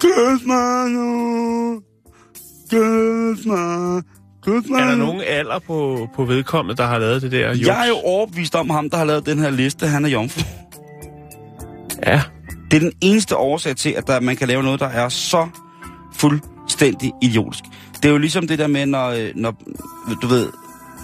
Kys 0.00 0.46
mig 0.46 0.90
nu. 0.90 1.82
Kys 2.70 3.46
mig. 3.46 4.02
kæft, 4.44 4.70
mand. 4.70 4.84
Er 4.84 4.88
der 4.88 4.96
nogen 4.96 5.22
alder 5.26 5.58
på, 5.58 6.08
på 6.14 6.24
vedkommende, 6.24 6.76
der 6.76 6.86
har 6.86 6.98
lavet 6.98 7.22
det 7.22 7.32
der 7.32 7.48
juks? 7.48 7.66
Jeg 7.66 7.84
er 7.84 7.88
jo 7.88 7.96
overbevist 8.04 8.54
om 8.54 8.70
ham, 8.70 8.90
der 8.90 8.96
har 8.96 9.04
lavet 9.04 9.26
den 9.26 9.38
her 9.38 9.50
liste. 9.50 9.86
Han 9.86 10.04
er 10.04 10.08
jomfru. 10.08 10.42
Ja. 12.06 12.22
Det 12.70 12.76
er 12.76 12.80
den 12.80 12.92
eneste 13.00 13.36
årsag 13.36 13.76
til, 13.76 13.90
at 13.90 14.06
der, 14.06 14.20
man 14.20 14.36
kan 14.36 14.48
lave 14.48 14.62
noget, 14.62 14.80
der 14.80 14.86
er 14.86 15.08
så 15.08 15.48
fuldstændig 16.14 17.12
idiotisk. 17.22 17.64
Det 17.96 18.04
er 18.04 18.12
jo 18.12 18.18
ligesom 18.18 18.46
det 18.46 18.58
der 18.58 18.66
med, 18.66 18.86
når, 18.86 19.08
øh, 19.08 19.30
når 19.34 19.54
du 20.22 20.26
ved, 20.26 20.48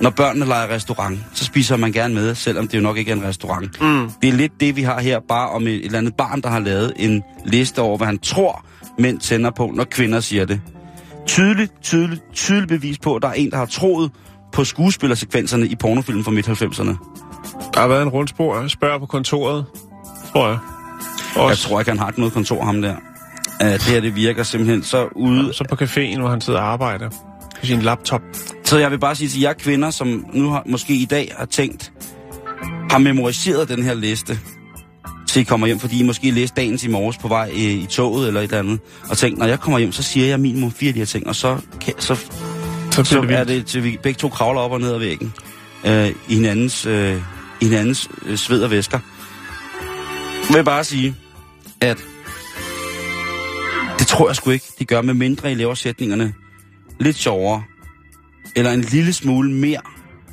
når 0.00 0.10
børnene 0.10 0.46
leger 0.46 0.68
restaurant, 0.68 1.18
så 1.34 1.44
spiser 1.44 1.76
man 1.76 1.92
gerne 1.92 2.14
med, 2.14 2.34
selvom 2.34 2.68
det 2.68 2.78
jo 2.78 2.82
nok 2.82 2.96
ikke 2.96 3.10
er 3.10 3.16
en 3.16 3.24
restaurant. 3.24 3.80
Mm. 3.80 4.10
Det 4.22 4.28
er 4.28 4.32
lidt 4.32 4.52
det, 4.60 4.76
vi 4.76 4.82
har 4.82 5.00
her, 5.00 5.20
bare 5.28 5.48
om 5.48 5.62
et, 5.62 5.74
et 5.74 5.84
eller 5.84 5.98
andet 5.98 6.14
barn, 6.14 6.40
der 6.40 6.48
har 6.48 6.58
lavet 6.58 6.92
en 6.96 7.22
liste 7.44 7.82
over, 7.82 7.96
hvad 7.96 8.06
han 8.06 8.18
tror, 8.18 8.64
mænd 8.98 9.18
tænder 9.18 9.50
på, 9.50 9.70
når 9.74 9.84
kvinder 9.84 10.20
siger 10.20 10.44
det. 10.44 10.60
Tydeligt, 11.26 11.72
tydeligt, 11.82 12.22
tydeligt 12.32 12.68
bevis 12.68 12.98
på, 12.98 13.14
at 13.14 13.22
der 13.22 13.28
er 13.28 13.32
en, 13.32 13.50
der 13.50 13.56
har 13.56 13.66
troet 13.66 14.10
på 14.52 14.64
skuespillersekvenserne 14.64 15.66
i 15.66 15.76
pornofilmen 15.76 16.24
fra 16.24 16.30
midt-90'erne. 16.30 16.96
Der 17.74 17.80
har 17.80 17.88
været 17.88 18.02
en 18.02 18.08
rundspor. 18.08 18.60
Jeg 18.60 18.70
spørger 18.70 18.98
på 18.98 19.06
kontoret, 19.06 19.64
tror 20.32 20.48
jeg. 20.48 20.58
Også, 21.36 21.48
Jeg 21.48 21.58
tror 21.58 21.80
ikke, 21.80 21.90
han 21.90 21.98
har 21.98 22.14
noget 22.16 22.32
kontor, 22.32 22.64
ham 22.64 22.82
der. 22.82 22.94
Uh, 23.60 23.66
det 23.66 23.82
her, 23.82 24.00
det 24.00 24.16
virker 24.16 24.42
simpelthen 24.42 24.82
så 24.82 25.08
ude 25.16 25.52
Så 25.52 25.64
på 25.70 25.74
caféen, 25.84 26.18
hvor 26.18 26.28
han 26.28 26.40
sidder 26.40 26.60
og 26.60 26.72
arbejder 26.72 27.08
på 27.60 27.66
sin 27.66 27.82
laptop. 27.82 28.22
Så 28.64 28.78
jeg 28.78 28.90
vil 28.90 28.98
bare 28.98 29.16
sige 29.16 29.28
til 29.28 29.40
jer 29.40 29.52
kvinder, 29.52 29.90
som 29.90 30.26
nu 30.32 30.50
har, 30.50 30.62
måske 30.66 30.94
i 30.94 31.04
dag 31.04 31.34
har 31.38 31.46
tænkt, 31.46 31.92
har 32.90 32.98
memoriseret 32.98 33.68
den 33.68 33.82
her 33.82 33.94
liste, 33.94 34.38
til 35.28 35.40
I 35.40 35.44
kommer 35.44 35.66
hjem, 35.66 35.78
fordi 35.78 36.00
I 36.00 36.02
måske 36.02 36.30
læste 36.30 36.54
dagens 36.56 36.84
i 36.84 36.88
morges 36.88 37.18
på 37.18 37.28
vej 37.28 37.50
i, 37.54 37.72
i 37.72 37.86
toget 37.86 38.28
eller 38.28 38.40
et 38.40 38.44
eller 38.44 38.58
andet, 38.58 38.80
og 39.10 39.18
tænkt, 39.18 39.38
når 39.38 39.46
jeg 39.46 39.60
kommer 39.60 39.78
hjem, 39.78 39.92
så 39.92 40.02
siger 40.02 40.26
jeg 40.26 40.40
minimum 40.40 40.72
fire 40.72 40.88
af 40.88 40.94
de 40.94 41.00
her 41.00 41.06
ting, 41.06 41.26
og 41.26 41.36
så, 41.36 41.58
kan, 41.80 41.94
så, 41.98 42.14
Så 42.94 43.04
så 43.04 43.20
det 43.20 43.30
er 43.30 43.44
det 43.44 43.66
til 43.66 43.84
vi 43.84 43.98
begge 44.02 44.18
to 44.18 44.28
kravler 44.28 44.60
op 44.60 44.72
og 44.72 44.80
ned 44.80 44.94
ad 44.94 44.98
væggen 44.98 45.32
øh, 45.86 46.08
i 46.28 46.34
hinandens, 46.34 46.86
øh, 46.86 47.22
i 47.60 47.64
hinandens 47.64 48.10
øh, 48.26 48.36
sved 48.36 48.62
og 48.62 48.70
væsker. 48.70 48.98
Jeg 50.48 50.56
vil 50.56 50.64
bare 50.64 50.84
sige, 50.84 51.14
at 51.80 51.98
det 53.98 54.06
tror 54.06 54.28
jeg 54.28 54.36
sgu 54.36 54.50
ikke, 54.50 54.66
de 54.78 54.84
gør, 54.84 55.02
med 55.02 55.14
mindre 55.14 55.52
I 55.52 55.54
laver 55.54 55.74
sætningerne 55.74 56.34
lidt 57.00 57.16
sjovere, 57.16 57.62
eller 58.56 58.70
en 58.70 58.80
lille 58.80 59.12
smule 59.12 59.52
mere 59.52 59.80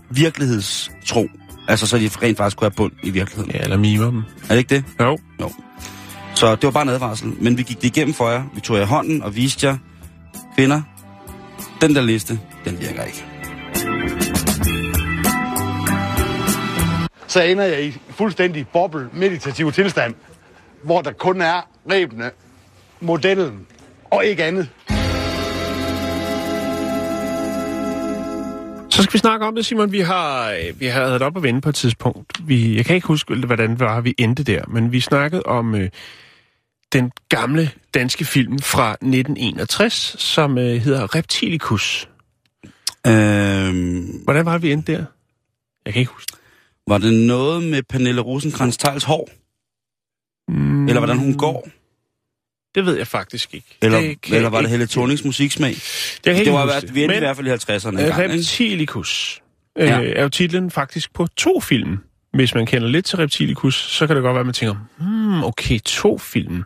virkelighedstro. 0.10 1.28
Altså, 1.68 1.88
så 1.88 1.98
de 1.98 2.10
rent 2.22 2.38
faktisk 2.38 2.58
kunne 2.58 2.66
have 2.66 2.76
bund 2.76 2.92
i 3.04 3.10
virkeligheden. 3.10 3.52
Ja, 3.52 3.60
eller 3.60 3.78
mimer 3.78 4.06
dem. 4.06 4.18
Er 4.18 4.48
det 4.50 4.58
ikke 4.58 4.76
det? 4.76 4.84
Jo. 5.00 5.18
Jo. 5.42 5.52
Så 6.36 6.56
det 6.56 6.64
var 6.64 6.72
bare 6.72 6.84
en 6.84 6.90
advarsel. 6.90 7.34
Men 7.40 7.58
vi 7.58 7.64
gik 7.64 7.82
det 7.82 7.98
igennem 7.98 8.14
for 8.14 8.30
jer. 8.30 8.44
Vi 8.56 8.62
tog 8.62 8.78
jer 8.78 8.84
i 8.84 8.86
hånden 8.86 9.24
og 9.24 9.36
viste 9.36 9.68
jer, 9.68 9.78
kvinder, 10.56 10.82
den 11.82 11.96
der 11.96 12.02
liste, 12.02 12.40
den 12.66 12.80
virker 12.80 13.04
ikke. 13.04 13.26
så 17.32 17.42
ender 17.42 17.64
jeg 17.64 17.84
i 17.84 18.00
fuldstændig 18.10 18.68
boble 18.68 19.10
meditativ 19.14 19.72
tilstand, 19.72 20.16
hvor 20.84 21.02
der 21.02 21.12
kun 21.12 21.42
er 21.42 21.70
rebene, 21.92 22.32
modellen 23.00 23.68
og 24.10 24.26
ikke 24.26 24.44
andet. 24.44 24.70
Så 28.92 29.04
skal 29.04 29.14
vi 29.14 29.18
snakke 29.18 29.46
om 29.46 29.56
det, 29.56 29.66
Simon. 29.66 29.92
Vi 29.92 30.00
har, 30.00 30.52
øh, 30.52 30.80
vi 30.80 30.86
har 30.86 31.00
været 31.02 31.22
op 31.22 31.36
og 31.36 31.44
vende 31.44 31.62
på 31.62 31.70
et 31.70 31.76
tidspunkt. 31.76 32.48
Vi, 32.48 32.76
jeg 32.76 32.86
kan 32.86 32.96
ikke 32.96 33.08
huske, 33.08 33.36
hvordan 33.36 33.80
var, 33.80 34.02
vi 34.02 34.16
endte 34.18 34.44
der, 34.44 34.66
men 34.68 34.92
vi 34.92 35.00
snakkede 35.00 35.44
om 35.44 35.76
øh, 35.76 35.90
den 36.94 37.12
gamle 37.30 37.72
danske 37.94 38.26
film 38.26 38.60
fra 38.60 38.92
1961, 38.92 40.16
som 40.20 40.58
øh, 40.58 40.76
hedder 40.76 41.16
Reptilicus. 41.16 42.10
Øhm, 43.08 44.22
Hvordan 44.24 44.46
var 44.46 44.58
vi 44.58 44.72
endte 44.72 44.92
der? 44.92 45.06
Jeg 45.86 45.94
kan 45.94 46.00
ikke 46.00 46.12
huske. 46.12 46.34
var 46.88 46.98
det 46.98 47.14
noget 47.28 47.64
med 47.64 47.84
Pernille 47.84 48.22
rosenkrantz 48.22 48.78
teils 48.78 49.04
hår? 49.04 49.30
Mm, 50.52 50.88
Eller 50.88 51.00
hvordan 51.00 51.18
hun 51.18 51.38
går? 51.38 51.68
Det 52.76 52.86
ved 52.86 52.98
jeg 52.98 53.08
faktisk 53.08 53.54
ikke. 53.54 53.68
Eller, 53.82 54.00
det 54.00 54.18
eller 54.36 54.50
var 54.50 54.62
det 54.62 54.70
Helle 54.70 54.88
Thornings 54.88 55.24
musiksmag? 55.26 55.76
Kan 56.24 56.34
ikke 56.34 56.46
Det 56.46 56.54
var, 56.54 56.64
huske 56.64 56.74
hvert- 56.88 56.96
vi 56.96 57.04
endte 57.04 57.16
i 57.16 57.20
Men- 57.20 57.24
hvert 57.24 57.36
fald 57.36 57.48
i 57.48 57.52
50'erne 57.52 57.88
en 57.90 58.00
Øh, 58.00 58.06
gang, 58.08 58.24
ikke? 58.24 58.34
Reptilicus 58.36 59.42
øh, 59.78 59.88
Ja. 59.88 60.02
er 60.16 60.24
jo 60.24 60.30
titlen 60.30 60.72
faktisk 60.72 61.14
på 61.14 61.28
to 61.38 61.60
film. 61.60 61.98
Hvis 62.34 62.56
man 62.56 62.66
kender 62.66 62.88
lidt 62.88 63.06
til 63.06 63.18
Reptilicus, 63.18 63.76
så 63.76 64.08
kan 64.08 64.16
det 64.16 64.24
godt 64.24 64.34
være, 64.34 64.40
at 64.40 64.46
man 64.46 64.54
tænker, 64.54 64.76
hmm, 64.98 65.44
okay, 65.44 65.80
to 65.86 66.18
film. 66.18 66.64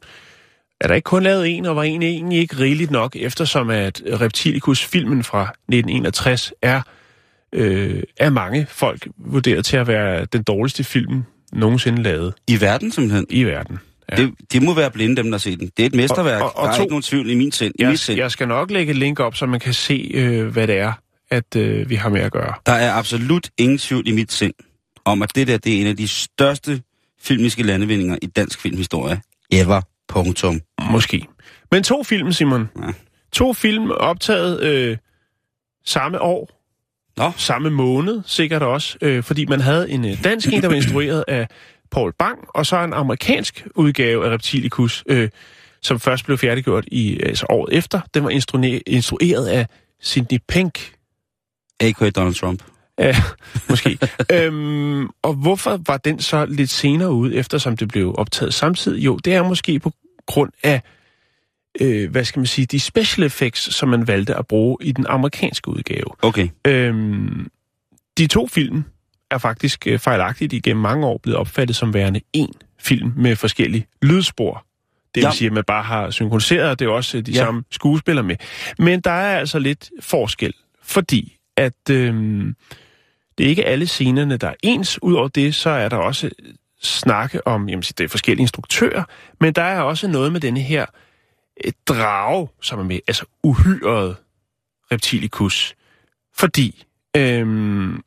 Er 0.81 0.87
der 0.87 0.95
ikke 0.95 1.05
kun 1.05 1.23
lavet 1.23 1.47
en, 1.49 1.65
og 1.65 1.75
var 1.75 1.83
en 1.83 2.01
egentlig 2.03 2.39
ikke 2.39 2.59
rigeligt 2.59 2.91
nok, 2.91 3.15
eftersom 3.15 3.69
at 3.69 4.01
Reptilicus-filmen 4.21 5.23
fra 5.23 5.41
1961 5.43 6.53
er 6.61 6.81
øh, 7.53 8.03
af 8.19 8.31
mange 8.31 8.65
folk 8.69 9.07
vurderet 9.17 9.65
til 9.65 9.77
at 9.77 9.87
være 9.87 10.25
den 10.25 10.43
dårligste 10.43 10.83
film 10.83 11.23
nogensinde 11.53 12.03
lavet 12.03 12.33
I 12.47 12.61
verden 12.61 12.91
simpelthen. 12.91 13.25
i 13.29 13.43
verden. 13.43 13.79
Ja. 14.11 14.15
Det, 14.15 14.33
det 14.53 14.63
må 14.63 14.73
være 14.73 14.91
blinde, 14.91 15.15
dem 15.15 15.31
der 15.31 15.37
set 15.37 15.59
den. 15.59 15.71
Det 15.77 15.83
er 15.83 15.87
et 15.87 15.95
mesterværk. 15.95 16.41
Og- 16.41 16.47
og- 16.55 16.57
og 16.59 16.65
der 16.65 16.71
er 16.71 16.75
to- 16.77 16.81
ikke 16.83 16.91
nogen 16.91 17.01
tvivl 17.03 17.29
i 17.29 17.35
min 17.35 17.51
sind. 17.51 17.73
Jeg, 17.79 17.99
sind. 17.99 18.17
jeg 18.17 18.31
skal 18.31 18.47
nok 18.47 18.71
lægge 18.71 18.91
et 18.91 18.97
link 18.97 19.19
op, 19.19 19.35
så 19.35 19.45
man 19.45 19.59
kan 19.59 19.73
se, 19.73 20.11
øh, 20.13 20.47
hvad 20.47 20.67
det 20.67 20.77
er, 20.77 20.93
at 21.31 21.55
øh, 21.55 21.89
vi 21.89 21.95
har 21.95 22.09
med 22.09 22.21
at 22.21 22.31
gøre. 22.31 22.53
Der 22.65 22.71
er 22.71 22.93
absolut 22.93 23.49
ingen 23.57 23.77
tvivl 23.77 24.07
i 24.07 24.11
mit 24.11 24.31
sind 24.31 24.53
om, 25.05 25.21
at 25.21 25.35
det 25.35 25.47
der 25.47 25.57
det 25.57 25.75
er 25.77 25.81
en 25.81 25.87
af 25.87 25.97
de 25.97 26.07
største 26.07 26.81
filmiske 27.21 27.63
landevindinger 27.63 28.17
i 28.21 28.25
dansk 28.25 28.61
filmhistorie. 28.61 29.21
Ever. 29.51 29.81
Punktum. 30.07 30.61
Måske. 30.91 31.25
Men 31.71 31.83
to 31.83 32.03
film, 32.03 32.31
Simon. 32.31 32.69
Ja. 32.83 32.87
To 33.33 33.53
film 33.53 33.91
optaget 33.91 34.61
øh, 34.63 34.97
samme 35.85 36.21
år, 36.21 36.61
Nå, 37.17 37.31
samme 37.37 37.69
måned 37.69 38.21
sikkert 38.25 38.61
også, 38.63 38.97
øh, 39.01 39.23
fordi 39.23 39.45
man 39.45 39.61
havde 39.61 39.89
en 39.89 40.05
øh, 40.05 40.23
dansk 40.23 40.47
en, 40.53 40.61
der 40.61 40.67
var 40.67 40.75
instrueret 40.75 41.23
af 41.27 41.47
Paul 41.95 42.13
Bang, 42.19 42.39
og 42.49 42.65
så 42.65 42.83
en 42.83 42.93
amerikansk 42.93 43.67
udgave 43.75 44.25
af 44.25 44.29
Reptilicus, 44.29 45.03
øh, 45.07 45.29
som 45.81 45.99
først 45.99 46.25
blev 46.25 46.37
færdiggjort 46.37 46.83
i 46.87 47.19
altså 47.23 47.45
året 47.49 47.77
efter. 47.77 48.01
Den 48.13 48.23
var 48.23 48.29
instru- 48.29 48.81
instrueret 48.87 49.47
af 49.47 49.67
Sidney 50.01 50.39
Pink, 50.47 50.93
a.k.a. 51.79 52.09
Donald 52.09 52.35
Trump. 52.35 52.63
Ja, 52.99 53.15
måske. 53.69 53.97
øhm, 54.31 55.09
og 55.21 55.33
hvorfor 55.33 55.81
var 55.87 55.97
den 55.97 56.19
så 56.19 56.45
lidt 56.45 56.69
senere 56.69 57.11
ude, 57.11 57.35
eftersom 57.35 57.77
det 57.77 57.87
blev 57.87 58.15
optaget 58.17 58.53
samtidig? 58.53 59.05
Jo, 59.05 59.17
det 59.17 59.33
er 59.33 59.43
måske 59.43 59.79
på 59.79 59.91
grund 60.25 60.51
af, 60.63 60.81
øh, 61.81 62.11
hvad 62.11 62.25
skal 62.25 62.39
man 62.39 62.47
sige, 62.47 62.65
de 62.65 62.79
special 62.79 63.25
effects, 63.25 63.75
som 63.75 63.89
man 63.89 64.07
valgte 64.07 64.35
at 64.35 64.47
bruge 64.47 64.77
i 64.81 64.91
den 64.91 65.05
amerikanske 65.09 65.69
udgave. 65.69 66.07
Okay. 66.21 66.47
Øhm, 66.67 67.47
de 68.17 68.27
to 68.27 68.47
film 68.47 68.83
er 69.35 69.39
faktisk 69.39 69.87
øh, 69.87 69.99
fejlagtigt 69.99 70.53
igennem 70.53 70.81
mange 70.81 71.07
år 71.07 71.17
blevet 71.23 71.39
opfattet 71.39 71.75
som 71.75 71.93
værende 71.93 72.21
én 72.37 72.51
film 72.79 73.13
med 73.17 73.35
forskellige 73.35 73.87
lydspor. 74.01 74.65
Det 75.15 75.21
vil 75.21 75.27
Ja. 75.27 75.31
sige, 75.31 75.45
at 75.45 75.53
man 75.53 75.63
bare 75.67 75.83
har 75.83 76.09
synkroniseret, 76.11 76.69
og 76.69 76.79
det 76.79 76.85
er 76.85 76.89
også 76.89 77.17
øh, 77.17 77.25
de 77.25 77.31
Ja. 77.31 77.37
samme 77.37 77.63
skuespillere 77.71 78.23
med. 78.25 78.35
Men 78.79 78.99
der 79.01 79.11
er 79.11 79.37
altså 79.39 79.59
lidt 79.59 79.89
forskel, 80.01 80.53
fordi 80.83 81.37
at 81.57 81.89
øhm, 81.91 82.55
det 83.37 83.43
er 83.45 83.49
ikke 83.49 83.65
alle 83.65 83.87
scenerne, 83.87 84.37
der 84.37 84.47
er 84.47 84.53
ens. 84.63 84.99
Udover 85.03 85.27
det, 85.27 85.55
så 85.55 85.69
er 85.69 85.89
der 85.89 85.97
også 85.97 86.29
snakke 86.81 87.47
om, 87.47 87.69
jamen, 87.69 87.81
det 87.81 88.01
er 88.01 88.07
forskellige 88.07 88.41
instruktører, 88.43 89.03
men 89.41 89.53
der 89.53 89.61
er 89.61 89.81
også 89.81 90.07
noget 90.07 90.31
med 90.31 90.39
denne 90.41 90.59
her 90.59 90.85
øh, 91.65 91.71
drage, 91.87 92.47
som 92.61 92.79
er 92.79 92.83
med, 92.83 92.99
altså 93.07 93.25
uhyret 93.43 94.15
reptilicus. 94.91 95.75
Fordi 96.37 96.83
øhm, 97.17 98.01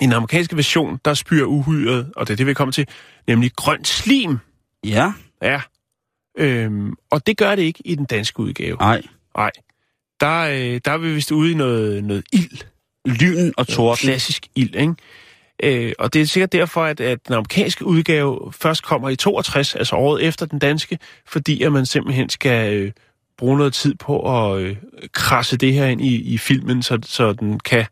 i 0.00 0.04
den 0.04 0.12
amerikanske 0.12 0.56
version, 0.56 1.00
der 1.04 1.14
spyrer 1.14 1.46
uhyret, 1.46 2.12
og 2.16 2.28
det 2.28 2.32
er 2.32 2.36
det, 2.36 2.46
vi 2.46 2.54
kommer 2.54 2.72
til, 2.72 2.88
nemlig 3.26 3.52
grønt 3.56 3.88
slim. 3.88 4.38
Ja. 4.84 5.12
Ja. 5.42 5.60
Øhm, 6.38 6.94
og 7.10 7.26
det 7.26 7.36
gør 7.36 7.54
det 7.54 7.62
ikke 7.62 7.82
i 7.84 7.94
den 7.94 8.04
danske 8.04 8.40
udgave. 8.40 8.76
Nej. 8.76 9.02
Nej. 9.36 9.50
Der, 10.20 10.40
øh, 10.40 10.80
der 10.84 10.92
er 10.92 10.98
vi 10.98 11.14
vist 11.14 11.30
ude 11.30 11.50
i 11.50 11.54
noget, 11.54 12.04
noget 12.04 12.24
ild. 12.32 12.58
Lyn 13.06 13.52
og 13.56 13.68
torden. 13.68 13.96
Klassisk 13.96 14.46
ild, 14.54 14.74
ikke? 14.74 14.94
Øh, 15.62 15.92
og 15.98 16.12
det 16.12 16.22
er 16.22 16.26
sikkert 16.26 16.52
derfor, 16.52 16.84
at, 16.84 17.00
at 17.00 17.26
den 17.26 17.34
amerikanske 17.34 17.86
udgave 17.86 18.52
først 18.52 18.82
kommer 18.82 19.08
i 19.08 19.16
62, 19.16 19.74
altså 19.74 19.96
året 19.96 20.24
efter 20.24 20.46
den 20.46 20.58
danske, 20.58 20.98
fordi 21.26 21.62
at 21.62 21.72
man 21.72 21.86
simpelthen 21.86 22.28
skal 22.28 22.74
øh, 22.74 22.92
bruge 23.38 23.58
noget 23.58 23.74
tid 23.74 23.94
på 23.94 24.46
at 24.46 24.60
øh, 24.60 24.76
krasse 25.12 25.56
det 25.56 25.72
her 25.74 25.86
ind 25.86 26.00
i, 26.00 26.14
i 26.34 26.38
filmen, 26.38 26.82
så, 26.82 26.98
så 27.02 27.32
den 27.32 27.60
kan 27.60 27.86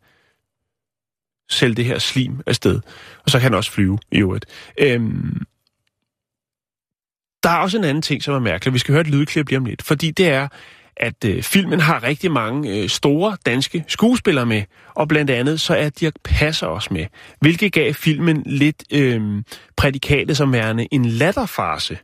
sælge 1.53 1.75
det 1.75 1.85
her 1.85 1.99
slim 1.99 2.41
afsted. 2.45 2.79
Og 3.23 3.29
så 3.29 3.39
kan 3.39 3.51
den 3.51 3.57
også 3.57 3.71
flyve 3.71 3.99
i 4.11 4.17
øvrigt. 4.17 4.45
Øhm, 4.79 5.41
der 7.43 7.49
er 7.49 7.57
også 7.57 7.77
en 7.77 7.83
anden 7.83 8.01
ting, 8.01 8.23
som 8.23 8.33
er 8.33 8.39
mærkelig. 8.39 8.73
Vi 8.73 8.79
skal 8.79 8.91
høre 8.91 9.01
et 9.01 9.07
lydklip 9.07 9.49
lige 9.49 9.57
om 9.57 9.65
lidt, 9.65 9.81
fordi 9.81 10.11
det 10.11 10.27
er, 10.27 10.47
at 10.97 11.25
øh, 11.25 11.43
filmen 11.43 11.79
har 11.79 12.03
rigtig 12.03 12.31
mange 12.31 12.77
øh, 12.77 12.89
store 12.89 13.37
danske 13.45 13.83
skuespillere 13.87 14.45
med, 14.45 14.63
og 14.93 15.07
blandt 15.07 15.31
andet 15.31 15.61
så 15.61 15.75
er 15.75 15.89
Dirk 15.89 16.13
Passer 16.23 16.67
også 16.67 16.89
med, 16.91 17.05
hvilket 17.39 17.73
gav 17.73 17.93
filmen 17.93 18.43
lidt 18.45 18.83
øh, 18.93 19.43
prædikatet 19.77 20.37
som 20.37 20.53
værende 20.53 20.87
en 20.91 21.05
latterfarse, 21.05 21.97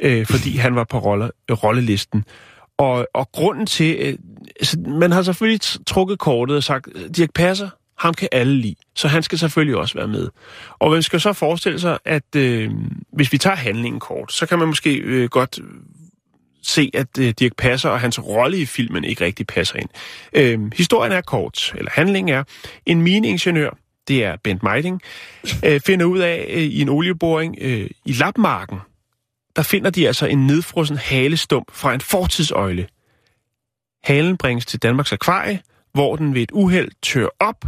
øh, 0.00 0.26
fordi 0.26 0.56
han 0.64 0.74
var 0.74 0.84
på 0.84 0.98
rolle, 0.98 1.30
rollelisten. 1.50 2.24
Og, 2.78 3.06
og 3.14 3.32
grunden 3.32 3.66
til... 3.66 3.96
Øh, 4.00 4.18
altså, 4.60 4.78
man 4.80 5.12
har 5.12 5.22
selvfølgelig 5.22 5.60
trukket 5.86 6.18
kortet 6.18 6.56
og 6.56 6.62
sagt, 6.62 6.88
Dirk 7.16 7.30
Passer, 7.34 7.68
ham 7.98 8.14
kan 8.14 8.28
alle 8.32 8.56
lide, 8.56 8.74
så 8.94 9.08
han 9.08 9.22
skal 9.22 9.38
selvfølgelig 9.38 9.76
også 9.76 9.94
være 9.94 10.08
med. 10.08 10.28
Og 10.78 10.90
man 10.90 11.02
skal 11.02 11.20
så 11.20 11.32
forestille 11.32 11.80
sig, 11.80 11.98
at 12.04 12.36
øh, 12.36 12.70
hvis 13.12 13.32
vi 13.32 13.38
tager 13.38 13.56
handlingen 13.56 14.00
kort, 14.00 14.32
så 14.32 14.46
kan 14.46 14.58
man 14.58 14.68
måske 14.68 14.96
øh, 14.96 15.28
godt 15.28 15.58
øh, 15.58 15.66
se, 16.62 16.90
at 16.94 17.18
øh, 17.18 17.34
Dirk 17.38 17.52
Passer 17.58 17.88
og 17.90 18.00
hans 18.00 18.22
rolle 18.22 18.58
i 18.58 18.66
filmen 18.66 19.04
ikke 19.04 19.24
rigtig 19.24 19.46
passer 19.46 19.76
ind. 19.76 19.88
Øh, 20.32 20.60
historien 20.76 21.12
er 21.12 21.20
kort, 21.20 21.74
eller 21.78 21.90
handlingen 21.94 22.34
er, 22.34 22.44
en 22.86 23.02
mineingeniør, 23.02 23.70
det 24.08 24.24
er 24.24 24.36
Bent 24.44 24.62
Meiding, 24.62 25.02
øh, 25.64 25.80
finder 25.80 26.06
ud 26.06 26.18
af 26.18 26.46
øh, 26.48 26.62
i 26.62 26.80
en 26.80 26.88
olieboring 26.88 27.56
øh, 27.60 27.90
i 28.04 28.12
Lapmarken, 28.12 28.78
der 29.56 29.62
finder 29.62 29.90
de 29.90 30.06
altså 30.06 30.26
en 30.26 30.46
nedfrossen 30.46 30.96
halestump 30.96 31.72
fra 31.72 31.94
en 31.94 32.00
fortidsøjle. 32.00 32.88
Halen 34.04 34.36
bringes 34.36 34.66
til 34.66 34.82
Danmarks 34.82 35.12
Akvarie, 35.12 35.60
hvor 35.92 36.16
den 36.16 36.34
ved 36.34 36.42
et 36.42 36.50
uheld 36.52 36.90
tør 37.02 37.28
op 37.40 37.64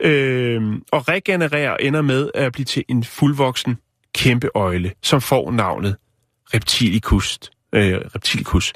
øh, 0.00 0.62
og 0.92 1.08
regenererer 1.08 1.70
og 1.70 1.78
ender 1.80 2.02
med 2.02 2.30
at 2.34 2.52
blive 2.52 2.64
til 2.64 2.84
en 2.88 3.04
fuldvoksen 3.04 3.78
kæmpe 4.14 4.48
øjle, 4.54 4.92
som 5.02 5.20
får 5.20 5.50
navnet 5.50 5.96
Reptilicus. 6.54 7.38
Øh, 7.72 8.00
Reptilicus. 8.14 8.72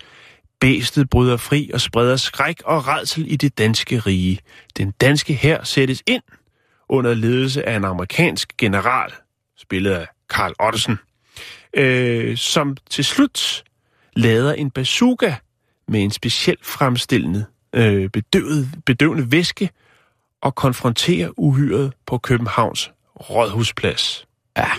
Bæstet 0.60 1.10
bryder 1.10 1.36
fri 1.36 1.70
og 1.74 1.80
spreder 1.80 2.16
skræk 2.16 2.62
og 2.64 2.88
redsel 2.88 3.32
i 3.32 3.36
det 3.36 3.58
danske 3.58 3.98
rige. 3.98 4.38
Den 4.76 4.90
danske 4.90 5.34
her 5.34 5.64
sættes 5.64 6.02
ind 6.06 6.22
under 6.88 7.14
ledelse 7.14 7.68
af 7.68 7.76
en 7.76 7.84
amerikansk 7.84 8.56
general, 8.58 9.12
spillet 9.58 9.90
af 9.90 10.06
Karl 10.30 10.54
Ottesen, 10.58 10.98
øh, 11.76 12.36
som 12.36 12.76
til 12.90 13.04
slut 13.04 13.64
lader 14.16 14.52
en 14.52 14.70
bazooka 14.70 15.34
med 15.88 16.02
en 16.02 16.10
specielt 16.10 16.66
fremstillende 16.66 17.44
øh, 17.74 18.10
bedøvet, 18.10 18.68
bedøvende 18.86 19.32
væske 19.32 19.70
og 20.44 20.54
konfronterer 20.54 21.30
uhyret 21.36 21.92
på 22.06 22.18
Københavns 22.18 22.90
Rådhusplads. 23.30 24.26
Ja, 24.56 24.70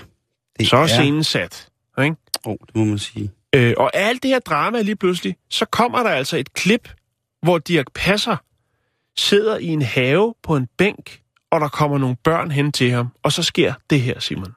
det 0.59 0.67
Så 0.67 0.77
er 0.77 0.87
scenen 0.87 1.23
sat. 1.23 1.69
Ikke? 2.03 2.15
Oh, 2.43 2.55
det 2.67 2.75
må 2.75 2.83
man 2.83 2.99
sige. 2.99 3.31
Øh, 3.55 3.73
og 3.77 3.91
alt 3.93 4.23
det 4.23 4.31
her 4.31 4.39
drama 4.39 4.81
lige 4.81 4.95
pludselig, 4.95 5.35
så 5.49 5.65
kommer 5.65 6.03
der 6.03 6.09
altså 6.09 6.37
et 6.37 6.53
klip, 6.53 6.93
hvor 7.41 7.57
Dirk 7.57 7.85
Passer 7.93 8.37
sidder 9.17 9.57
i 9.57 9.65
en 9.65 9.81
have 9.81 10.33
på 10.43 10.55
en 10.55 10.67
bænk, 10.77 11.21
og 11.51 11.61
der 11.61 11.67
kommer 11.67 11.97
nogle 11.97 12.15
børn 12.23 12.51
hen 12.51 12.71
til 12.71 12.91
ham, 12.91 13.07
og 13.23 13.31
så 13.31 13.43
sker 13.43 13.73
det 13.89 14.01
her, 14.01 14.19
Simon. 14.19 14.53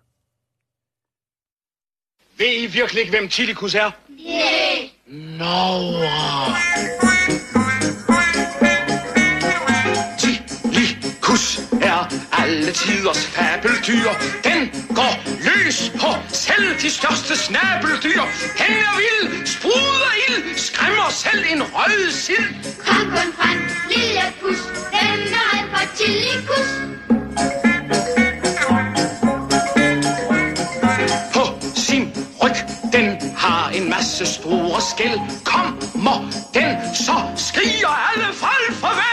Ved 2.39 2.63
I 2.63 2.67
virkelig 2.67 3.01
ikke, 3.01 3.19
hvem 3.19 3.29
Tilikus 3.29 3.75
er? 3.75 3.91
Nej. 4.09 4.91
Nå. 5.07 5.49
Tilikus 11.29 11.61
er 11.83 12.09
alle 12.33 12.73
tiders 12.73 13.27
fabeldyr. 13.27 14.11
Den 14.45 14.87
går 14.95 15.15
løs 15.45 15.93
på 16.01 16.11
selv 16.33 16.81
de 16.81 16.91
største 16.91 17.37
snabeldyr. 17.37 18.23
Den 18.59 18.73
er 18.89 18.97
vild, 19.03 19.47
spruder 19.47 20.13
ild, 20.29 20.59
skræmmer 20.59 21.11
selv 21.11 21.45
en 21.53 21.63
rød 21.63 22.11
sild. 22.13 22.55
Kom 22.87 23.11
kun 23.11 23.33
frem, 23.39 23.59
lille 23.89 24.23
pus, 24.41 24.59
den 24.91 25.35
er 25.35 25.77
for 25.77 25.97
chilikus. 25.97 26.69
på 31.35 31.45
sin 31.75 32.13
ryg. 32.43 32.57
Den 32.93 33.37
har 33.37 33.71
en 33.71 33.91
masse 33.91 34.27
store 34.27 34.81
skæld. 34.81 35.21
Kommer 35.45 36.31
den, 36.55 36.95
så 36.95 37.17
skriger 37.37 37.89
alle 38.11 38.35
folk 38.35 38.73
farvel. 38.81 39.09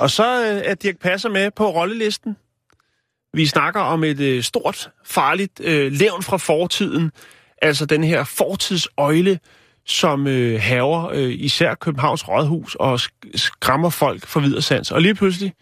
Og 0.00 0.10
så 0.10 0.42
øh, 0.42 0.62
er 0.64 0.74
Dirk 0.74 0.98
Passer 0.98 1.28
med 1.28 1.50
på 1.50 1.70
rollelisten. 1.70 2.36
Vi 3.34 3.46
snakker 3.46 3.80
om 3.80 4.04
et 4.04 4.20
øh, 4.20 4.42
stort, 4.42 4.90
farligt 5.04 5.60
øh, 5.64 5.92
levn 5.92 6.22
fra 6.22 6.36
fortiden. 6.36 7.10
Altså 7.62 7.86
den 7.86 8.04
her 8.04 8.24
fortidsøjle, 8.24 9.38
som 9.86 10.26
øh, 10.26 10.60
haver 10.60 11.10
øh, 11.12 11.30
især 11.38 11.74
Københavns 11.74 12.28
Rådhus 12.28 12.74
og 12.74 13.00
skræmmer 13.34 13.90
folk 13.90 14.26
for 14.26 14.40
videresans. 14.40 14.90
Og 14.90 15.02
lige 15.02 15.14
pludselig, 15.14 15.52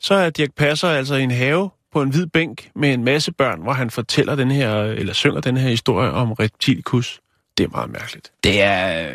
så 0.00 0.14
er 0.14 0.30
Dirk 0.30 0.54
Passer 0.56 0.88
altså 0.88 1.14
i 1.14 1.22
en 1.22 1.30
have 1.30 1.70
på 1.92 2.02
en 2.02 2.10
hvid 2.10 2.26
bænk 2.26 2.70
med 2.76 2.94
en 2.94 3.04
masse 3.04 3.32
børn, 3.32 3.62
hvor 3.62 3.72
han 3.72 3.90
fortæller 3.90 4.34
den 4.34 4.50
her, 4.50 4.82
eller 4.82 5.12
synger 5.12 5.40
den 5.40 5.56
her 5.56 5.68
historie 5.68 6.10
om 6.10 6.32
reptilkus. 6.32 7.20
Det 7.58 7.64
er 7.64 7.68
meget 7.68 7.90
mærkeligt. 7.90 8.32
Det 8.44 8.62
er, 8.62 9.08
øh, 9.08 9.14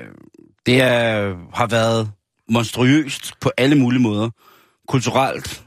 det 0.65 0.81
er, 0.81 1.35
har 1.53 1.67
været 1.67 2.11
monstrøst 2.49 3.33
på 3.41 3.51
alle 3.57 3.75
mulige 3.75 4.01
måder. 4.01 4.29
Kulturelt, 4.93 5.63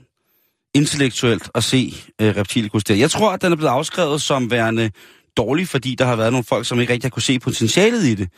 intellektuelt 0.74 1.50
at 1.54 1.64
se 1.64 1.94
øh, 2.20 2.36
Reptilicus 2.36 2.84
der. 2.84 2.94
Jeg 2.94 3.10
tror, 3.10 3.30
at 3.32 3.42
den 3.42 3.52
er 3.52 3.56
blevet 3.56 3.70
afskrevet 3.70 4.22
som 4.22 4.50
værende 4.50 4.90
dårlig, 5.36 5.68
fordi 5.68 5.94
der 5.94 6.04
har 6.04 6.16
været 6.16 6.32
nogle 6.32 6.44
folk, 6.44 6.66
som 6.66 6.80
ikke 6.80 6.92
rigtig 6.92 7.06
har 7.08 7.10
kunne 7.10 7.22
se 7.22 7.38
potentialet 7.38 8.04
i 8.04 8.14
det. 8.14 8.28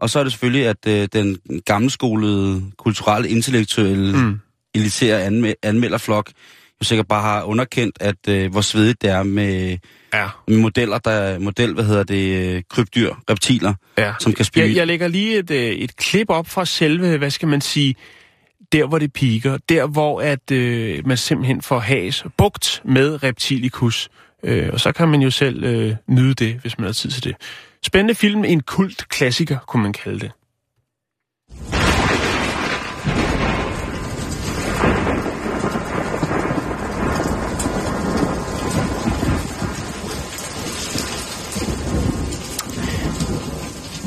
Og 0.00 0.10
så 0.10 0.18
er 0.18 0.22
det 0.22 0.32
selvfølgelig, 0.32 0.66
at 0.66 0.86
øh, 0.86 1.08
den 1.12 1.38
gammelskolede, 1.66 2.62
kulturelle, 2.78 3.28
intellektuelle, 3.28 4.16
mm. 4.16 4.40
elitære 4.74 5.26
anme- 5.26 5.54
anmelderflok 5.62 6.30
jo 6.80 6.84
sikkert 6.84 7.08
bare 7.08 7.22
har 7.22 7.42
underkendt, 7.42 7.96
at 8.00 8.28
øh, 8.28 8.50
hvor 8.50 8.60
svedigt 8.60 9.02
det 9.02 9.10
er 9.10 9.22
med, 9.22 9.78
Ja. 10.14 10.28
med 10.48 10.56
modeller, 10.56 10.98
der 10.98 11.38
model, 11.38 11.74
hvad 11.74 11.84
hedder 11.84 12.02
det, 12.02 12.54
øh, 12.56 12.62
krybdyr, 12.70 13.14
reptiler, 13.30 13.74
Ja. 13.98 14.12
som 14.20 14.32
kan 14.32 14.44
spille. 14.44 14.68
Jeg, 14.68 14.76
jeg 14.76 14.86
lægger 14.86 15.08
lige 15.08 15.38
et, 15.38 15.50
øh, 15.50 15.58
et 15.70 15.96
klip 15.96 16.30
op 16.30 16.46
fra 16.48 16.64
selve, 16.64 17.16
hvad 17.16 17.30
skal 17.30 17.48
man 17.48 17.60
sige, 17.60 17.94
der 18.72 18.86
hvor 18.86 18.98
det 18.98 19.12
piker. 19.12 19.58
Der 19.68 19.86
hvor 19.86 20.20
at 20.20 20.50
øh, 20.50 21.06
man 21.06 21.16
simpelthen 21.16 21.62
får 21.62 21.78
has 21.78 22.24
bugt 22.36 22.82
med 22.84 23.22
Reptilicus. 23.22 24.08
Øh, 24.42 24.70
og 24.72 24.80
så 24.80 24.92
kan 24.92 25.08
man 25.08 25.22
jo 25.22 25.30
selv 25.30 25.64
øh, 25.64 25.94
nyde 26.06 26.34
det, 26.34 26.54
hvis 26.54 26.78
man 26.78 26.84
har 26.84 26.92
tid 26.92 27.10
til 27.10 27.24
det. 27.24 27.36
Spændende 27.82 28.14
film, 28.14 28.44
en 28.44 28.60
kult 28.60 29.08
klassiker, 29.08 29.58
kunne 29.58 29.82
man 29.82 29.92
kalde 29.92 30.20
det. 30.20 30.32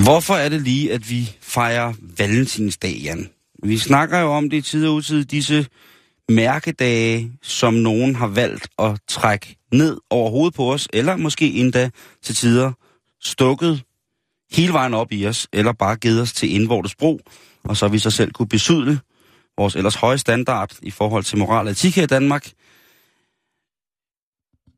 Hvorfor 0.03 0.33
er 0.33 0.49
det 0.49 0.61
lige, 0.61 0.93
at 0.93 1.09
vi 1.09 1.35
fejrer 1.41 1.93
Valentinsdag, 2.17 2.91
Jan? 3.03 3.29
Vi 3.63 3.77
snakker 3.77 4.19
jo 4.19 4.33
om 4.33 4.49
det 4.49 4.57
i 4.57 4.61
tid 4.61 4.87
og 4.87 4.93
utid, 4.93 5.25
disse 5.25 5.67
mærkedage, 6.29 7.31
som 7.41 7.73
nogen 7.73 8.15
har 8.15 8.27
valgt 8.27 8.67
at 8.79 8.99
trække 9.07 9.57
ned 9.73 9.97
over 10.09 10.29
hovedet 10.29 10.53
på 10.53 10.73
os, 10.73 10.87
eller 10.93 11.15
måske 11.15 11.51
endda 11.53 11.89
til 12.23 12.35
tider 12.35 12.71
stukket 13.21 13.83
hele 14.51 14.73
vejen 14.73 14.93
op 14.93 15.11
i 15.11 15.27
os, 15.27 15.47
eller 15.53 15.73
bare 15.73 15.95
givet 15.95 16.21
os 16.21 16.33
til 16.33 16.55
indvortes 16.55 16.95
brug, 16.95 17.21
og 17.63 17.77
så 17.77 17.87
vi 17.87 17.99
så 17.99 18.11
selv 18.11 18.31
kunne 18.31 18.47
besydle 18.47 18.99
vores 19.57 19.75
ellers 19.75 19.95
høje 19.95 20.17
standard 20.17 20.71
i 20.81 20.91
forhold 20.91 21.23
til 21.23 21.37
moral 21.37 21.65
og 21.65 21.71
etik 21.71 21.95
her 21.95 22.03
i 22.03 22.07
Danmark. 22.07 22.51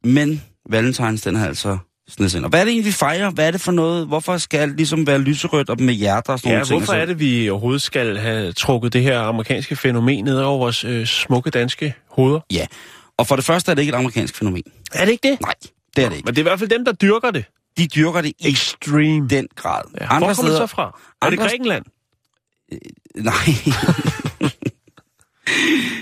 Men 0.04 0.42
Valentines, 0.70 1.22
den 1.22 1.36
har 1.36 1.48
altså 1.48 1.78
snedet 2.10 2.36
ind. 2.36 2.43
Og 2.43 2.49
hvad 2.49 2.60
er 2.60 2.64
det 2.64 2.72
egentlig, 2.72 2.86
vi 2.88 2.91
fejrer? 2.91 3.30
Hvad 3.32 3.47
er 3.47 3.51
det 3.51 3.62
for 3.62 3.72
noget? 3.72 4.08
Hvorfor 4.08 4.38
skal 4.38 4.58
alt 4.60 4.76
ligesom 4.78 5.08
være 5.08 5.20
lyserødt 5.20 5.70
og 5.70 5.82
med 5.82 5.93
hjerter 5.93 6.34
og 6.34 6.39
sådan 6.39 6.51
Ja, 6.51 6.56
nogle 6.58 6.68
ting? 6.68 6.80
hvorfor 6.80 6.93
er 6.93 7.06
det, 7.06 7.20
vi 7.20 7.49
overhovedet 7.49 7.82
skal 7.82 8.18
have 8.18 8.51
trukket 8.54 8.93
det 8.93 9.01
her 9.01 9.20
amerikanske 9.20 9.76
fænomen 9.76 10.26
ned 10.26 10.38
over 10.39 10.58
vores 10.58 10.84
øh, 10.84 11.06
smukke 11.06 11.49
danske 11.49 11.93
hoveder? 12.10 12.39
Ja, 12.51 12.66
og 13.18 13.28
for 13.28 13.36
det 13.36 13.45
første 13.45 13.72
er 13.72 13.76
det 13.76 13.82
ikke 13.82 13.91
et 13.91 13.95
amerikansk 13.97 14.36
fænomen. 14.36 14.64
Er 14.93 15.06
det 15.06 15.12
ikke 15.12 15.30
det? 15.30 15.41
Nej, 15.41 15.54
det 15.95 16.04
er 16.04 16.10
det 16.10 16.16
ikke. 16.16 16.26
Men 16.26 16.36
det 16.36 16.41
er 16.41 16.43
i 16.43 16.49
hvert 16.49 16.60
fald 16.60 16.70
dem, 16.70 16.86
der 16.86 16.91
dyrker 16.91 17.32
det. 17.32 17.45
De 17.78 17.88
dyrker 17.88 18.22
det 18.22 18.34
i 18.39 18.49
Extreme. 18.51 19.28
den 19.30 19.47
grad. 19.56 19.82
Ja. 20.01 20.08
Hvor 20.08 20.34
kommer 20.34 20.43
det 20.51 20.58
så 20.58 20.68
fra? 20.68 20.99
Er 21.22 21.30
det 21.30 21.38
andre- 21.39 21.47
Grækenland? 21.49 21.86
Nej. 23.16 23.34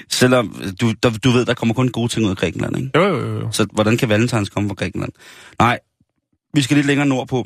Selvom 0.10 0.56
du, 0.82 0.94
der, 1.04 1.10
du 1.24 1.30
ved, 1.32 1.46
der 1.46 1.54
kommer 1.54 1.74
kun 1.76 1.90
gode 1.90 2.08
ting 2.12 2.26
ud 2.26 2.32
af 2.32 2.38
Grækenland, 2.38 2.78
ikke? 2.78 2.90
Jo, 2.96 3.04
jo, 3.04 3.40
jo. 3.40 3.52
Så 3.52 3.68
hvordan 3.74 3.98
kan 3.98 4.10
Valentines 4.10 4.50
komme 4.50 4.70
fra 4.70 4.74
Grækenland? 4.76 5.12
Nej, 5.60 5.80
vi 6.54 6.62
skal 6.62 6.78
lidt 6.78 6.88
længere 6.88 7.08
nordpå. 7.08 7.46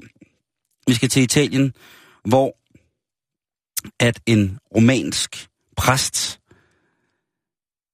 Vi 0.88 0.93
skal 0.93 1.10
til 1.10 1.24
Italien, 1.24 1.74
hvor 2.26 2.58
at 3.99 4.20
en 4.26 4.60
romansk 4.76 5.47
præst, 5.78 6.39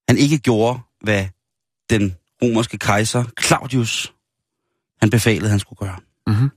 han 0.08 0.18
ikke 0.18 0.38
gjorde, 0.38 0.80
hvad 1.00 1.28
den 1.90 2.16
romerske 2.42 2.78
kejser 2.78 3.24
Claudius, 3.42 4.12
han 5.00 5.10
befalede, 5.10 5.50
han 5.50 5.60
skulle 5.60 5.78
gøre. 5.78 6.00
Mhm. 6.26 6.50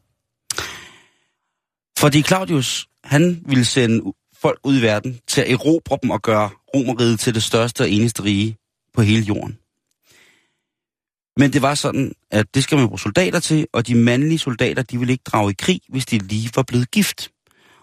Fordi 1.97 2.21
Claudius, 2.21 2.87
han 3.03 3.43
ville 3.45 3.65
sende 3.65 4.13
folk 4.33 4.59
ud 4.63 4.79
i 4.79 4.81
verden 4.81 5.19
til 5.27 5.41
at 5.41 5.51
erobre 5.51 5.97
dem 6.01 6.09
og 6.09 6.21
gøre 6.21 6.49
romeriet 6.75 7.19
til 7.19 7.35
det 7.35 7.43
største 7.43 7.81
og 7.81 7.89
eneste 7.89 8.23
rige 8.23 8.57
på 8.93 9.01
hele 9.01 9.23
jorden. 9.23 9.59
Men 11.37 11.53
det 11.53 11.61
var 11.61 11.75
sådan, 11.75 12.11
at 12.31 12.45
det 12.53 12.63
skal 12.63 12.77
man 12.77 12.87
bruge 12.87 12.99
soldater 12.99 13.39
til, 13.39 13.67
og 13.73 13.87
de 13.87 13.95
mandlige 13.95 14.39
soldater, 14.39 14.83
de 14.83 14.97
ville 14.97 15.11
ikke 15.11 15.23
drage 15.23 15.51
i 15.51 15.55
krig, 15.59 15.81
hvis 15.89 16.05
de 16.05 16.17
lige 16.17 16.51
var 16.55 16.63
blevet 16.63 16.91
gift. 16.91 17.29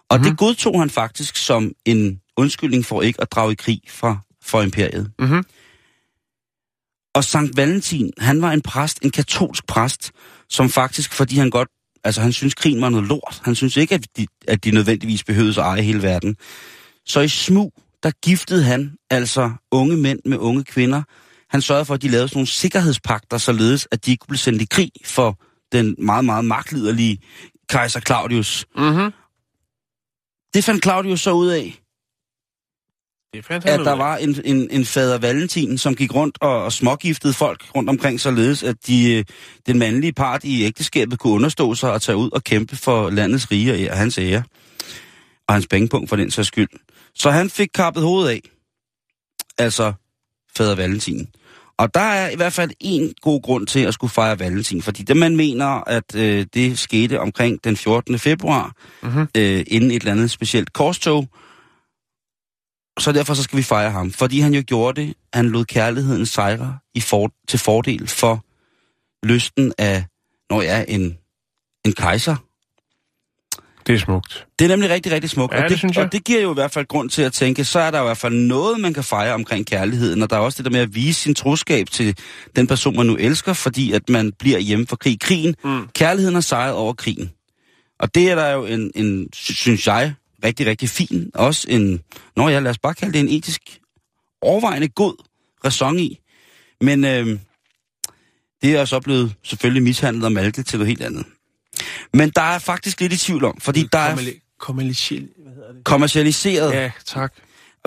Og 0.09 0.19
mm-hmm. 0.19 0.31
det 0.31 0.39
godtog 0.39 0.81
han 0.81 0.91
faktisk 0.91 1.37
som 1.37 1.73
en 1.85 2.21
undskyldning 2.37 2.85
for 2.85 3.03
ikke 3.03 3.21
at 3.21 3.33
drage 3.33 3.53
i 3.53 3.55
krig 3.55 3.81
fra, 3.89 4.19
for 4.43 4.63
imperiet. 4.63 5.13
Mhm. 5.19 5.45
Og 7.15 7.25
Sankt 7.25 7.57
Valentin, 7.57 8.11
han 8.19 8.43
var 8.43 8.53
en 8.53 8.63
præst, 8.63 8.99
en 9.03 9.11
katolsk 9.11 9.67
præst, 9.67 10.13
som 10.49 10.69
faktisk, 10.69 11.13
fordi 11.13 11.37
han 11.37 11.51
godt, 11.51 11.69
altså 12.05 12.21
han 12.21 12.33
synes 12.33 12.55
krigen 12.55 12.81
var 12.81 12.89
noget 12.89 13.09
lort. 13.09 13.41
Han 13.45 13.55
synes 13.55 13.77
ikke, 13.77 13.95
at 13.95 14.07
de, 14.17 14.27
at 14.49 14.65
de 14.65 14.71
nødvendigvis 14.71 15.25
behøvede 15.25 15.51
at 15.61 15.67
eje 15.67 15.83
hele 15.83 16.03
verden. 16.03 16.37
Så 17.07 17.21
i 17.21 17.29
smug, 17.29 17.73
der 18.03 18.11
giftede 18.23 18.65
han 18.65 18.97
altså 19.11 19.51
unge 19.71 19.97
mænd 19.97 20.19
med 20.25 20.39
unge 20.39 20.65
kvinder. 20.65 21.03
Han 21.53 21.63
sørgede 21.63 21.85
for, 21.85 21.95
at 21.95 22.03
de 22.03 22.09
lavede 22.09 22.29
sådan 22.29 22.39
nogle 22.39 22.47
sikkerhedspakter, 22.47 23.39
således 23.39 23.89
at 23.91 24.07
de 24.07 24.11
ikke 24.11 24.21
kunne 24.21 24.29
blive 24.29 24.39
sendt 24.39 24.63
i 24.63 24.67
krig 24.71 24.91
for 25.05 25.39
den 25.73 25.95
meget, 25.99 26.25
meget 26.25 26.45
magtliderlige 26.45 27.19
kejser 27.69 28.01
Claudius. 28.01 28.67
Mhm. 28.77 29.13
Det 30.55 30.65
fandt 30.65 30.83
Claudius 30.83 31.21
så 31.21 31.33
ud 31.33 31.49
af, 31.49 31.79
Det 33.35 33.45
fandt 33.45 33.65
han 33.65 33.75
at 33.75 33.81
ud 33.81 33.85
der 33.85 33.93
af. 33.93 33.99
var 33.99 34.17
en, 34.17 34.37
en, 34.45 34.71
en 34.71 34.85
fader 34.85 35.19
Valentin, 35.19 35.79
som 35.79 35.95
gik 35.95 36.15
rundt 36.15 36.39
og, 36.41 36.65
og 36.65 36.73
smågiftede 36.73 37.33
folk 37.33 37.65
rundt 37.77 37.91
omkring, 37.91 38.21
således 38.21 38.63
at 38.63 38.77
de, 38.87 39.13
øh, 39.15 39.25
den 39.67 39.79
mandlige 39.79 40.13
part 40.13 40.45
i 40.45 40.63
ægteskabet 40.65 41.19
kunne 41.19 41.33
understå 41.33 41.75
sig 41.75 41.93
og 41.93 42.03
tage 42.03 42.17
ud 42.17 42.31
og 42.31 42.45
kæmpe 42.45 42.77
for 42.77 43.11
landets 43.11 43.51
rige 43.51 43.91
og 43.91 43.97
hans 43.99 44.19
ære. 44.19 44.43
Og 45.49 45.55
hans 45.55 45.67
pengepunkt 45.67 46.09
for 46.09 46.17
den 46.17 46.31
sags 46.31 46.49
skyld. 46.49 46.69
Så 47.15 47.31
han 47.31 47.51
fik 47.51 47.69
kappet 47.75 48.03
hovedet 48.03 48.31
af. 48.31 48.41
Altså 49.59 49.93
fader 50.57 50.75
Valentin. 50.75 51.29
Og 51.83 51.95
der 51.95 52.01
er 52.01 52.31
i 52.31 52.37
hvert 52.37 52.53
fald 52.53 52.71
en 52.81 53.15
god 53.21 53.43
grund 53.43 53.67
til 53.67 53.81
at 53.81 53.95
skulle 53.95 54.11
fejre 54.11 54.39
Valentin, 54.39 54.83
fordi 54.83 55.03
det 55.03 55.17
man 55.17 55.37
mener, 55.37 55.67
at 55.89 56.15
øh, 56.15 56.47
det 56.55 56.79
skete 56.79 57.21
omkring 57.21 57.65
den 57.65 57.77
14. 57.77 58.19
februar, 58.19 58.77
Mhm. 59.03 59.21
øh, 59.37 59.65
inden 59.67 59.91
et 59.91 59.97
eller 60.03 60.13
andet 60.13 60.31
specielt 60.31 60.73
korstog, 60.73 61.29
så 62.99 63.13
derfor 63.13 63.35
så 63.35 63.43
skal 63.43 63.57
vi 63.57 63.63
fejre 63.63 63.91
ham. 63.91 64.13
Fordi 64.13 64.41
han 64.41 64.55
jo 64.55 64.63
gjorde 64.67 65.01
det, 65.01 65.15
han 65.35 65.49
lod 65.49 65.65
kærligheden 65.65 66.27
sejre 66.27 66.79
i 66.95 67.01
for, 67.01 67.31
til 67.49 67.59
fordel 67.59 68.09
for 68.09 68.45
lysten 69.27 69.73
af, 69.79 70.05
når 70.51 70.63
jeg 70.63 70.81
er 70.81 70.85
en, 70.89 71.19
en 71.87 71.93
kejser. 71.93 72.37
Det 73.87 73.95
er 73.95 73.99
smukt. 73.99 74.47
Det 74.59 74.65
er 74.65 74.69
nemlig 74.69 74.91
rigtig, 74.91 75.13
rigtig 75.13 75.31
smukt. 75.31 75.53
Ja, 75.53 75.57
og, 75.59 75.63
det 75.63 75.71
det, 75.71 75.79
synes 75.79 75.97
jeg. 75.97 76.05
og 76.05 76.13
det 76.13 76.25
giver 76.25 76.41
jo 76.41 76.51
i 76.51 76.55
hvert 76.55 76.71
fald 76.71 76.87
grund 76.87 77.11
til 77.11 77.23
at 77.23 77.33
tænke, 77.33 77.65
så 77.65 77.79
er 77.81 77.91
der 77.91 78.01
i 78.01 78.05
hvert 78.05 78.17
fald 78.17 78.35
noget, 78.35 78.81
man 78.81 78.95
kan 78.95 79.05
fejre 79.05 79.35
omkring 79.35 79.67
kærligheden. 79.67 80.23
Og 80.23 80.31
der 80.31 80.37
er 80.37 80.41
også 80.41 80.57
det 80.57 80.65
der 80.65 80.71
med 80.71 80.81
at 80.81 80.95
vise 80.95 81.21
sin 81.21 81.35
troskab 81.35 81.91
til 81.91 82.19
den 82.57 82.67
person, 82.67 82.97
man 82.97 83.07
nu 83.07 83.17
elsker, 83.17 83.53
fordi 83.53 83.93
at 83.93 84.09
man 84.09 84.33
bliver 84.39 84.59
hjemme 84.59 84.87
for 84.87 84.97
krig. 84.97 85.21
Krigen, 85.21 85.55
Mm. 85.65 85.89
kærligheden 85.95 86.35
har 86.35 86.41
sejret 86.41 86.75
over 86.75 86.93
krigen. 86.93 87.31
Og 88.01 88.15
det 88.15 88.31
er 88.31 88.35
der 88.35 88.51
jo 88.51 88.67
en, 88.67 88.91
en 88.95 89.29
sy- 89.35 89.53
synes 89.53 89.87
jeg, 89.87 90.15
rigtig, 90.45 90.67
rigtig 90.67 90.89
fin. 90.89 91.31
Også 91.35 91.67
en, 91.71 92.01
når 92.37 92.49
jeg 92.49 92.63
lad 92.63 92.71
os 92.71 92.79
bare 92.79 92.95
kalde 92.95 93.13
det 93.13 93.21
en 93.21 93.29
etisk 93.29 93.61
overvejende 94.43 94.89
god 94.89 95.15
ræson 95.65 95.99
i. 95.99 96.19
Men 96.81 97.05
øh, 97.05 97.39
det 98.63 98.77
er 98.77 98.85
så 98.85 99.01
blevet 99.01 99.35
selvfølgelig 99.43 99.83
mishandlet 99.83 100.25
og 100.25 100.33
malket 100.33 100.67
til 100.67 100.79
noget 100.79 100.89
helt 100.89 101.03
andet. 101.03 101.25
Men 102.15 102.31
der 102.31 102.43
er 102.43 102.59
faktisk 102.59 103.01
lidt 103.01 103.13
i 103.13 103.19
tvivl 103.19 103.45
om, 103.45 103.61
fordi 103.61 103.89
der 103.93 103.99
er 103.99 104.17
Kommerciel... 104.59 105.29
Hvad 105.43 105.53
hedder 105.55 105.73
det? 105.73 105.85
kommercialiseret. 105.85 106.73
Ja, 106.73 106.91
tak. 107.05 107.33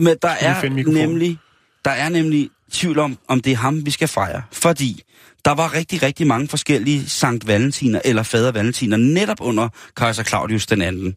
Men 0.02 0.18
der 0.22 0.30
er, 0.30 0.70
nemlig, 0.70 1.38
der 1.86 1.92
er 1.92 2.10
nemlig 2.10 2.50
tvivl 2.72 3.00
om, 3.00 3.18
om 3.28 3.42
det 3.42 3.52
er 3.52 3.58
ham, 3.58 3.86
vi 3.86 3.92
skal 3.92 4.08
fejre. 4.08 4.44
Fordi 4.52 5.02
der 5.46 5.52
var 5.52 5.74
rigtig, 5.74 6.04
rigtig 6.04 6.28
mange 6.28 6.48
forskellige 6.48 7.10
Sankt 7.10 7.48
Valentiner 7.48 8.02
eller 8.06 8.24
Fader 8.24 8.52
Valentiner 8.52 8.98
netop 8.98 9.42
under 9.42 9.70
kejser 9.96 10.24
Claudius 10.24 10.66
den 10.66 10.82
anden. 10.82 11.16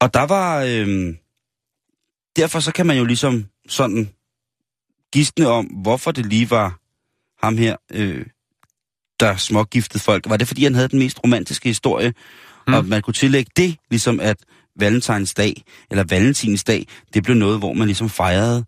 Og 0.00 0.14
der 0.14 0.22
var... 0.22 0.62
Øhm, 0.62 1.16
derfor 2.36 2.60
så 2.60 2.72
kan 2.72 2.86
man 2.86 2.98
jo 2.98 3.04
ligesom 3.04 3.46
sådan 3.68 4.10
gidsne 5.12 5.48
om, 5.48 5.66
hvorfor 5.66 6.12
det 6.12 6.26
lige 6.26 6.50
var 6.50 6.78
ham 7.46 7.58
her, 7.58 7.76
øh, 7.92 8.26
der 9.20 9.36
smågiftede 9.36 10.02
folk. 10.02 10.28
Var 10.28 10.36
det, 10.36 10.48
fordi 10.48 10.64
han 10.64 10.74
havde 10.74 10.88
den 10.88 10.98
mest 10.98 11.20
romantiske 11.24 11.68
historie? 11.68 12.14
Mm. 12.66 12.74
Og 12.74 12.84
man 12.84 13.02
kunne 13.02 13.14
tillægge 13.14 13.50
det, 13.56 13.76
ligesom 13.90 14.20
at 14.20 14.36
Valentinsdag, 14.80 15.62
eller 15.90 16.04
Valentinsdag, 16.04 16.86
det 17.14 17.22
blev 17.22 17.36
noget, 17.36 17.58
hvor 17.58 17.72
man 17.72 17.86
ligesom 17.86 18.08
fejrede 18.08 18.64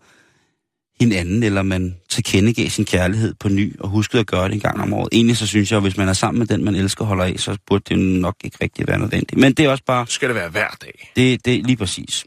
hinanden, 1.01 1.42
eller 1.42 1.62
man 1.62 1.96
tilkendegav 2.09 2.68
sin 2.68 2.84
kærlighed 2.84 3.34
på 3.34 3.48
ny, 3.48 3.80
og 3.80 3.88
huskede 3.88 4.20
at 4.20 4.26
gøre 4.26 4.48
det 4.48 4.55
en 4.55 4.61
gang 4.61 4.80
om 4.80 4.92
året. 4.92 5.09
Egentlig 5.12 5.36
så 5.36 5.46
synes 5.46 5.70
jeg, 5.70 5.76
at 5.76 5.82
hvis 5.82 5.96
man 5.96 6.09
er 6.09 6.12
sammen 6.12 6.38
med 6.38 6.46
den, 6.46 6.64
man 6.64 6.74
elsker 6.74 7.03
og 7.03 7.09
holder 7.09 7.24
af, 7.24 7.34
så 7.38 7.59
burde 7.66 7.84
det 7.88 7.96
jo 7.96 8.20
nok 8.20 8.36
ikke 8.44 8.59
rigtig 8.62 8.88
være 8.88 8.98
nødvendigt. 8.98 9.40
Men 9.40 9.53
det 9.53 9.64
er 9.64 9.70
også 9.70 9.84
bare, 9.84 10.07
skal 10.07 10.28
det 10.28 10.36
være 10.36 10.48
hver 10.48 10.68
dag. 10.82 11.12
det, 11.16 11.44
det 11.44 11.55
er 11.55 11.62
lige 11.62 11.76
præcis. 11.76 12.24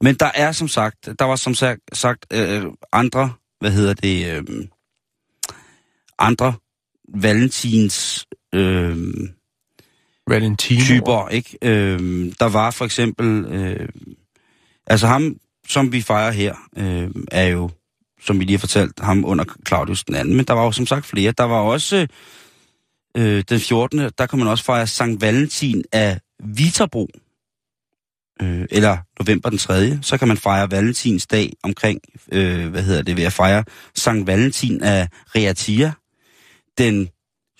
Men 0.00 0.14
der 0.14 0.30
er 0.34 0.52
som 0.52 0.68
sagt, 0.68 1.08
der 1.18 1.24
var 1.24 1.36
som 1.36 1.54
sagt, 1.54 1.80
sagt 1.92 2.26
øh, 2.32 2.64
andre, 2.92 3.32
hvad 3.60 3.70
hedder 3.70 3.94
det, 3.94 4.36
øh, 4.36 4.66
andre 6.18 6.54
Valentins 7.08 8.26
øh, 8.54 8.96
Valentino. 10.28 10.80
typer, 10.84 11.28
ikke? 11.28 11.58
Øh, 11.62 12.32
der 12.40 12.48
var 12.48 12.70
for 12.70 12.84
eksempel, 12.84 13.44
øh, 13.44 13.88
altså 14.86 15.06
ham, 15.06 15.36
som 15.68 15.92
vi 15.92 16.00
fejrer 16.00 16.30
her, 16.30 16.54
øh, 16.76 17.10
er 17.32 17.46
jo, 17.46 17.70
som 18.20 18.40
vi 18.40 18.44
lige 18.44 18.56
har 18.56 18.60
fortalt, 18.60 19.00
ham 19.00 19.24
under 19.24 19.44
Claudius 19.68 20.04
den 20.04 20.14
anden, 20.14 20.36
men 20.36 20.44
der 20.44 20.54
var 20.54 20.64
jo 20.64 20.72
som 20.72 20.86
sagt 20.86 21.06
flere. 21.06 21.32
Der 21.38 21.44
var 21.44 21.60
også 21.60 22.06
øh, 23.16 23.44
den 23.48 23.60
14. 23.60 24.10
der 24.18 24.26
kan 24.26 24.38
man 24.38 24.48
også 24.48 24.64
fejre 24.64 24.86
Sankt 24.86 25.20
Valentin 25.20 25.84
af 25.92 26.20
Viterbro, 26.44 27.08
øh, 28.42 28.66
eller 28.70 28.98
november 29.20 29.50
den 29.50 29.58
3. 29.58 29.98
Så 30.02 30.18
kan 30.18 30.28
man 30.28 30.36
fejre 30.36 30.70
Valentins 30.70 31.26
dag 31.26 31.52
omkring, 31.62 32.00
øh, 32.32 32.68
hvad 32.68 32.82
hedder 32.82 33.02
det, 33.02 33.16
ved 33.16 33.24
at 33.24 33.32
fejre 33.32 33.64
Sankt 33.94 34.26
Valentin 34.26 34.82
af 34.82 35.08
Reatia. 35.36 35.92
Den 36.78 37.08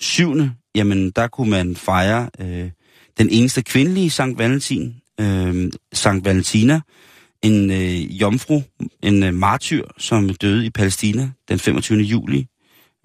7. 0.00 0.34
jamen 0.74 1.10
der 1.10 1.28
kunne 1.28 1.50
man 1.50 1.76
fejre 1.76 2.30
øh, 2.38 2.70
den 3.18 3.28
eneste 3.30 3.62
kvindelige 3.62 4.10
Sankt 4.10 4.38
Valentin, 4.38 4.94
øh, 5.20 5.72
Sankt 5.92 6.24
Valentina, 6.24 6.80
en 7.42 7.70
øh, 7.70 8.20
jomfru, 8.20 8.62
en 9.02 9.22
øh, 9.22 9.34
martyr, 9.34 9.84
som 9.98 10.28
døde 10.28 10.66
i 10.66 10.70
Palæstina 10.70 11.30
den 11.48 11.58
25. 11.58 11.98
juli, 11.98 12.46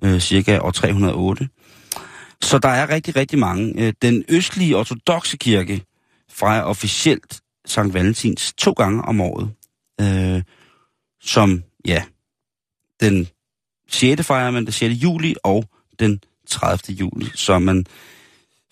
øh, 0.03 0.19
cirka 0.19 0.59
år 0.59 0.71
308. 0.71 1.49
Så 2.41 2.57
der 2.57 2.69
er 2.69 2.89
rigtig, 2.89 3.15
rigtig 3.15 3.39
mange. 3.39 3.73
Øh, 3.77 3.93
Den 4.01 4.23
østlige 4.29 4.77
ortodoxe 4.77 5.37
kirke 5.37 5.83
fejrer 6.29 6.63
officielt 6.63 7.41
Sankt 7.65 7.93
Valentins 7.93 8.53
to 8.53 8.71
gange 8.71 9.01
om 9.01 9.21
året. 9.21 9.51
Øh, 10.01 10.43
som, 11.21 11.63
ja, 11.85 12.03
den 12.99 13.27
6. 13.87 14.25
fejrer 14.25 14.51
man 14.51 14.65
den 14.65 14.71
6. 14.71 14.93
juli 15.03 15.35
og 15.43 15.65
den 15.99 16.19
30. 16.49 16.95
juli. 16.95 17.25
Så 17.35 17.59
man 17.59 17.85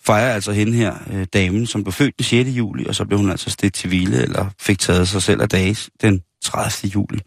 fejrer 0.04 0.34
altså 0.34 0.52
hende 0.52 0.72
her, 0.72 0.94
øh, 1.12 1.26
damen, 1.32 1.66
som 1.66 1.84
blev 1.84 1.92
født 1.92 2.18
den 2.18 2.24
6. 2.24 2.48
juli, 2.48 2.86
og 2.86 2.94
så 2.94 3.04
blev 3.04 3.18
hun 3.18 3.30
altså 3.30 3.50
stedt 3.50 3.74
til 3.74 3.88
hvile, 3.88 4.22
eller 4.22 4.46
fik 4.60 4.78
taget 4.78 5.08
sig 5.08 5.22
selv 5.22 5.42
af 5.42 5.48
dage 5.48 5.76
den 6.00 6.22
30. 6.42 6.90
juli. 6.94 7.18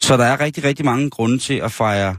Så 0.00 0.16
der 0.16 0.24
er 0.24 0.40
rigtig, 0.40 0.64
rigtig 0.64 0.84
mange 0.84 1.10
grunde 1.10 1.38
til 1.38 1.54
at 1.54 1.72
fejre, 1.72 2.16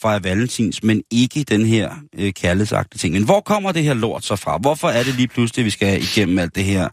fejre 0.00 0.24
valentins, 0.24 0.82
men 0.82 1.02
ikke 1.10 1.44
den 1.44 1.66
her 1.66 1.90
øh, 2.18 2.32
kærlighedsagtige 2.32 2.98
ting. 2.98 3.14
Men 3.14 3.24
hvor 3.24 3.40
kommer 3.40 3.72
det 3.72 3.84
her 3.84 3.94
lort 3.94 4.24
så 4.24 4.36
fra? 4.36 4.58
Hvorfor 4.58 4.88
er 4.88 5.02
det 5.02 5.14
lige 5.14 5.28
pludselig, 5.28 5.62
at 5.62 5.64
vi 5.64 5.70
skal 5.70 6.02
igennem 6.02 6.38
alt 6.38 6.54
det 6.54 6.64
her 6.64 6.88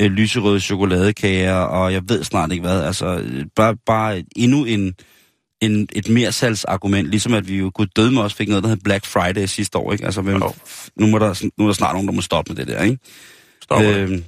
øh, 0.00 0.10
lyserøde 0.10 0.60
chokoladekager, 0.60 1.54
og 1.54 1.92
jeg 1.92 2.02
ved 2.08 2.24
snart 2.24 2.52
ikke 2.52 2.62
hvad. 2.62 2.82
Altså, 2.82 3.06
øh, 3.06 3.46
bare, 3.56 3.76
bare 3.86 4.24
endnu 4.36 4.64
en, 4.64 4.94
en, 5.60 5.88
et 5.92 6.08
mersalgsargument, 6.08 7.10
ligesom 7.10 7.34
at 7.34 7.48
vi 7.48 7.56
jo 7.56 7.70
kunne 7.70 7.88
døde 7.96 8.10
med 8.10 8.22
os 8.22 8.34
fik 8.34 8.48
noget, 8.48 8.64
der 8.64 8.68
hed 8.68 8.76
Black 8.84 9.06
Friday 9.06 9.46
sidste 9.46 9.78
år, 9.78 9.92
ikke? 9.92 10.04
Altså, 10.04 10.22
hvem, 10.22 10.42
Jo. 10.42 10.52
nu, 10.96 11.06
må 11.06 11.18
der, 11.18 11.44
nu 11.58 11.64
er 11.64 11.68
der 11.68 11.74
snart 11.74 11.94
nogen, 11.94 12.08
der 12.08 12.14
må 12.14 12.20
stoppe 12.20 12.52
med 12.52 12.64
det 12.64 12.74
der, 12.74 12.82
ikke? 12.82 12.98
Stop 13.62 13.82
øh, 13.82 14.18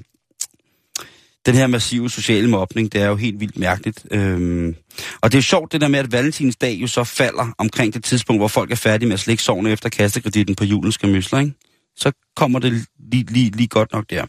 den 1.46 1.54
her 1.54 1.66
massive 1.66 2.10
sociale 2.10 2.50
mobning, 2.50 2.92
det 2.92 3.02
er 3.02 3.06
jo 3.06 3.16
helt 3.16 3.40
vildt 3.40 3.58
mærkeligt. 3.58 4.06
Øhm, 4.10 4.74
og 5.20 5.32
det 5.32 5.34
er 5.34 5.38
jo 5.38 5.42
sjovt 5.42 5.72
det 5.72 5.80
der 5.80 5.88
med, 5.88 5.98
at 5.98 6.12
valentinsdag 6.12 6.74
jo 6.74 6.86
så 6.86 7.04
falder 7.04 7.54
omkring 7.58 7.94
det 7.94 8.04
tidspunkt, 8.04 8.40
hvor 8.40 8.48
folk 8.48 8.70
er 8.70 8.76
færdige 8.76 9.08
med 9.08 9.14
at 9.14 9.20
slikke 9.20 9.42
sovne 9.42 9.70
efter 9.70 9.88
kastekreditten 9.88 10.54
på 10.54 10.64
julens 10.64 10.94
skamysler, 10.94 11.38
ikke? 11.38 11.52
så 11.96 12.12
kommer 12.36 12.58
det 12.58 12.86
lige, 13.12 13.24
lige, 13.32 13.50
lige 13.50 13.68
godt 13.68 13.92
nok 13.92 14.04
der. 14.10 14.26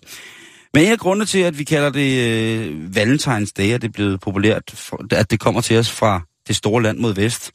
Men 0.73 0.85
en 0.85 0.91
af 0.91 0.99
grundene 0.99 1.25
til, 1.25 1.39
at 1.39 1.59
vi 1.59 1.63
kalder 1.63 1.89
det 1.89 2.29
øh, 2.29 2.95
Valentines 2.95 3.53
Day, 3.53 3.73
at 3.73 3.81
det 3.81 3.87
er 3.87 3.91
blevet 3.91 4.19
populært, 4.21 4.63
for, 4.73 5.05
at 5.11 5.31
det 5.31 5.39
kommer 5.39 5.61
til 5.61 5.77
os 5.77 5.91
fra 5.91 6.21
det 6.47 6.55
store 6.55 6.83
land 6.83 6.97
mod 6.97 7.13
vest, 7.13 7.51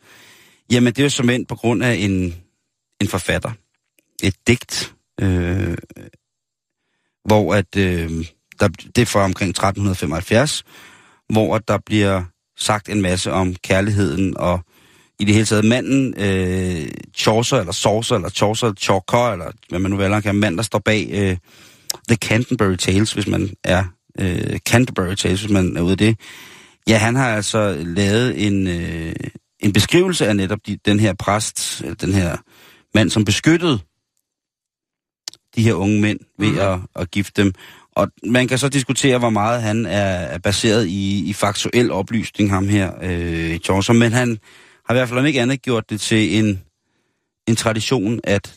jamen 0.70 0.92
det 0.92 0.98
er 0.98 1.02
jo 1.02 1.10
som 1.10 1.30
end 1.30 1.46
på 1.46 1.54
grund 1.54 1.84
af 1.84 1.94
en, 1.94 2.34
en 3.00 3.08
forfatter. 3.08 3.52
Et 4.22 4.34
digt, 4.46 4.94
øh, 5.20 5.76
hvor 7.24 7.54
at, 7.54 7.76
øh, 7.76 8.10
der, 8.60 8.68
det 8.68 8.98
er 8.98 9.06
fra 9.06 9.24
omkring 9.24 9.50
1375, 9.50 10.64
hvor 11.32 11.58
der 11.58 11.78
bliver 11.86 12.24
sagt 12.56 12.88
en 12.88 13.02
masse 13.02 13.32
om 13.32 13.54
kærligheden 13.54 14.36
og 14.36 14.60
i 15.20 15.24
det 15.24 15.34
hele 15.34 15.46
taget 15.46 15.64
manden, 15.64 16.14
øh, 16.16 16.88
Chaucer, 17.16 17.58
eller 17.58 17.72
Saucer, 17.72 18.16
eller 18.16 18.28
Chaucer, 18.28 18.72
Chaucer, 18.80 19.32
eller 19.32 19.50
hvad 19.68 19.78
man 19.78 19.90
nu 19.90 19.96
vælger 19.96 20.20
kan, 20.20 20.34
mand, 20.34 20.56
der 20.56 20.62
står 20.62 20.78
bag 20.78 21.08
øh, 21.12 21.36
The 22.08 22.16
Canterbury 22.16 22.76
Tales, 22.76 23.12
hvis 23.12 23.26
man 23.26 23.50
er 23.64 23.84
øh, 24.18 24.58
Canterbury 24.58 25.14
Tales, 25.14 25.40
hvis 25.40 25.52
man 25.52 25.76
er 25.76 25.80
ude 25.80 25.92
af 25.92 25.98
det. 25.98 26.18
Ja, 26.88 26.96
han 26.96 27.16
har 27.16 27.34
altså 27.36 27.76
lavet 27.86 28.46
en, 28.46 28.66
øh, 28.66 29.14
en 29.60 29.72
beskrivelse 29.72 30.26
af 30.26 30.36
netop 30.36 30.58
de, 30.66 30.78
den 30.84 31.00
her 31.00 31.12
præst, 31.12 31.82
den 32.00 32.12
her 32.12 32.36
mand, 32.94 33.10
som 33.10 33.24
beskyttede 33.24 33.78
de 35.56 35.62
her 35.62 35.74
unge 35.74 36.00
mænd 36.00 36.20
ved 36.38 36.52
mm. 36.52 36.58
at, 36.58 36.78
at 36.96 37.10
gifte 37.10 37.42
dem. 37.42 37.52
Og 37.96 38.08
man 38.26 38.48
kan 38.48 38.58
så 38.58 38.68
diskutere, 38.68 39.18
hvor 39.18 39.30
meget 39.30 39.62
han 39.62 39.86
er, 39.86 40.06
er 40.06 40.38
baseret 40.38 40.86
i, 40.86 41.24
i 41.28 41.32
faktuel 41.32 41.90
oplysning, 41.90 42.50
ham 42.50 42.68
her, 42.68 42.92
øh, 43.02 43.58
Chaucer, 43.58 43.92
men 43.92 44.12
han 44.12 44.38
har 44.86 44.94
i 44.94 44.96
hvert 44.96 45.08
fald 45.08 45.20
om 45.20 45.26
ikke 45.26 45.40
andet 45.40 45.62
gjort 45.62 45.90
det 45.90 46.00
til 46.00 46.38
en, 46.38 46.62
en 47.48 47.56
tradition 47.56 48.20
at 48.24 48.54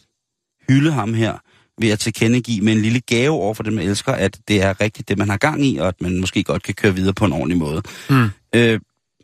hylde 0.69 0.91
ham 0.91 1.13
her, 1.13 1.38
ved 1.82 1.89
at 1.89 1.99
tilkendegive 1.99 2.61
med 2.61 2.73
en 2.73 2.82
lille 2.82 2.99
gave 2.99 3.34
over 3.34 3.53
for 3.53 3.63
dem, 3.63 3.73
man 3.73 3.88
elsker, 3.88 4.11
at 4.11 4.38
det 4.47 4.61
er 4.61 4.82
rigtigt 4.82 5.09
det, 5.09 5.17
man 5.17 5.30
har 5.30 5.38
gang 5.38 5.65
i, 5.65 5.78
og 5.78 5.88
at 5.88 6.01
man 6.01 6.19
måske 6.19 6.43
godt 6.43 6.63
kan 6.63 6.73
køre 6.73 6.95
videre 6.95 7.13
på 7.13 7.26
en 7.26 7.34
ordentlig 7.34 7.57
måde. 7.57 7.82
Mm. 8.09 8.30
Øh, 8.55 8.80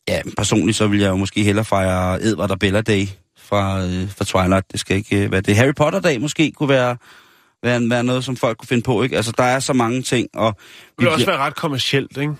ja, 0.07 0.21
personligt 0.37 0.77
så 0.77 0.87
vil 0.87 0.99
jeg 0.99 1.09
jo 1.09 1.15
måske 1.15 1.43
hellere 1.43 1.65
fejre 1.65 2.23
Edward 2.23 2.51
og 2.51 2.59
Bella 2.59 2.81
Day 2.81 3.07
fra, 3.37 3.83
øh, 3.83 4.09
fra 4.09 4.25
Twilight. 4.25 4.71
Det 4.71 4.79
skal 4.79 4.97
ikke 4.97 5.23
øh, 5.23 5.31
være 5.31 5.41
det. 5.41 5.55
Harry 5.55 5.73
Potter 5.75 5.99
Day 5.99 6.17
måske 6.17 6.51
kunne 6.51 6.69
være, 6.69 6.97
være, 7.63 7.89
være 7.89 8.03
noget, 8.03 8.23
som 8.23 8.35
folk 8.35 8.57
kunne 8.57 8.67
finde 8.67 8.83
på, 8.83 9.03
ikke? 9.03 9.15
Altså, 9.15 9.33
der 9.37 9.43
er 9.43 9.59
så 9.59 9.73
mange 9.73 10.01
ting, 10.01 10.27
og... 10.33 10.55
Det 10.55 11.05
vil 11.05 11.09
også 11.09 11.25
være 11.25 11.37
ret 11.37 11.55
kommercielt, 11.55 12.17
ikke? 12.17 12.33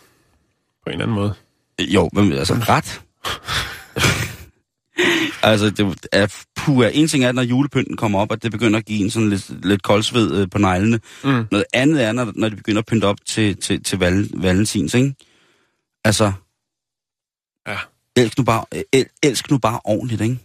På 0.84 0.88
en 0.88 0.92
eller 0.92 1.06
anden 1.06 1.16
måde. 1.16 1.34
Jo, 1.80 2.10
men 2.14 2.34
altså 2.34 2.54
ret. 2.54 3.02
altså, 5.44 5.70
det 5.70 6.08
er 6.12 6.44
puha. 6.56 6.90
En 6.94 7.08
ting 7.08 7.24
er, 7.24 7.32
når 7.32 7.42
julepynten 7.42 7.98
kommer 7.98 8.20
op, 8.20 8.32
at 8.32 8.44
det 8.44 8.52
begynder 8.52 8.80
at 8.80 8.86
give 8.86 9.04
en 9.04 9.10
sådan 9.10 9.30
lidt, 9.30 9.66
lidt 9.66 9.84
koldsved 9.84 10.42
øh, 10.42 10.50
på 10.50 10.58
neglene. 10.58 11.00
Mm. 11.24 11.46
Noget 11.52 11.66
andet 11.74 12.04
er, 12.04 12.12
når, 12.12 12.32
når 12.36 12.50
det 12.50 12.58
begynder 12.58 12.80
at 12.80 12.86
pynte 12.86 13.06
op 13.06 13.18
til, 13.26 13.58
til, 13.58 13.84
til 13.84 14.00
val, 14.00 14.30
valentins, 14.34 14.94
ikke? 14.94 15.16
Altså, 16.06 16.32
Ja. 17.68 17.78
elsk 18.16 18.38
nu, 18.38 18.44
bare, 18.44 18.66
el, 18.94 19.06
elsk 19.24 19.52
nu 19.52 19.58
bare 19.58 19.80
ordentligt, 19.84 20.22
ikke? 20.22 20.38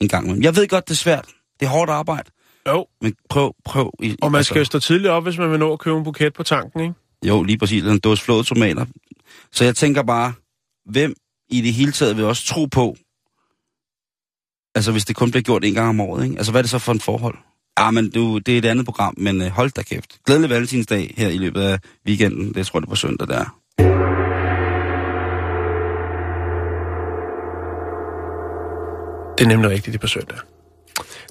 En 0.00 0.08
gang 0.08 0.24
imellem. 0.24 0.42
Jeg 0.42 0.56
ved 0.56 0.68
godt, 0.68 0.88
det 0.88 0.94
er 0.94 0.98
svært. 0.98 1.26
Det 1.60 1.66
er 1.66 1.70
hårdt 1.70 1.90
arbejde. 1.90 2.30
Jo, 2.68 2.86
Men 3.02 3.14
prøv, 3.28 3.54
prøv. 3.64 3.92
I, 4.02 4.16
og 4.22 4.32
man 4.32 4.44
skal 4.44 4.58
jo 4.58 4.64
stå 4.64 4.78
tidligt 4.80 5.08
op, 5.10 5.22
hvis 5.22 5.38
man 5.38 5.50
vil 5.50 5.58
nå 5.58 5.72
at 5.72 5.78
købe 5.78 5.98
en 5.98 6.04
buket 6.04 6.32
på 6.34 6.42
tanken, 6.42 6.80
ikke? 6.80 6.94
Jo, 7.26 7.42
lige 7.42 7.58
præcis. 7.58 7.82
En 7.82 7.98
dåse 7.98 8.22
flåede 8.24 8.44
tomater. 8.44 8.86
Så 9.52 9.64
jeg 9.64 9.76
tænker 9.76 10.02
bare, 10.02 10.32
hvem 10.90 11.14
i 11.50 11.60
det 11.60 11.72
hele 11.74 11.92
taget 11.92 12.16
vil 12.16 12.24
også 12.24 12.46
tro 12.46 12.64
på, 12.66 12.96
altså 14.78 14.92
hvis 14.92 15.04
det 15.04 15.16
kun 15.16 15.30
bliver 15.30 15.42
gjort 15.42 15.64
en 15.64 15.74
gang 15.74 15.88
om 15.88 16.00
året, 16.00 16.24
ikke? 16.24 16.36
Altså 16.36 16.52
hvad 16.52 16.60
er 16.60 16.62
det 16.62 16.70
så 16.70 16.78
for 16.78 16.92
en 16.92 17.00
forhold? 17.00 17.34
Ja, 17.78 17.90
men 17.90 18.10
du, 18.10 18.38
det 18.38 18.54
er 18.54 18.58
et 18.58 18.64
andet 18.64 18.84
program, 18.84 19.14
men 19.16 19.42
øh, 19.42 19.48
hold 19.48 19.70
da 19.70 19.82
kæft. 19.82 20.24
Glædelig 20.26 20.50
valentinsdag 20.50 21.14
her 21.16 21.28
i 21.28 21.38
løbet 21.38 21.60
af 21.60 21.78
weekenden. 22.06 22.54
Det 22.54 22.66
tror 22.66 22.78
jeg, 22.78 22.82
det 22.82 22.86
er 22.86 22.90
på 22.90 22.96
søndag, 22.96 23.28
der. 23.28 23.44
Det 29.38 29.44
er 29.44 29.48
nemlig 29.48 29.70
rigtigt, 29.70 29.86
det 29.86 29.94
er 29.94 30.00
på 30.00 30.06
søndag. 30.06 30.38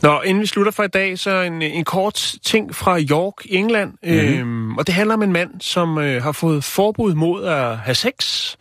Nå, 0.01 0.21
inden 0.21 0.41
vi 0.41 0.47
slutter 0.47 0.71
for 0.71 0.83
i 0.83 0.87
dag, 0.87 1.19
så 1.19 1.41
en, 1.41 1.61
en 1.61 1.83
kort 1.83 2.35
ting 2.45 2.75
fra 2.75 2.99
York 3.01 3.45
England. 3.45 3.93
Mm-hmm. 4.03 4.19
Øhm, 4.19 4.77
og 4.77 4.87
det 4.87 4.95
handler 4.95 5.13
om 5.13 5.23
en 5.23 5.31
mand, 5.31 5.61
som 5.61 5.97
øh, 5.97 6.23
har 6.23 6.31
fået 6.31 6.63
forbud 6.63 7.13
mod 7.13 7.45
at 7.45 7.77
have 7.77 7.95
sex, 7.95 8.51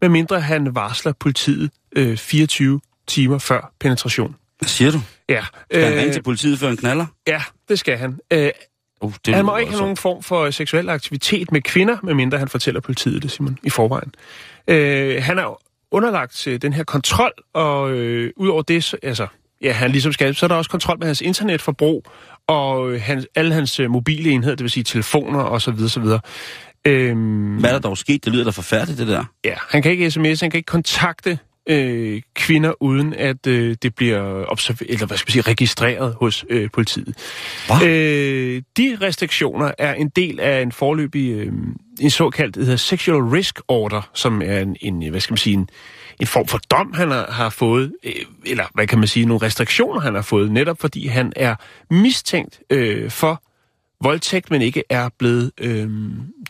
medmindre 0.00 0.40
han 0.40 0.74
varsler 0.74 1.12
politiet 1.12 1.70
øh, 1.96 2.16
24 2.16 2.80
timer 3.06 3.38
før 3.38 3.72
penetration. 3.80 4.36
Hvad 4.58 4.68
siger 4.68 4.90
du? 4.90 5.00
Ja, 5.28 5.44
Skal 5.72 5.84
han 5.84 5.98
ringe 5.98 6.12
til 6.12 6.22
politiet 6.22 6.58
før 6.58 6.68
en 6.70 6.76
knaller? 6.76 7.06
ja 7.28 7.42
det 7.68 7.78
skal 7.78 7.96
han. 7.98 8.18
Øh, 8.32 8.50
Uh, 9.04 9.12
det 9.26 9.34
han 9.34 9.44
må 9.44 9.56
ikke 9.56 9.70
have 9.70 9.74
også- 9.76 9.82
nogen 9.82 9.96
form 9.96 10.22
for 10.22 10.50
seksuel 10.50 10.88
aktivitet 10.88 11.52
med 11.52 11.60
kvinder, 11.62 11.96
medmindre 12.02 12.38
han 12.38 12.48
fortæller 12.48 12.80
politiet 12.80 13.22
det, 13.22 13.30
Simon, 13.30 13.58
i 13.62 13.70
forvejen. 13.70 14.12
Øh, 14.68 15.22
han 15.22 15.38
er 15.38 15.58
underlagt 15.90 16.46
øh, 16.46 16.62
den 16.62 16.72
her 16.72 16.84
kontrol, 16.84 17.32
og 17.54 17.90
øh, 17.92 18.30
udover 18.36 18.62
det, 18.62 18.84
så, 18.84 18.96
altså, 19.02 19.26
ja, 19.62 19.72
han 19.72 19.90
ligesom 19.90 20.12
skal, 20.12 20.34
så 20.34 20.46
er 20.46 20.48
der 20.48 20.54
også 20.54 20.70
kontrol 20.70 20.98
med 20.98 21.06
hans 21.06 21.20
internetforbrug, 21.20 22.04
og 22.46 22.92
øh, 22.92 23.00
hans, 23.02 23.26
alle 23.34 23.54
hans 23.54 23.80
øh, 23.80 23.90
mobile 23.90 24.30
enheder, 24.30 24.54
det 24.56 24.62
vil 24.64 24.70
sige 24.70 24.84
telefoner 24.84 25.40
og 25.40 25.62
så 25.62 25.70
videre, 25.70 25.88
så 25.90 26.00
videre. 26.00 26.20
Øhm, 26.84 27.56
Hvad 27.56 27.70
er 27.70 27.74
der 27.74 27.80
dog 27.80 27.98
sket? 27.98 28.24
Det 28.24 28.32
lyder 28.32 28.44
da 28.44 28.50
forfærdeligt, 28.50 28.98
det 28.98 29.08
der. 29.08 29.24
Ja, 29.44 29.54
han 29.70 29.82
kan 29.82 29.90
ikke 29.92 30.10
sms, 30.10 30.40
han 30.40 30.50
kan 30.50 30.58
ikke 30.58 30.66
kontakte 30.66 31.38
øh, 31.66 32.22
kvinder, 32.34 32.82
uden 32.82 33.14
at 33.14 33.46
øh, 33.46 33.76
det 33.82 33.94
bliver 33.94 34.44
observ- 34.52 34.86
eller 34.88 35.06
hvad 35.06 35.16
skal 35.16 35.28
man 35.28 35.32
sige, 35.32 35.42
registreret 35.42 36.14
hos 36.14 36.44
øh, 36.48 36.70
politiet. 36.70 37.16
Hvad? 37.66 37.88
Øh, 37.88 38.62
de 38.76 38.98
restriktioner 39.00 39.72
er 39.78 39.94
en 39.94 40.08
del 40.08 40.40
af 40.40 40.62
en 40.62 40.72
forløbig, 40.72 41.30
øh, 41.30 41.52
en 42.00 42.10
såkaldt 42.10 42.56
hedder 42.56 42.76
sexual 42.76 43.22
risk 43.22 43.60
order, 43.68 44.10
som 44.14 44.42
er 44.44 44.58
en, 44.58 44.76
en 44.80 45.10
hvad 45.10 45.20
skal 45.20 45.32
man 45.32 45.38
sige, 45.38 45.54
en, 45.54 45.68
en 46.20 46.26
form 46.26 46.46
for 46.46 46.58
dom, 46.70 46.92
han 46.92 47.10
har, 47.10 47.30
har 47.30 47.50
fået, 47.50 47.92
øh, 48.04 48.12
eller 48.46 48.64
hvad 48.74 48.86
kan 48.86 48.98
man 48.98 49.08
sige, 49.08 49.26
nogle 49.26 49.46
restriktioner, 49.46 50.00
han 50.00 50.14
har 50.14 50.22
fået, 50.22 50.52
netop 50.52 50.80
fordi 50.80 51.06
han 51.06 51.32
er 51.36 51.54
mistænkt 51.90 52.60
øh, 52.70 53.10
for 53.10 53.42
voldtægt, 54.04 54.50
men 54.50 54.62
ikke 54.62 54.82
er 54.90 55.08
blevet 55.18 55.52
øh, 55.58 55.90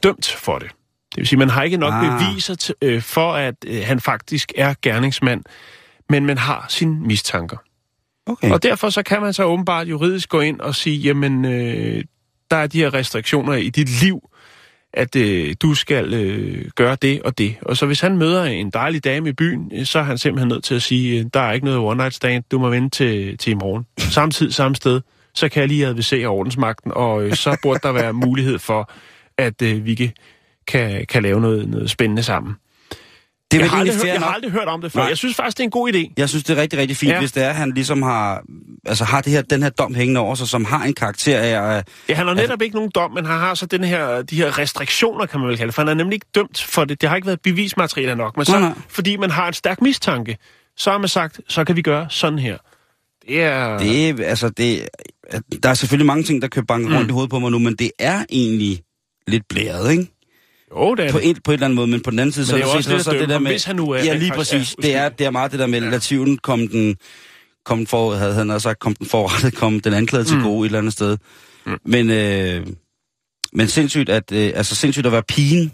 dømt 0.03 0.27
for 0.27 0.59
det. 0.59 0.71
Det 1.15 1.19
vil 1.19 1.27
sige, 1.27 1.39
man 1.39 1.51
har 1.51 1.63
ikke 1.63 1.77
nok 1.77 1.95
Ah. 1.95 2.21
beviser 2.21 2.55
til, 2.55 2.75
øh, 2.83 3.03
for, 3.03 3.33
at 3.33 3.55
øh, 3.67 3.83
han 3.85 4.01
faktisk 4.01 4.53
er 4.57 4.75
gerningsmand, 4.83 5.45
men 6.09 6.27
man 6.27 6.39
har 6.39 6.67
sine 6.69 7.01
mistanker. 7.01 7.57
Okay. 8.27 8.51
Og 8.51 8.63
derfor 8.63 8.91
så 8.91 9.03
kan 9.03 9.21
man 9.21 9.33
så 9.33 9.45
åbenbart 9.45 9.89
juridisk 9.89 10.29
gå 10.29 10.41
ind 10.41 10.61
og 10.61 10.75
sige, 10.75 10.97
jamen, 10.97 11.45
øh, 11.45 12.05
der 12.51 12.57
er 12.57 12.67
de 12.67 12.79
her 12.79 12.95
restriktioner 12.95 13.53
i 13.53 13.69
dit 13.71 14.03
liv, 14.03 14.29
at 14.95 15.17
øh, 15.17 15.55
du 15.63 15.75
skal 15.75 16.15
øh, 16.15 16.71
gøre 16.77 16.97
det 17.03 17.23
og 17.23 17.39
det. 17.39 17.57
Og 17.63 17.77
så 17.77 17.87
hvis 17.87 18.01
han 18.01 18.17
møder 18.17 18.45
en 18.45 18.71
dejlig 18.71 19.05
dame 19.05 19.29
i 19.29 19.33
byen, 19.33 19.73
øh, 19.75 19.87
så 19.87 19.99
er 19.99 20.03
han 20.03 20.19
simpelthen 20.19 20.49
nødt 20.49 20.65
til 20.65 20.75
at 20.75 20.83
sige, 20.83 21.21
øh, 21.21 21.27
der 21.35 21.41
er 21.41 21.53
ikke 21.53 21.65
noget 21.65 21.81
one 21.81 21.97
night 21.97 22.15
stand, 22.15 22.45
du 22.51 22.59
må 22.59 22.69
vente 22.69 22.97
til, 22.97 23.39
til 23.39 23.51
i 23.51 23.55
morgen. 23.55 23.87
Samtidig, 23.99 24.55
samme 24.55 24.75
sted, 24.77 25.01
så 25.35 25.49
kan 25.49 25.61
jeg 25.61 25.69
lige 25.69 25.87
advisere 25.87 26.27
ordensmagten, 26.27 26.93
og 26.95 27.23
øh, 27.23 27.35
så 27.35 27.57
burde 27.63 27.81
der 27.83 27.93
være 27.93 28.13
mulighed 28.13 28.59
for, 28.59 28.91
at 29.39 29.63
øh, 29.63 29.85
vi 29.87 29.95
kan, 29.95 30.11
kan, 30.67 31.07
kan 31.09 31.23
lave 31.23 31.41
noget, 31.41 31.69
noget 31.69 31.91
spændende 31.91 32.23
sammen. 32.23 32.55
det 33.53 33.59
jeg, 33.59 33.71
har 33.71 33.79
aldrig, 33.79 33.97
hørt, 33.97 34.07
jeg 34.07 34.19
har 34.21 34.27
aldrig 34.35 34.51
hørt 34.53 34.69
om 34.69 34.81
det 34.81 34.93
før. 34.93 35.01
Nej. 35.01 35.09
Jeg 35.09 35.19
synes 35.19 35.37
faktisk, 35.37 35.57
det 35.57 35.63
er 35.63 35.67
en 35.67 35.71
god 35.71 35.93
idé. 35.93 36.13
Jeg 36.17 36.29
synes, 36.29 36.45
det 36.45 36.59
er 36.59 36.63
rigtig, 36.63 36.79
rigtig 36.79 36.97
fint, 36.97 37.13
ja. 37.13 37.19
Hvis 37.19 37.33
det 37.33 37.43
er, 37.45 37.49
at 37.49 37.55
han 37.55 37.71
ligesom 37.75 38.03
har, 38.03 38.43
altså 38.87 39.05
har 39.05 39.21
det 39.21 39.33
her, 39.33 39.43
den 39.43 39.63
her 39.63 39.71
dom 39.71 39.95
hængende 39.95 40.21
over 40.21 40.35
sig, 40.35 40.49
som 40.49 40.65
har 40.65 40.85
en 40.85 40.95
karakter 40.95 41.39
af, 41.39 41.77
at 41.77 41.89
Ja, 42.09 42.15
han 42.15 42.27
har 42.27 42.35
netop 42.35 42.63
ikke 42.63 42.75
nogen 42.77 42.91
dom, 42.95 43.11
men 43.13 43.25
han 43.27 43.39
har 43.39 43.55
så 43.55 43.67
den 43.67 43.85
her, 43.85 44.23
de 44.23 44.37
her 44.37 44.59
restriktioner, 44.59 45.27
kan 45.27 45.41
man 45.41 45.49
vel 45.49 45.57
kalde 45.57 45.69
det, 45.69 45.75
for 45.75 45.83
han 45.83 45.89
er 45.89 45.95
nemlig 45.95 46.15
ikke 46.15 46.27
dømt 46.35 46.63
for 46.63 46.85
det. 46.85 47.01
Det 47.01 47.09
har 47.09 47.17
ikke 47.17 47.27
været 47.27 47.41
bevismateriale 47.41 48.15
nok, 48.17 48.37
men 48.37 48.47
så, 48.47 48.53
Nej, 48.53 48.61
nej. 48.61 48.73
fordi 48.89 49.17
man 49.17 49.31
har 49.31 49.49
en 49.49 49.55
stærk 49.55 49.83
mistanke, 49.83 50.37
så 50.77 50.91
har 50.91 50.99
man 50.99 51.09
sagt, 51.09 51.41
så 51.49 51.65
kan 51.65 51.77
vi 51.77 51.83
gøre 51.83 52.07
sådan 52.11 52.39
her. 52.39 52.57
Det 53.29 53.43
er... 53.43 53.79
det 53.79 54.09
er, 54.09 54.25
altså 54.27 54.49
det, 54.49 54.89
der 55.63 55.69
er 55.69 55.75
selvfølgelig 55.75 56.07
mange 56.07 56.23
ting, 56.23 56.43
der 56.43 56.49
kan 56.49 56.67
banke 56.67 56.89
Mm. 56.89 56.95
rundt 56.95 57.09
i 57.11 57.13
hovedet 57.13 57.31
på 57.31 57.39
mig 57.39 57.51
nu, 57.51 57.59
men 57.59 57.75
det 57.77 57.91
er 57.99 58.25
egentlig 58.31 58.81
lidt 59.27 59.43
blæret, 59.49 59.91
ikke? 59.93 60.07
Jo, 60.77 60.95
det 60.95 61.07
er 61.07 61.13
På, 61.13 61.19
det. 61.19 61.31
et, 61.31 61.43
på 61.45 61.51
et 61.51 61.55
eller 61.55 61.67
andet 61.67 61.77
måde, 61.77 61.87
men 61.87 62.01
på 62.03 62.11
den 62.11 62.19
anden 62.19 62.33
side, 62.33 62.47
så 62.47 62.57
det 62.57 62.63
er 62.63 62.67
så- 62.67 62.73
også 62.77 62.95
at 62.95 63.05
så 63.05 63.11
det 63.13 63.29
der 63.29 63.39
med, 63.39 63.51
hvis 63.51 63.65
han 63.65 63.77
nu 63.77 63.91
er 63.91 64.05
Ja, 64.05 64.15
lige 64.17 64.33
præcis. 64.35 64.73
er 64.73 64.83
Det 64.83 64.95
er, 64.95 65.09
det 65.09 65.27
er 65.27 65.31
meget 65.31 65.51
det 65.53 65.61
der 65.61 65.67
med, 65.67 65.83
Ja. 65.83 65.89
lativen 65.91 66.39
kom 66.39 66.69
den, 66.69 66.97
kom 67.65 67.79
den 67.79 67.87
for, 67.87 68.15
havde 68.15 68.35
han 68.35 68.61
sagt, 68.61 68.79
kom 68.79 68.95
den 68.95 69.07
forrettet, 69.07 69.55
kom 69.55 69.81
den 69.81 69.95
anklagede 69.95 70.29
til 70.29 70.37
Mm. 70.37 70.43
gode 70.43 70.61
et 70.67 70.69
eller 70.69 70.79
andet 70.79 70.93
sted. 70.93 71.19
Mm. 71.67 71.79
Men, 71.87 72.11
øh, 72.11 72.67
men 73.53 73.69
sindssygt 73.69 74.09
at, 74.09 74.33
øh, 74.33 74.53
altså 74.55 74.75
sindssygt 74.75 75.07
at 75.07 75.13
være 75.13 75.23
pigen. 75.23 75.73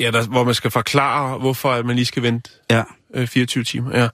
Ja, 0.00 0.10
der, 0.10 0.26
hvor 0.26 0.44
man 0.44 0.54
skal 0.54 0.70
forklare, 0.70 1.38
hvorfor 1.38 1.82
man 1.82 1.96
lige 1.96 2.06
skal 2.06 2.22
vente 2.22 2.50
Ja. 2.70 2.82
øh, 3.14 3.26
24 3.26 3.64
timer. 3.64 3.98
Ja. 3.98 4.08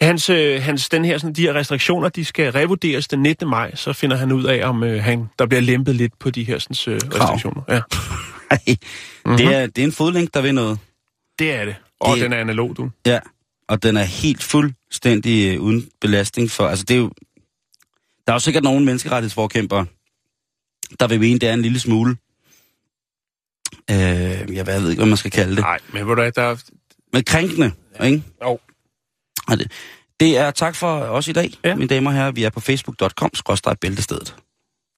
Hans, 0.00 0.30
øh, 0.30 0.62
hans, 0.62 0.88
den 0.88 1.04
her, 1.04 1.18
sådan, 1.18 1.34
de 1.34 1.42
her 1.42 1.54
restriktioner, 1.54 2.08
de 2.08 2.24
skal 2.24 2.52
revurderes 2.52 3.08
den 3.08 3.22
19. 3.22 3.48
maj, 3.48 3.74
så 3.74 3.92
finder 3.92 4.16
han 4.16 4.32
ud 4.32 4.44
af, 4.44 4.68
om 4.68 4.82
øh, 4.84 5.02
han, 5.02 5.26
der 5.38 5.46
bliver 5.46 5.60
lempet 5.60 5.94
lidt 5.96 6.18
på 6.18 6.30
de 6.30 6.44
her 6.44 6.58
sådan, 6.58 6.94
øh, 6.94 7.00
restriktioner. 7.14 7.62
Ja, 7.68 7.80
Mhm. 9.26 9.36
det, 9.36 9.46
er, 9.54 9.66
det 9.66 9.78
er 9.78 9.86
en 9.86 9.92
fodlænk, 9.92 10.34
der 10.34 10.40
vil 10.40 10.54
noget. 10.54 10.78
det 11.38 11.52
er 11.52 11.64
det. 11.64 11.76
Og 12.00 12.14
Det- 12.16 12.22
den 12.22 12.32
er 12.32 12.36
analog, 12.40 12.76
du. 12.76 12.90
Ja, 13.06 13.18
og 13.68 13.82
den 13.82 13.96
er 13.96 14.02
helt 14.02 14.42
fuldstændig 14.42 15.54
øh, 15.54 15.60
uden 15.62 15.88
belastning 16.00 16.50
for, 16.50 16.68
altså 16.68 16.84
det 16.84 16.94
er 16.94 16.98
jo, 16.98 17.10
der 18.26 18.32
er 18.32 18.34
jo 18.34 18.38
sikkert 18.38 18.64
nogle 18.64 18.84
menneskerettighedsforkæmpere, 18.84 19.86
der 21.00 21.06
vil 21.08 21.20
mene, 21.20 21.38
det 21.38 21.48
er 21.48 21.54
en 21.54 21.62
lille 21.62 21.80
smule... 21.80 22.16
Øh, 23.90 23.96
jeg 24.56 24.66
ved 24.66 24.90
ikke, 24.90 25.00
hvad 25.00 25.06
man 25.08 25.16
skal 25.16 25.30
kalde 25.30 25.50
det. 25.56 25.60
Nej, 25.60 25.78
men 25.92 26.04
hvor 26.04 26.14
der 26.14 26.22
er... 26.22 26.30
Der... 26.30 26.56
Men 27.12 27.24
krænkende, 27.24 27.72
ikke? 28.04 28.22
Jo. 28.42 28.58
Og 29.48 29.58
det, 29.58 29.72
det 30.20 30.38
er 30.38 30.50
tak 30.50 30.74
for 30.76 30.88
os 31.00 31.28
i 31.28 31.32
dag, 31.32 31.50
Ja. 31.64 31.68
ja. 31.68 31.74
mine 31.74 31.88
damer 31.88 32.10
og 32.10 32.16
herrer. 32.16 32.30
Vi 32.30 32.44
er 32.44 32.50
på 32.50 32.60
facebook.com, 32.60 33.30
skråstrej 33.34 33.74
bæltestedet. 33.74 34.36